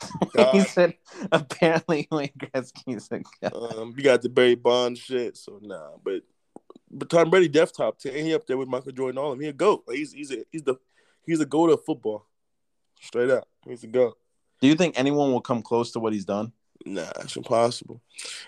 he 0.52 0.60
said 0.60 0.94
apparently 1.30 2.08
Wayne 2.10 2.32
Gretzky's 2.38 3.08
a 3.12 3.20
god. 3.42 3.76
um, 3.76 3.94
you 3.96 4.02
got 4.02 4.22
the 4.22 4.30
Barry 4.30 4.54
Bond 4.54 4.96
shit, 4.96 5.36
so 5.36 5.60
nah. 5.62 5.90
But 6.02 6.22
but 6.90 7.10
Tom 7.10 7.28
Brady, 7.28 7.48
def 7.48 7.72
top 7.72 7.98
ten, 7.98 8.14
he 8.14 8.34
up 8.34 8.46
there 8.46 8.56
with 8.56 8.68
Michael 8.68 8.92
Jordan. 8.92 9.18
All 9.18 9.32
of 9.32 9.38
them. 9.38 9.42
He 9.42 9.50
a 9.50 9.52
goat. 9.52 9.84
Like, 9.86 9.98
he's 9.98 10.12
he's 10.12 10.32
a, 10.32 10.38
he's 10.50 10.62
the 10.62 10.76
he's 11.26 11.40
a 11.40 11.46
goat 11.46 11.70
of 11.70 11.84
football. 11.84 12.26
Straight 13.00 13.30
up, 13.30 13.46
he's 13.66 13.84
a 13.84 13.86
goat. 13.88 14.16
Do 14.60 14.68
you 14.68 14.74
think 14.74 14.98
anyone 14.98 15.30
will 15.32 15.40
come 15.40 15.62
close 15.62 15.92
to 15.92 16.00
what 16.00 16.12
he's 16.12 16.24
done? 16.24 16.52
Nah, 16.86 17.10
it's 17.20 17.36
impossible. 17.36 18.00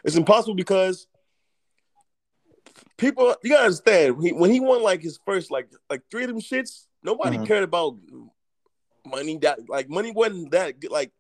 It's 0.05 0.17
impossible 0.17 0.55
because 0.55 1.07
people 2.97 3.35
you 3.43 3.51
gotta 3.51 3.65
understand 3.65 4.23
he, 4.23 4.33
when 4.33 4.51
he 4.51 4.61
won 4.61 4.83
like 4.83 5.03
his 5.03 5.19
first 5.25 5.51
like 5.51 5.69
like 5.91 6.03
three 6.11 6.25
of 6.25 6.29
them 6.29 6.41
shits, 6.41 6.87
nobody 7.03 7.39
Mhm. 7.39 7.47
cared 7.47 7.65
about 7.65 7.97
money 9.05 9.37
that 9.39 9.69
like 9.69 9.89
money 9.89 10.11
wasn't 10.11 10.51
that 10.53 10.81
good. 10.81 10.91
Like 10.91 11.13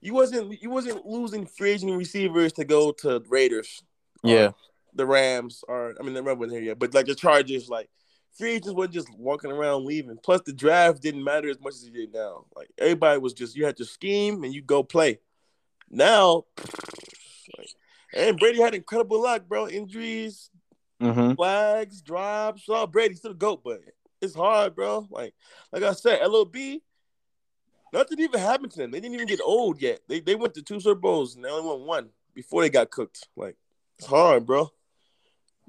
you 0.00 0.14
wasn't 0.14 0.60
you 0.62 0.70
wasn't 0.70 1.04
losing 1.06 1.46
free 1.46 1.72
agent 1.72 1.96
receivers 1.96 2.52
to 2.54 2.64
go 2.64 2.92
to 2.92 3.22
Raiders. 3.28 3.82
Yeah. 4.24 4.52
the 4.94 5.06
Rams 5.06 5.64
or 5.68 5.94
I 5.98 6.02
mean 6.02 6.12
the 6.14 6.22
Rams 6.22 6.38
wasn't 6.38 6.58
here 6.60 6.68
yet, 6.70 6.78
but 6.78 6.92
like 6.94 7.06
the 7.06 7.14
Chargers, 7.14 7.68
like 7.68 7.88
free 8.36 8.52
agents 8.52 8.72
wasn't 8.74 8.94
just 8.94 9.12
walking 9.16 9.50
around 9.52 9.84
leaving. 9.84 10.18
Plus 10.22 10.40
the 10.42 10.52
draft 10.52 11.02
didn't 11.02 11.24
matter 11.24 11.48
as 11.48 11.60
much 11.60 11.74
as 11.74 11.84
it 11.84 11.92
did 11.92 12.12
now. 12.12 12.46
Like 12.56 12.70
everybody 12.78 13.18
was 13.18 13.32
just 13.34 13.56
you 13.56 13.64
had 13.64 13.76
to 13.78 13.84
scheme 13.84 14.44
and 14.44 14.54
you 14.54 14.62
go 14.62 14.82
play. 14.82 15.20
Now, 15.90 16.44
like, 17.58 17.68
and 18.14 18.38
Brady 18.38 18.60
had 18.60 18.74
incredible 18.74 19.22
luck, 19.22 19.46
bro. 19.48 19.68
Injuries, 19.68 20.50
Mm-hmm. 21.00 21.34
flags, 21.34 22.00
drops—all 22.00 22.86
Brady's 22.86 23.18
still 23.18 23.32
the 23.32 23.36
goat, 23.36 23.62
but 23.64 23.80
it's 24.20 24.36
hard, 24.36 24.76
bro. 24.76 25.06
Like, 25.10 25.34
like 25.72 25.82
I 25.82 25.92
said, 25.94 26.20
LOB, 26.24 26.54
nothing 27.92 28.20
even 28.20 28.38
happened 28.40 28.70
to 28.72 28.78
them. 28.78 28.92
They 28.92 29.00
didn't 29.00 29.14
even 29.14 29.26
get 29.26 29.40
old 29.44 29.82
yet. 29.82 30.00
They 30.08 30.20
they 30.20 30.36
went 30.36 30.54
to 30.54 30.62
two 30.62 30.78
Super 30.78 30.94
Bowls 31.00 31.34
and 31.34 31.44
they 31.44 31.48
only 31.48 31.66
won 31.68 31.86
one 31.86 32.08
before 32.34 32.62
they 32.62 32.70
got 32.70 32.90
cooked. 32.90 33.28
Like, 33.36 33.56
it's 33.98 34.06
hard, 34.06 34.46
bro. 34.46 34.70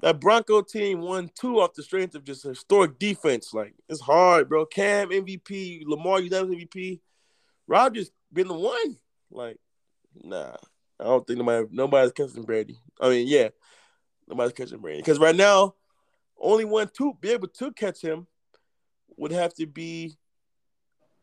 That 0.00 0.20
Bronco 0.20 0.60
team 0.60 1.00
won 1.00 1.30
two 1.34 1.60
off 1.60 1.74
the 1.74 1.82
strength 1.82 2.14
of 2.14 2.24
just 2.24 2.42
historic 2.42 2.98
defense. 2.98 3.54
Like, 3.54 3.74
it's 3.88 4.00
hard, 4.00 4.48
bro. 4.48 4.66
Cam 4.66 5.10
MVP, 5.10 5.82
Lamar, 5.86 6.20
you 6.20 6.30
that 6.30 6.44
MVP. 6.44 7.00
Rodgers 7.66 8.10
been 8.32 8.48
the 8.48 8.54
one. 8.54 8.98
Like, 9.30 9.58
nah. 10.22 10.56
I 11.00 11.04
don't 11.04 11.26
think 11.26 11.38
nobody 11.38 11.66
nobody's 11.70 12.12
catching 12.12 12.42
Brady. 12.42 12.78
I 13.00 13.08
mean, 13.08 13.26
yeah, 13.26 13.48
nobody's 14.28 14.52
catching 14.52 14.78
Brady. 14.78 15.00
Because 15.00 15.18
right 15.18 15.34
now, 15.34 15.74
only 16.38 16.64
one 16.64 16.88
to 16.98 17.14
be 17.20 17.30
able 17.30 17.48
to 17.48 17.72
catch 17.72 18.00
him 18.00 18.26
would 19.16 19.32
have 19.32 19.54
to 19.54 19.66
be 19.66 20.16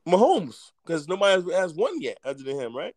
Mahomes. 0.08 0.72
Because 0.86 1.08
nobody 1.08 1.42
has, 1.42 1.54
has 1.54 1.74
one 1.74 2.02
yet 2.02 2.18
other 2.24 2.44
than 2.44 2.60
him, 2.60 2.76
right? 2.76 2.96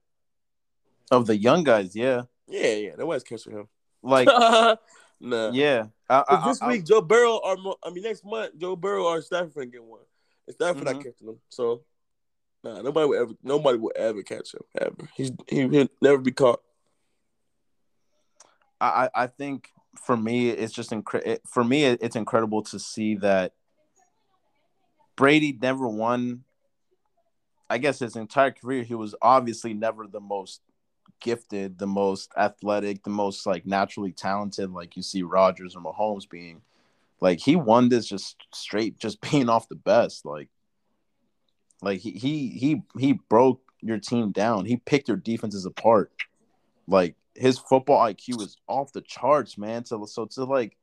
Of 1.11 1.27
the 1.27 1.37
young 1.37 1.65
guys, 1.65 1.95
yeah. 1.95 2.23
Yeah, 2.49 2.75
yeah, 2.75 2.91
nobody's 2.99 3.23
catching 3.23 3.53
him. 3.53 3.69
Like, 4.03 4.29
nah. 5.25 5.51
yeah. 5.53 5.87
I, 6.09 6.25
I, 6.29 6.49
this 6.49 6.61
I- 6.63 6.69
week, 6.69 6.85
Joe 6.85 7.01
Burrow 7.01 7.41
or 7.43 7.57
I 7.83 7.91
mean 7.91 8.03
next 8.05 8.25
month, 8.25 8.57
Joe 8.59 8.77
Burrow 8.77 9.05
or 9.05 9.21
Stafford 9.23 9.55
can 9.55 9.71
get 9.71 9.83
one. 9.85 10.01
And 10.47 10.55
Stafford 10.55 10.85
not 10.85 10.97
Mhm. 10.97 11.03
catching 11.05 11.29
him. 11.29 11.41
So 11.49 11.83
nah, 12.63 12.83
nobody 12.83 13.09
will 13.09 13.21
ever 13.23 13.33
nobody 13.43 13.79
will 13.79 13.93
ever 13.97 14.23
catch 14.23 14.55
him 14.55 14.61
ever. 14.79 15.09
He's 15.17 15.33
he, 15.49 15.67
he'll 15.69 15.89
never 16.03 16.19
be 16.19 16.33
caught. 16.33 16.61
I, 18.81 19.09
I 19.15 19.27
think 19.29 19.71
for 20.05 20.17
me, 20.17 20.51
it's 20.51 20.73
just 20.73 20.91
incre- 20.91 21.39
for 21.47 21.65
me, 21.65 21.85
it- 21.85 22.01
it's 22.03 22.17
incredible 22.17 22.63
to 22.65 22.79
see 22.79 23.15
that 23.17 23.55
Brady 25.17 25.57
never 25.61 25.89
won. 25.89 26.45
I 27.71 27.79
guess 27.79 27.99
his 28.01 28.15
entire 28.15 28.51
career, 28.51 28.83
he 28.83 28.95
was 28.95 29.15
obviously 29.23 29.73
never 29.73 30.07
the 30.07 30.21
most 30.21 30.61
gifted, 31.21 31.79
the 31.79 31.87
most 31.87 32.33
athletic, 32.37 33.03
the 33.03 33.11
most 33.11 33.47
like 33.47 33.67
naturally 33.67 34.13
talented, 34.13 34.71
like 34.71 34.97
you 34.97 35.03
see 35.03 35.23
Rodgers 35.23 35.77
or 35.77 35.83
Mahomes 35.83 36.29
being. 36.29 36.63
Like 37.21 37.41
he 37.41 37.57
won 37.57 37.89
this 37.89 38.07
just 38.07 38.37
straight, 38.53 38.99
just 38.99 39.21
being 39.31 39.49
off 39.49 39.69
the 39.69 39.77
best. 39.77 40.25
Like, 40.25 40.49
like 41.83 42.01
he 42.01 42.13
he 42.13 42.49
he 42.49 42.83
he 42.99 43.13
broke 43.29 43.63
your 43.81 43.99
team 43.99 44.33
down. 44.33 44.65
He 44.65 44.77
picked 44.77 45.09
your 45.09 45.17
defenses 45.17 45.67
apart. 45.67 46.13
Like 46.87 47.17
his 47.35 47.59
football 47.59 48.01
IQ 48.07 48.43
is 48.43 48.57
off 48.69 48.93
the 48.93 49.01
charts, 49.01 49.59
man. 49.59 49.85
So 49.85 50.05
so 50.05 50.27
to 50.27 50.45
like 50.45 50.77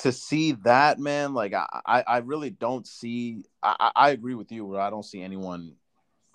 to 0.00 0.12
see 0.12 0.52
that, 0.64 0.98
man, 0.98 1.34
like 1.34 1.54
I 1.54 1.66
I, 1.86 2.02
I 2.02 2.18
really 2.18 2.50
don't 2.50 2.86
see. 2.86 3.44
I, 3.62 3.76
I 3.78 3.92
I 3.94 4.10
agree 4.10 4.34
with 4.34 4.50
you 4.52 4.64
where 4.64 4.80
I 4.80 4.90
don't 4.90 5.04
see 5.04 5.22
anyone, 5.22 5.74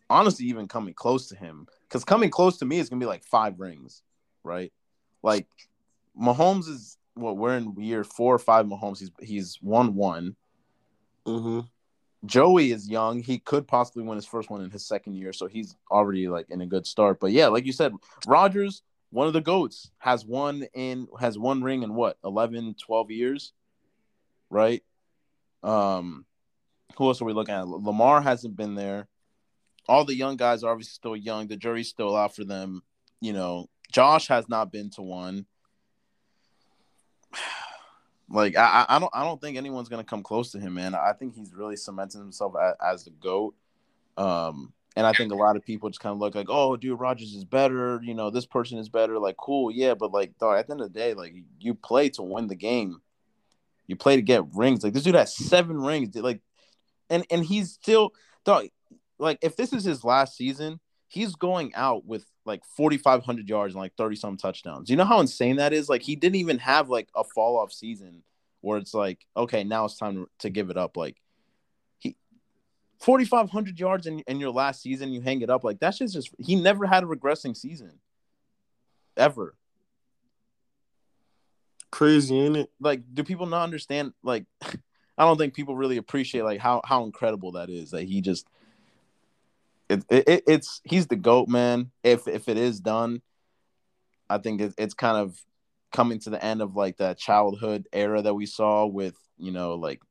honestly, 0.10 0.46
even 0.48 0.68
coming 0.68 0.94
close 0.94 1.28
to 1.30 1.36
him. 1.36 1.68
Because 1.88 2.04
coming 2.04 2.30
close 2.30 2.58
to 2.58 2.66
me 2.66 2.80
is 2.80 2.90
gonna 2.90 3.00
be 3.00 3.06
like 3.06 3.24
five 3.24 3.60
rings, 3.60 4.02
right? 4.44 4.72
Like 5.24 5.48
Mahomes 6.20 6.68
is 6.68 6.98
what 7.14 7.38
we're 7.38 7.58
in 7.58 7.76
year 7.78 8.04
four 8.04 8.36
or 8.36 8.40
five. 8.40 8.66
Mahomes, 8.66 9.00
he's 9.00 9.12
he's 9.20 9.60
won 9.62 9.96
one. 9.96 10.36
Mm-hmm. 11.26 11.62
Joey 12.26 12.72
is 12.72 12.90
young. 12.90 13.22
He 13.22 13.40
could 13.40 13.68
possibly 13.68 14.04
win 14.04 14.16
his 14.16 14.26
first 14.26 14.50
one 14.50 14.62
in 14.62 14.72
his 14.72 14.86
second 14.86 15.16
year, 15.16 15.34
so 15.34 15.48
he's 15.48 15.76
already 15.92 16.28
like 16.28 16.50
in 16.50 16.62
a 16.62 16.66
good 16.66 16.88
start. 16.88 17.20
But 17.20 17.32
yeah, 17.32 17.48
like 17.48 17.66
you 17.66 17.72
said, 17.72 17.94
Rodgers, 18.26 18.82
one 19.12 19.28
of 19.28 19.34
the 19.34 19.42
goats, 19.42 19.92
has 20.00 20.26
one 20.26 20.66
in 20.74 21.08
has 21.20 21.38
one 21.38 21.64
ring 21.64 21.84
in 21.84 21.94
what 21.94 22.18
11, 22.24 22.76
12 22.84 23.12
years, 23.12 23.54
right? 24.50 24.84
Um, 25.64 26.26
who 26.98 27.08
else 27.08 27.22
are 27.22 27.26
we 27.26 27.34
looking 27.34 27.56
at? 27.56 27.68
Lamar 27.68 28.22
hasn't 28.22 28.56
been 28.56 28.76
there. 28.76 29.08
All 29.88 30.06
the 30.06 30.16
young 30.16 30.36
guys 30.36 30.64
are 30.64 30.72
obviously 30.72 30.94
still 30.94 31.16
young. 31.16 31.48
The 31.48 31.58
jury's 31.58 31.90
still 31.90 32.16
out 32.16 32.36
for 32.36 32.44
them. 32.44 32.82
You 33.22 33.34
know, 33.34 33.68
Josh 33.92 34.28
has 34.28 34.48
not 34.50 34.72
been 34.72 34.90
to 34.92 35.02
one. 35.02 35.46
Like 38.30 38.58
I, 38.58 38.86
I 38.90 39.00
don't, 39.00 39.10
I 39.14 39.24
don't 39.24 39.40
think 39.40 39.56
anyone's 39.56 39.88
gonna 39.88 40.04
come 40.04 40.22
close 40.22 40.52
to 40.52 40.60
him, 40.60 40.74
man. 40.74 40.94
I 40.94 41.14
think 41.14 41.34
he's 41.34 41.54
really 41.54 41.78
cemented 41.78 42.18
himself 42.18 42.56
as, 42.62 42.74
as 42.86 43.04
the 43.06 43.12
goat. 43.12 43.56
Um, 44.18 44.74
and 44.98 45.06
I 45.06 45.14
think 45.14 45.32
a 45.32 45.36
lot 45.36 45.56
of 45.56 45.64
people 45.64 45.90
just 45.90 46.02
kind 46.02 46.12
of 46.12 46.20
look 46.20 46.36
like, 46.36 46.48
oh, 46.50 46.76
dude, 46.76 47.00
Rodgers 47.00 47.36
is 47.36 47.46
better. 47.46 48.02
You 48.04 48.16
know, 48.16 48.32
this 48.32 48.48
person 48.48 48.80
is 48.80 48.90
better. 48.90 49.20
Like, 49.20 49.38
cool, 49.38 49.72
yeah, 49.72 49.94
but 49.94 50.12
like, 50.12 50.38
dog, 50.40 50.58
at 50.58 50.68
the 50.68 50.74
end 50.74 50.82
of 50.82 50.92
the 50.92 51.00
day, 51.00 51.14
like, 51.14 51.36
you 51.60 51.76
play 51.76 52.10
to 52.10 52.24
win 52.24 52.48
the 52.48 52.56
game. 52.56 53.00
You 53.86 53.96
play 53.96 54.16
to 54.16 54.22
get 54.22 54.44
rings. 54.54 54.84
Like 54.84 54.94
this 54.94 55.04
dude 55.04 55.16
has 55.16 55.38
seven 55.38 55.80
rings. 55.80 56.16
Like, 56.16 56.42
and 57.10 57.26
and 57.32 57.46
he's 57.46 57.72
still, 57.72 58.12
dog. 58.44 58.66
Like, 59.20 59.40
if 59.42 59.56
this 59.56 59.74
is 59.74 59.84
his 59.84 60.04
last 60.04 60.36
season, 60.36 60.80
he's 61.08 61.36
going 61.36 61.74
out 61.76 62.06
with 62.06 62.26
like 62.46 62.64
4,500 62.76 63.48
yards 63.50 63.74
and 63.74 63.82
like 63.82 63.94
30 63.98 64.16
some 64.16 64.38
touchdowns. 64.38 64.90
You 64.90 64.96
know 64.96 65.06
how 65.06 65.20
insane 65.20 65.58
that 65.58 65.74
is? 65.74 65.90
Like, 65.90 66.02
he 66.02 66.16
didn't 66.16 66.36
even 66.36 66.60
have 66.60 66.90
like 66.90 67.10
a 67.16 67.24
fall 67.24 67.58
off 67.58 67.72
season 67.72 68.24
where 68.62 68.78
it's 68.78 68.94
like, 68.94 69.26
okay, 69.36 69.64
now 69.64 69.86
it's 69.86 69.98
time 69.98 70.16
to, 70.16 70.30
to 70.40 70.50
give 70.50 70.70
it 70.70 70.78
up. 70.78 70.98
Like, 70.98 71.18
he 72.00 72.16
4,500 73.00 73.80
yards 73.80 74.08
in, 74.08 74.20
in 74.22 74.40
your 74.40 74.52
last 74.52 74.82
season, 74.82 75.12
you 75.12 75.22
hang 75.22 75.42
it 75.42 75.50
up. 75.50 75.64
Like, 75.64 75.80
that's 75.80 75.98
just, 75.98 76.14
just, 76.14 76.30
he 76.38 76.56
never 76.56 76.86
had 76.86 77.04
a 77.04 77.08
regressing 77.08 77.56
season 77.56 78.00
ever. 79.16 79.56
Crazy, 81.92 82.38
ain't 82.40 82.58
it? 82.58 82.72
Like, 82.80 83.02
do 83.14 83.24
people 83.24 83.46
not 83.46 83.64
understand? 83.64 84.14
Like, 84.24 84.46
I 85.18 85.24
don't 85.24 85.38
think 85.38 85.56
people 85.56 85.76
really 85.76 85.98
appreciate 85.98 86.44
like 86.44 86.60
how 86.60 86.82
how 86.86 87.04
incredible 87.04 87.54
that 87.54 87.70
is 87.70 87.92
that 87.92 88.04
he 88.04 88.22
just 88.22 88.48
it, 89.90 90.04
it 90.10 90.44
it's 90.48 90.82
he's 90.84 91.08
the 91.08 91.16
goat 91.16 91.48
man. 91.48 91.92
If 92.04 92.28
if 92.28 92.50
it 92.50 92.58
is 92.58 92.80
done, 92.80 93.22
I 94.30 94.38
think 94.38 94.62
it, 94.62 94.74
it's 94.78 94.94
kind 94.94 95.18
of 95.18 95.40
coming 95.94 96.20
to 96.20 96.30
the 96.30 96.44
end 96.44 96.62
of 96.62 96.76
like 96.76 96.98
that 96.98 97.18
childhood 97.18 97.88
era 97.94 98.22
that 98.22 98.34
we 98.34 98.46
saw 98.46 98.86
with 98.86 99.16
you 99.38 99.52
know 99.52 99.76
like 99.76 100.02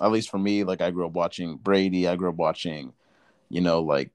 at 0.00 0.10
least 0.10 0.30
for 0.30 0.38
me 0.38 0.64
like 0.64 0.80
I 0.80 0.90
grew 0.90 1.06
up 1.06 1.12
watching 1.12 1.56
Brady, 1.56 2.08
I 2.08 2.16
grew 2.16 2.30
up 2.30 2.36
watching 2.36 2.92
you 3.48 3.60
know 3.60 3.82
like 3.82 4.10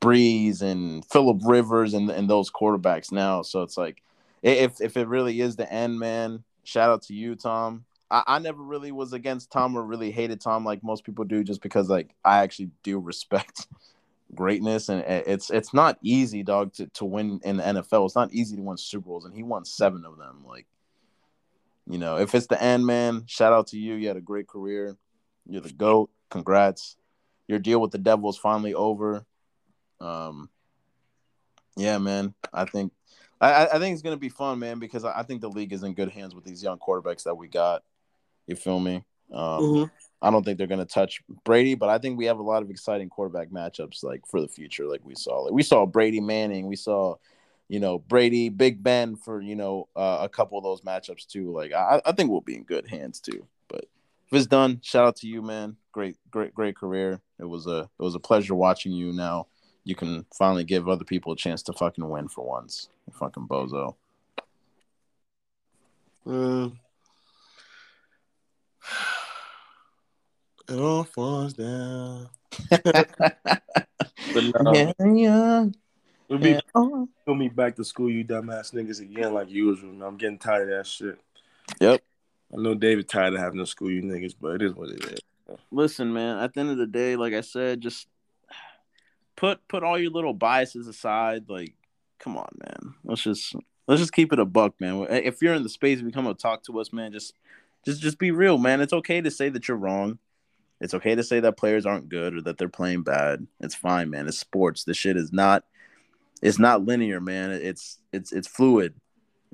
Brees 0.00 0.62
and 0.62 1.04
Philip 1.04 1.40
Rivers 1.44 1.94
and 1.94 2.10
and 2.10 2.28
those 2.28 2.50
quarterbacks 2.50 3.12
now. 3.12 3.42
So 3.42 3.62
it's 3.62 3.76
like 3.76 4.02
if 4.42 4.80
if 4.80 4.96
it 4.96 5.08
really 5.08 5.40
is 5.40 5.56
the 5.56 5.70
end, 5.70 5.98
man. 5.98 6.44
Shout 6.64 6.90
out 6.90 7.02
to 7.02 7.14
you, 7.14 7.36
Tom. 7.36 7.84
I, 8.10 8.22
I 8.26 8.38
never 8.40 8.60
really 8.62 8.90
was 8.90 9.12
against 9.12 9.52
Tom 9.52 9.76
or 9.76 9.82
really 9.82 10.10
hated 10.10 10.40
Tom 10.40 10.64
like 10.64 10.82
most 10.82 11.04
people 11.04 11.24
do, 11.24 11.44
just 11.44 11.62
because 11.62 11.88
like 11.88 12.14
I 12.24 12.38
actually 12.38 12.70
do 12.82 12.98
respect 13.00 13.66
greatness 14.34 14.88
and 14.88 15.02
it's 15.06 15.50
it's 15.50 15.72
not 15.72 15.98
easy, 16.02 16.42
dog, 16.42 16.72
to, 16.74 16.86
to 16.88 17.04
win 17.04 17.40
in 17.44 17.58
the 17.58 17.62
NFL. 17.62 18.06
It's 18.06 18.16
not 18.16 18.32
easy 18.32 18.56
to 18.56 18.62
win 18.62 18.76
Super 18.76 19.06
Bowls, 19.06 19.24
and 19.24 19.34
he 19.34 19.42
won 19.42 19.64
seven 19.64 20.04
of 20.04 20.18
them. 20.18 20.44
Like, 20.46 20.66
you 21.86 21.98
know, 21.98 22.18
if 22.18 22.34
it's 22.34 22.46
the 22.46 22.62
end, 22.62 22.86
man, 22.86 23.24
shout 23.26 23.52
out 23.52 23.68
to 23.68 23.78
you. 23.78 23.94
You 23.94 24.08
had 24.08 24.16
a 24.16 24.22
great 24.22 24.48
career. 24.48 24.96
You're 25.48 25.62
the 25.62 25.72
GOAT. 25.72 26.10
Congrats. 26.30 26.96
Your 27.46 27.60
deal 27.60 27.80
with 27.80 27.92
the 27.92 27.98
devil 27.98 28.28
is 28.28 28.36
finally 28.36 28.74
over. 28.74 29.24
Um 30.00 30.50
yeah, 31.76 31.98
man. 31.98 32.34
I 32.52 32.64
think 32.64 32.92
I, 33.40 33.66
I 33.66 33.78
think 33.78 33.92
it's 33.92 34.02
gonna 34.02 34.16
be 34.16 34.28
fun, 34.28 34.58
man, 34.58 34.78
because 34.78 35.04
I, 35.04 35.22
think 35.22 35.42
the 35.42 35.50
league 35.50 35.72
is 35.72 35.82
in 35.82 35.94
good 35.94 36.10
hands 36.10 36.34
with 36.34 36.44
these 36.44 36.62
young 36.62 36.78
quarterbacks 36.78 37.24
that 37.24 37.34
we 37.34 37.48
got. 37.48 37.82
You 38.46 38.56
feel 38.56 38.80
me? 38.80 39.04
Um, 39.30 39.62
Mhm. 39.62 39.90
I 40.22 40.30
don't 40.30 40.44
think 40.44 40.58
they're 40.58 40.66
going 40.66 40.80
to 40.80 40.86
touch 40.86 41.22
Brady, 41.44 41.74
but 41.74 41.88
I 41.88 41.98
think 41.98 42.16
we 42.16 42.24
have 42.26 42.38
a 42.38 42.42
lot 42.42 42.62
of 42.62 42.70
exciting 42.70 43.08
quarterback 43.08 43.50
matchups 43.50 44.02
like 44.02 44.26
for 44.26 44.40
the 44.40 44.48
future. 44.48 44.86
Like 44.86 45.04
we 45.04 45.14
saw, 45.14 45.40
like 45.40 45.52
we 45.52 45.62
saw 45.62 45.84
Brady 45.84 46.20
Manning, 46.20 46.66
we 46.66 46.76
saw, 46.76 47.16
you 47.68 47.80
know, 47.80 47.98
Brady 47.98 48.48
Big 48.48 48.82
Ben 48.82 49.16
for 49.16 49.40
you 49.42 49.56
know 49.56 49.88
uh, 49.94 50.18
a 50.22 50.28
couple 50.28 50.56
of 50.56 50.64
those 50.64 50.80
matchups 50.80 51.26
too. 51.26 51.52
Like 51.52 51.72
I, 51.72 52.00
I 52.04 52.12
think 52.12 52.30
we'll 52.30 52.40
be 52.40 52.56
in 52.56 52.62
good 52.62 52.86
hands 52.88 53.20
too. 53.20 53.46
But 53.68 53.84
if 54.26 54.32
it's 54.32 54.46
done, 54.46 54.80
shout 54.82 55.06
out 55.06 55.16
to 55.16 55.28
you, 55.28 55.42
man. 55.42 55.76
Great, 55.92 56.16
great, 56.30 56.54
great 56.54 56.76
career. 56.76 57.20
It 57.38 57.44
was 57.44 57.66
a 57.66 57.80
it 57.80 58.02
was 58.02 58.14
a 58.14 58.20
pleasure 58.20 58.54
watching 58.54 58.92
you. 58.92 59.12
Now 59.12 59.48
you 59.84 59.94
can 59.94 60.24
finally 60.36 60.64
give 60.64 60.88
other 60.88 61.04
people 61.04 61.32
a 61.32 61.36
chance 61.36 61.62
to 61.64 61.72
fucking 61.72 62.08
win 62.08 62.28
for 62.28 62.44
once. 62.44 62.88
You 63.06 63.12
fucking 63.18 63.46
bozo. 63.46 63.94
Uh, 66.26 66.55
it 71.16 71.20
all 71.20 71.40
falls 71.40 71.52
down. 71.52 72.28
but 72.70 74.62
no, 74.62 74.74
yeah, 74.74 74.92
yeah. 74.98 75.66
we'll 76.28 76.38
be 76.38 76.50
yeah. 76.50 76.60
Oh. 76.74 77.08
we'll 77.26 77.38
be 77.38 77.48
back 77.48 77.76
to 77.76 77.84
school, 77.84 78.10
you 78.10 78.24
dumbass 78.24 78.72
niggas 78.72 79.00
again 79.00 79.34
like 79.34 79.50
usual. 79.50 79.92
Man. 79.92 80.06
I'm 80.06 80.16
getting 80.16 80.38
tired 80.38 80.70
of 80.70 80.78
that 80.78 80.86
shit. 80.86 81.18
Yep. 81.80 82.02
I 82.52 82.60
know 82.60 82.74
David 82.74 83.08
tired 83.08 83.34
of 83.34 83.40
having 83.40 83.58
to 83.58 83.66
school 83.66 83.90
you 83.90 84.02
niggas, 84.02 84.34
but 84.40 84.56
it 84.56 84.62
is 84.62 84.74
what 84.74 84.90
it 84.90 85.04
is. 85.04 85.18
Listen, 85.70 86.12
man. 86.12 86.38
At 86.38 86.54
the 86.54 86.60
end 86.60 86.70
of 86.70 86.76
the 86.78 86.86
day, 86.86 87.16
like 87.16 87.34
I 87.34 87.40
said, 87.40 87.80
just 87.80 88.06
put 89.36 89.66
put 89.68 89.82
all 89.82 89.98
your 89.98 90.10
little 90.10 90.34
biases 90.34 90.86
aside. 90.86 91.48
Like, 91.48 91.74
come 92.18 92.36
on, 92.36 92.48
man. 92.58 92.94
Let's 93.04 93.22
just 93.22 93.54
let's 93.86 94.00
just 94.00 94.12
keep 94.12 94.32
it 94.32 94.38
a 94.38 94.44
buck, 94.44 94.74
man. 94.80 95.06
If 95.10 95.42
you're 95.42 95.54
in 95.54 95.62
the 95.62 95.68
space, 95.68 95.98
if 95.98 96.04
you 96.04 96.12
come 96.12 96.26
up 96.26 96.38
talk 96.38 96.62
to 96.64 96.80
us, 96.80 96.92
man, 96.92 97.12
just 97.12 97.34
just 97.84 98.00
just 98.00 98.18
be 98.18 98.30
real, 98.30 98.58
man. 98.58 98.80
It's 98.80 98.92
okay 98.92 99.20
to 99.20 99.30
say 99.30 99.48
that 99.48 99.68
you're 99.68 99.76
wrong. 99.76 100.18
It's 100.80 100.94
okay 100.94 101.14
to 101.14 101.22
say 101.22 101.40
that 101.40 101.56
players 101.56 101.86
aren't 101.86 102.08
good 102.08 102.36
or 102.36 102.42
that 102.42 102.58
they're 102.58 102.68
playing 102.68 103.02
bad. 103.02 103.46
It's 103.60 103.74
fine, 103.74 104.10
man. 104.10 104.28
It's 104.28 104.38
sports. 104.38 104.84
This 104.84 104.96
shit 104.96 105.16
is 105.16 105.32
not 105.32 105.64
it's 106.42 106.58
not 106.58 106.84
linear, 106.84 107.20
man. 107.20 107.50
It's 107.50 107.98
it's 108.12 108.32
it's 108.32 108.48
fluid. 108.48 108.94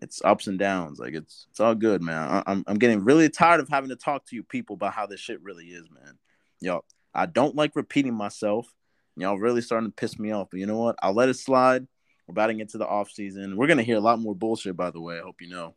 It's 0.01 0.21
ups 0.25 0.49
and 0.49 0.59
downs. 0.59 0.99
Like 0.99 1.15
it's 1.15 1.47
it's 1.51 1.61
all 1.61 1.75
good, 1.75 2.03
man. 2.03 2.29
I, 2.29 2.43
I'm 2.47 2.65
I'm 2.67 2.79
getting 2.79 3.05
really 3.05 3.29
tired 3.29 3.61
of 3.61 3.69
having 3.69 3.91
to 3.91 3.97
talk 3.97 4.27
to 4.27 4.37
you 4.37 4.43
people 4.43 4.75
about 4.75 4.95
how 4.95 5.07
this 5.07 5.21
shit 5.21 5.41
really 5.43 5.67
is, 5.67 5.89
man. 5.91 6.19
Yo, 6.61 6.85
I 7.15 7.27
don't 7.27 7.55
like 7.55 7.77
repeating 7.77 8.15
myself. 8.15 8.73
Y'all 9.17 9.39
really 9.39 9.61
starting 9.61 9.91
to 9.91 9.95
piss 9.95 10.19
me 10.19 10.33
off. 10.33 10.49
But 10.51 10.61
you 10.61 10.67
know 10.67 10.79
what? 10.79 10.97
I'll 11.03 11.15
let 11.15 11.29
it 11.29 11.35
slide. 11.35 11.87
We're 12.27 12.35
batting 12.35 12.61
into 12.61 12.79
the 12.79 12.87
off 12.87 13.11
season. 13.11 13.57
We're 13.57 13.67
gonna 13.69 13.83
hear 13.83 13.97
a 13.97 14.01
lot 14.01 14.19
more 14.19 14.35
bullshit, 14.35 14.77
by 14.77 14.91
the 14.91 15.01
way. 15.01 15.19
I 15.19 15.23
hope 15.23 15.41
you 15.41 15.49
know. 15.49 15.75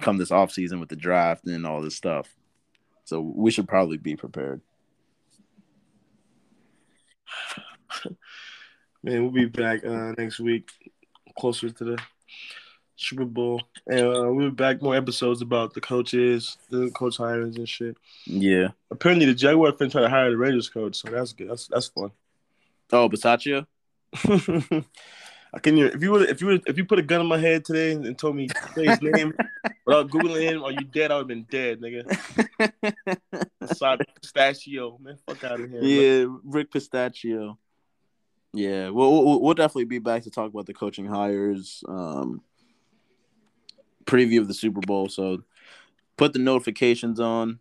Come 0.00 0.16
this 0.16 0.30
off 0.30 0.52
season 0.52 0.78
with 0.80 0.88
the 0.88 0.96
draft 0.96 1.44
and 1.46 1.66
all 1.66 1.82
this 1.82 1.96
stuff. 1.96 2.34
So 3.06 3.20
we 3.20 3.50
should 3.52 3.68
probably 3.68 3.96
be 3.98 4.16
prepared. 4.16 4.60
Man, 9.02 9.22
we'll 9.22 9.30
be 9.30 9.44
back 9.44 9.84
uh, 9.84 10.12
next 10.18 10.40
week, 10.40 10.68
closer 11.38 11.70
to 11.70 11.84
the 11.84 11.98
Super 12.96 13.24
Bowl, 13.24 13.62
and 13.86 14.00
uh, 14.00 14.32
we'll 14.32 14.50
be 14.50 14.54
back 14.56 14.82
more 14.82 14.96
episodes 14.96 15.40
about 15.40 15.72
the 15.72 15.80
coaches, 15.80 16.58
the 16.68 16.90
coach 16.90 17.18
hirings 17.18 17.56
and 17.56 17.68
shit. 17.68 17.96
Yeah. 18.24 18.70
Apparently, 18.90 19.26
the 19.26 19.34
Jaguar 19.34 19.70
fan 19.72 19.88
tried 19.88 20.02
to 20.02 20.08
hire 20.08 20.30
the 20.30 20.36
Raiders 20.36 20.68
coach, 20.68 20.96
so 20.96 21.08
that's 21.08 21.32
good. 21.32 21.48
That's 21.48 21.68
that's 21.68 21.86
fun. 21.86 22.10
Oh, 22.92 23.08
Bisaccia? 23.08 23.66
I 25.56 25.58
can 25.58 25.78
if 25.78 26.02
you 26.02 26.10
would 26.12 26.28
if 26.28 26.42
you 26.42 26.48
would 26.48 26.62
if 26.68 26.76
you 26.76 26.84
put 26.84 26.98
a 26.98 27.02
gun 27.02 27.22
in 27.22 27.26
my 27.26 27.38
head 27.38 27.64
today 27.64 27.92
and 27.92 28.18
told 28.18 28.36
me 28.36 28.46
say 28.74 28.84
his 28.84 29.00
name 29.00 29.32
without 29.86 30.10
googling 30.10 30.42
him, 30.42 30.62
are 30.62 30.70
you 30.70 30.84
dead? 30.84 31.10
I 31.10 31.16
would 31.16 31.22
have 31.22 31.28
been 31.28 31.46
dead, 31.50 31.80
nigga. 31.80 32.04
Side 33.74 34.02
pistachio, 34.20 34.98
man, 35.00 35.16
fuck 35.26 35.42
out 35.44 35.60
of 35.60 35.70
here. 35.70 35.82
Yeah, 35.82 36.26
Rick 36.44 36.72
Pistachio. 36.72 37.58
Yeah, 38.52 38.90
well, 38.90 39.24
we'll, 39.24 39.40
we'll 39.40 39.54
definitely 39.54 39.84
be 39.86 39.98
back 39.98 40.24
to 40.24 40.30
talk 40.30 40.50
about 40.52 40.66
the 40.66 40.74
coaching 40.74 41.06
hires, 41.06 41.82
um, 41.88 42.42
preview 44.04 44.40
of 44.40 44.48
the 44.48 44.54
Super 44.54 44.80
Bowl. 44.80 45.08
So 45.08 45.42
put 46.18 46.34
the 46.34 46.38
notifications 46.38 47.18
on. 47.18 47.60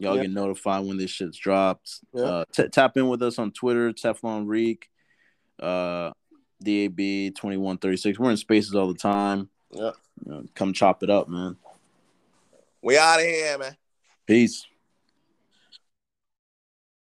Y'all 0.00 0.16
Yeah. 0.16 0.22
get 0.22 0.32
notified 0.32 0.84
when 0.84 0.96
this 0.96 1.10
shit's 1.10 1.38
dropped. 1.38 2.00
Yeah. 2.12 2.22
Uh, 2.22 2.44
t- 2.52 2.68
tap 2.68 2.96
in 2.96 3.08
with 3.08 3.22
us 3.22 3.38
on 3.38 3.52
Twitter, 3.52 3.92
Teflon 3.92 4.46
Reek, 4.46 4.88
uh, 5.60 6.10
DAB 6.62 7.34
twenty 7.34 7.56
one 7.56 7.78
thirty 7.78 7.96
six. 7.96 8.18
We're 8.18 8.30
in 8.30 8.36
spaces 8.36 8.74
all 8.74 8.88
the 8.88 8.98
time. 8.98 9.48
Yeah. 9.70 9.92
You 10.24 10.32
know, 10.32 10.44
come 10.54 10.72
chop 10.72 11.02
it 11.02 11.10
up, 11.10 11.28
man. 11.28 11.56
We 12.82 12.96
out 12.98 13.20
of 13.20 13.26
here, 13.26 13.58
man. 13.58 13.76
Peace. 14.26 14.66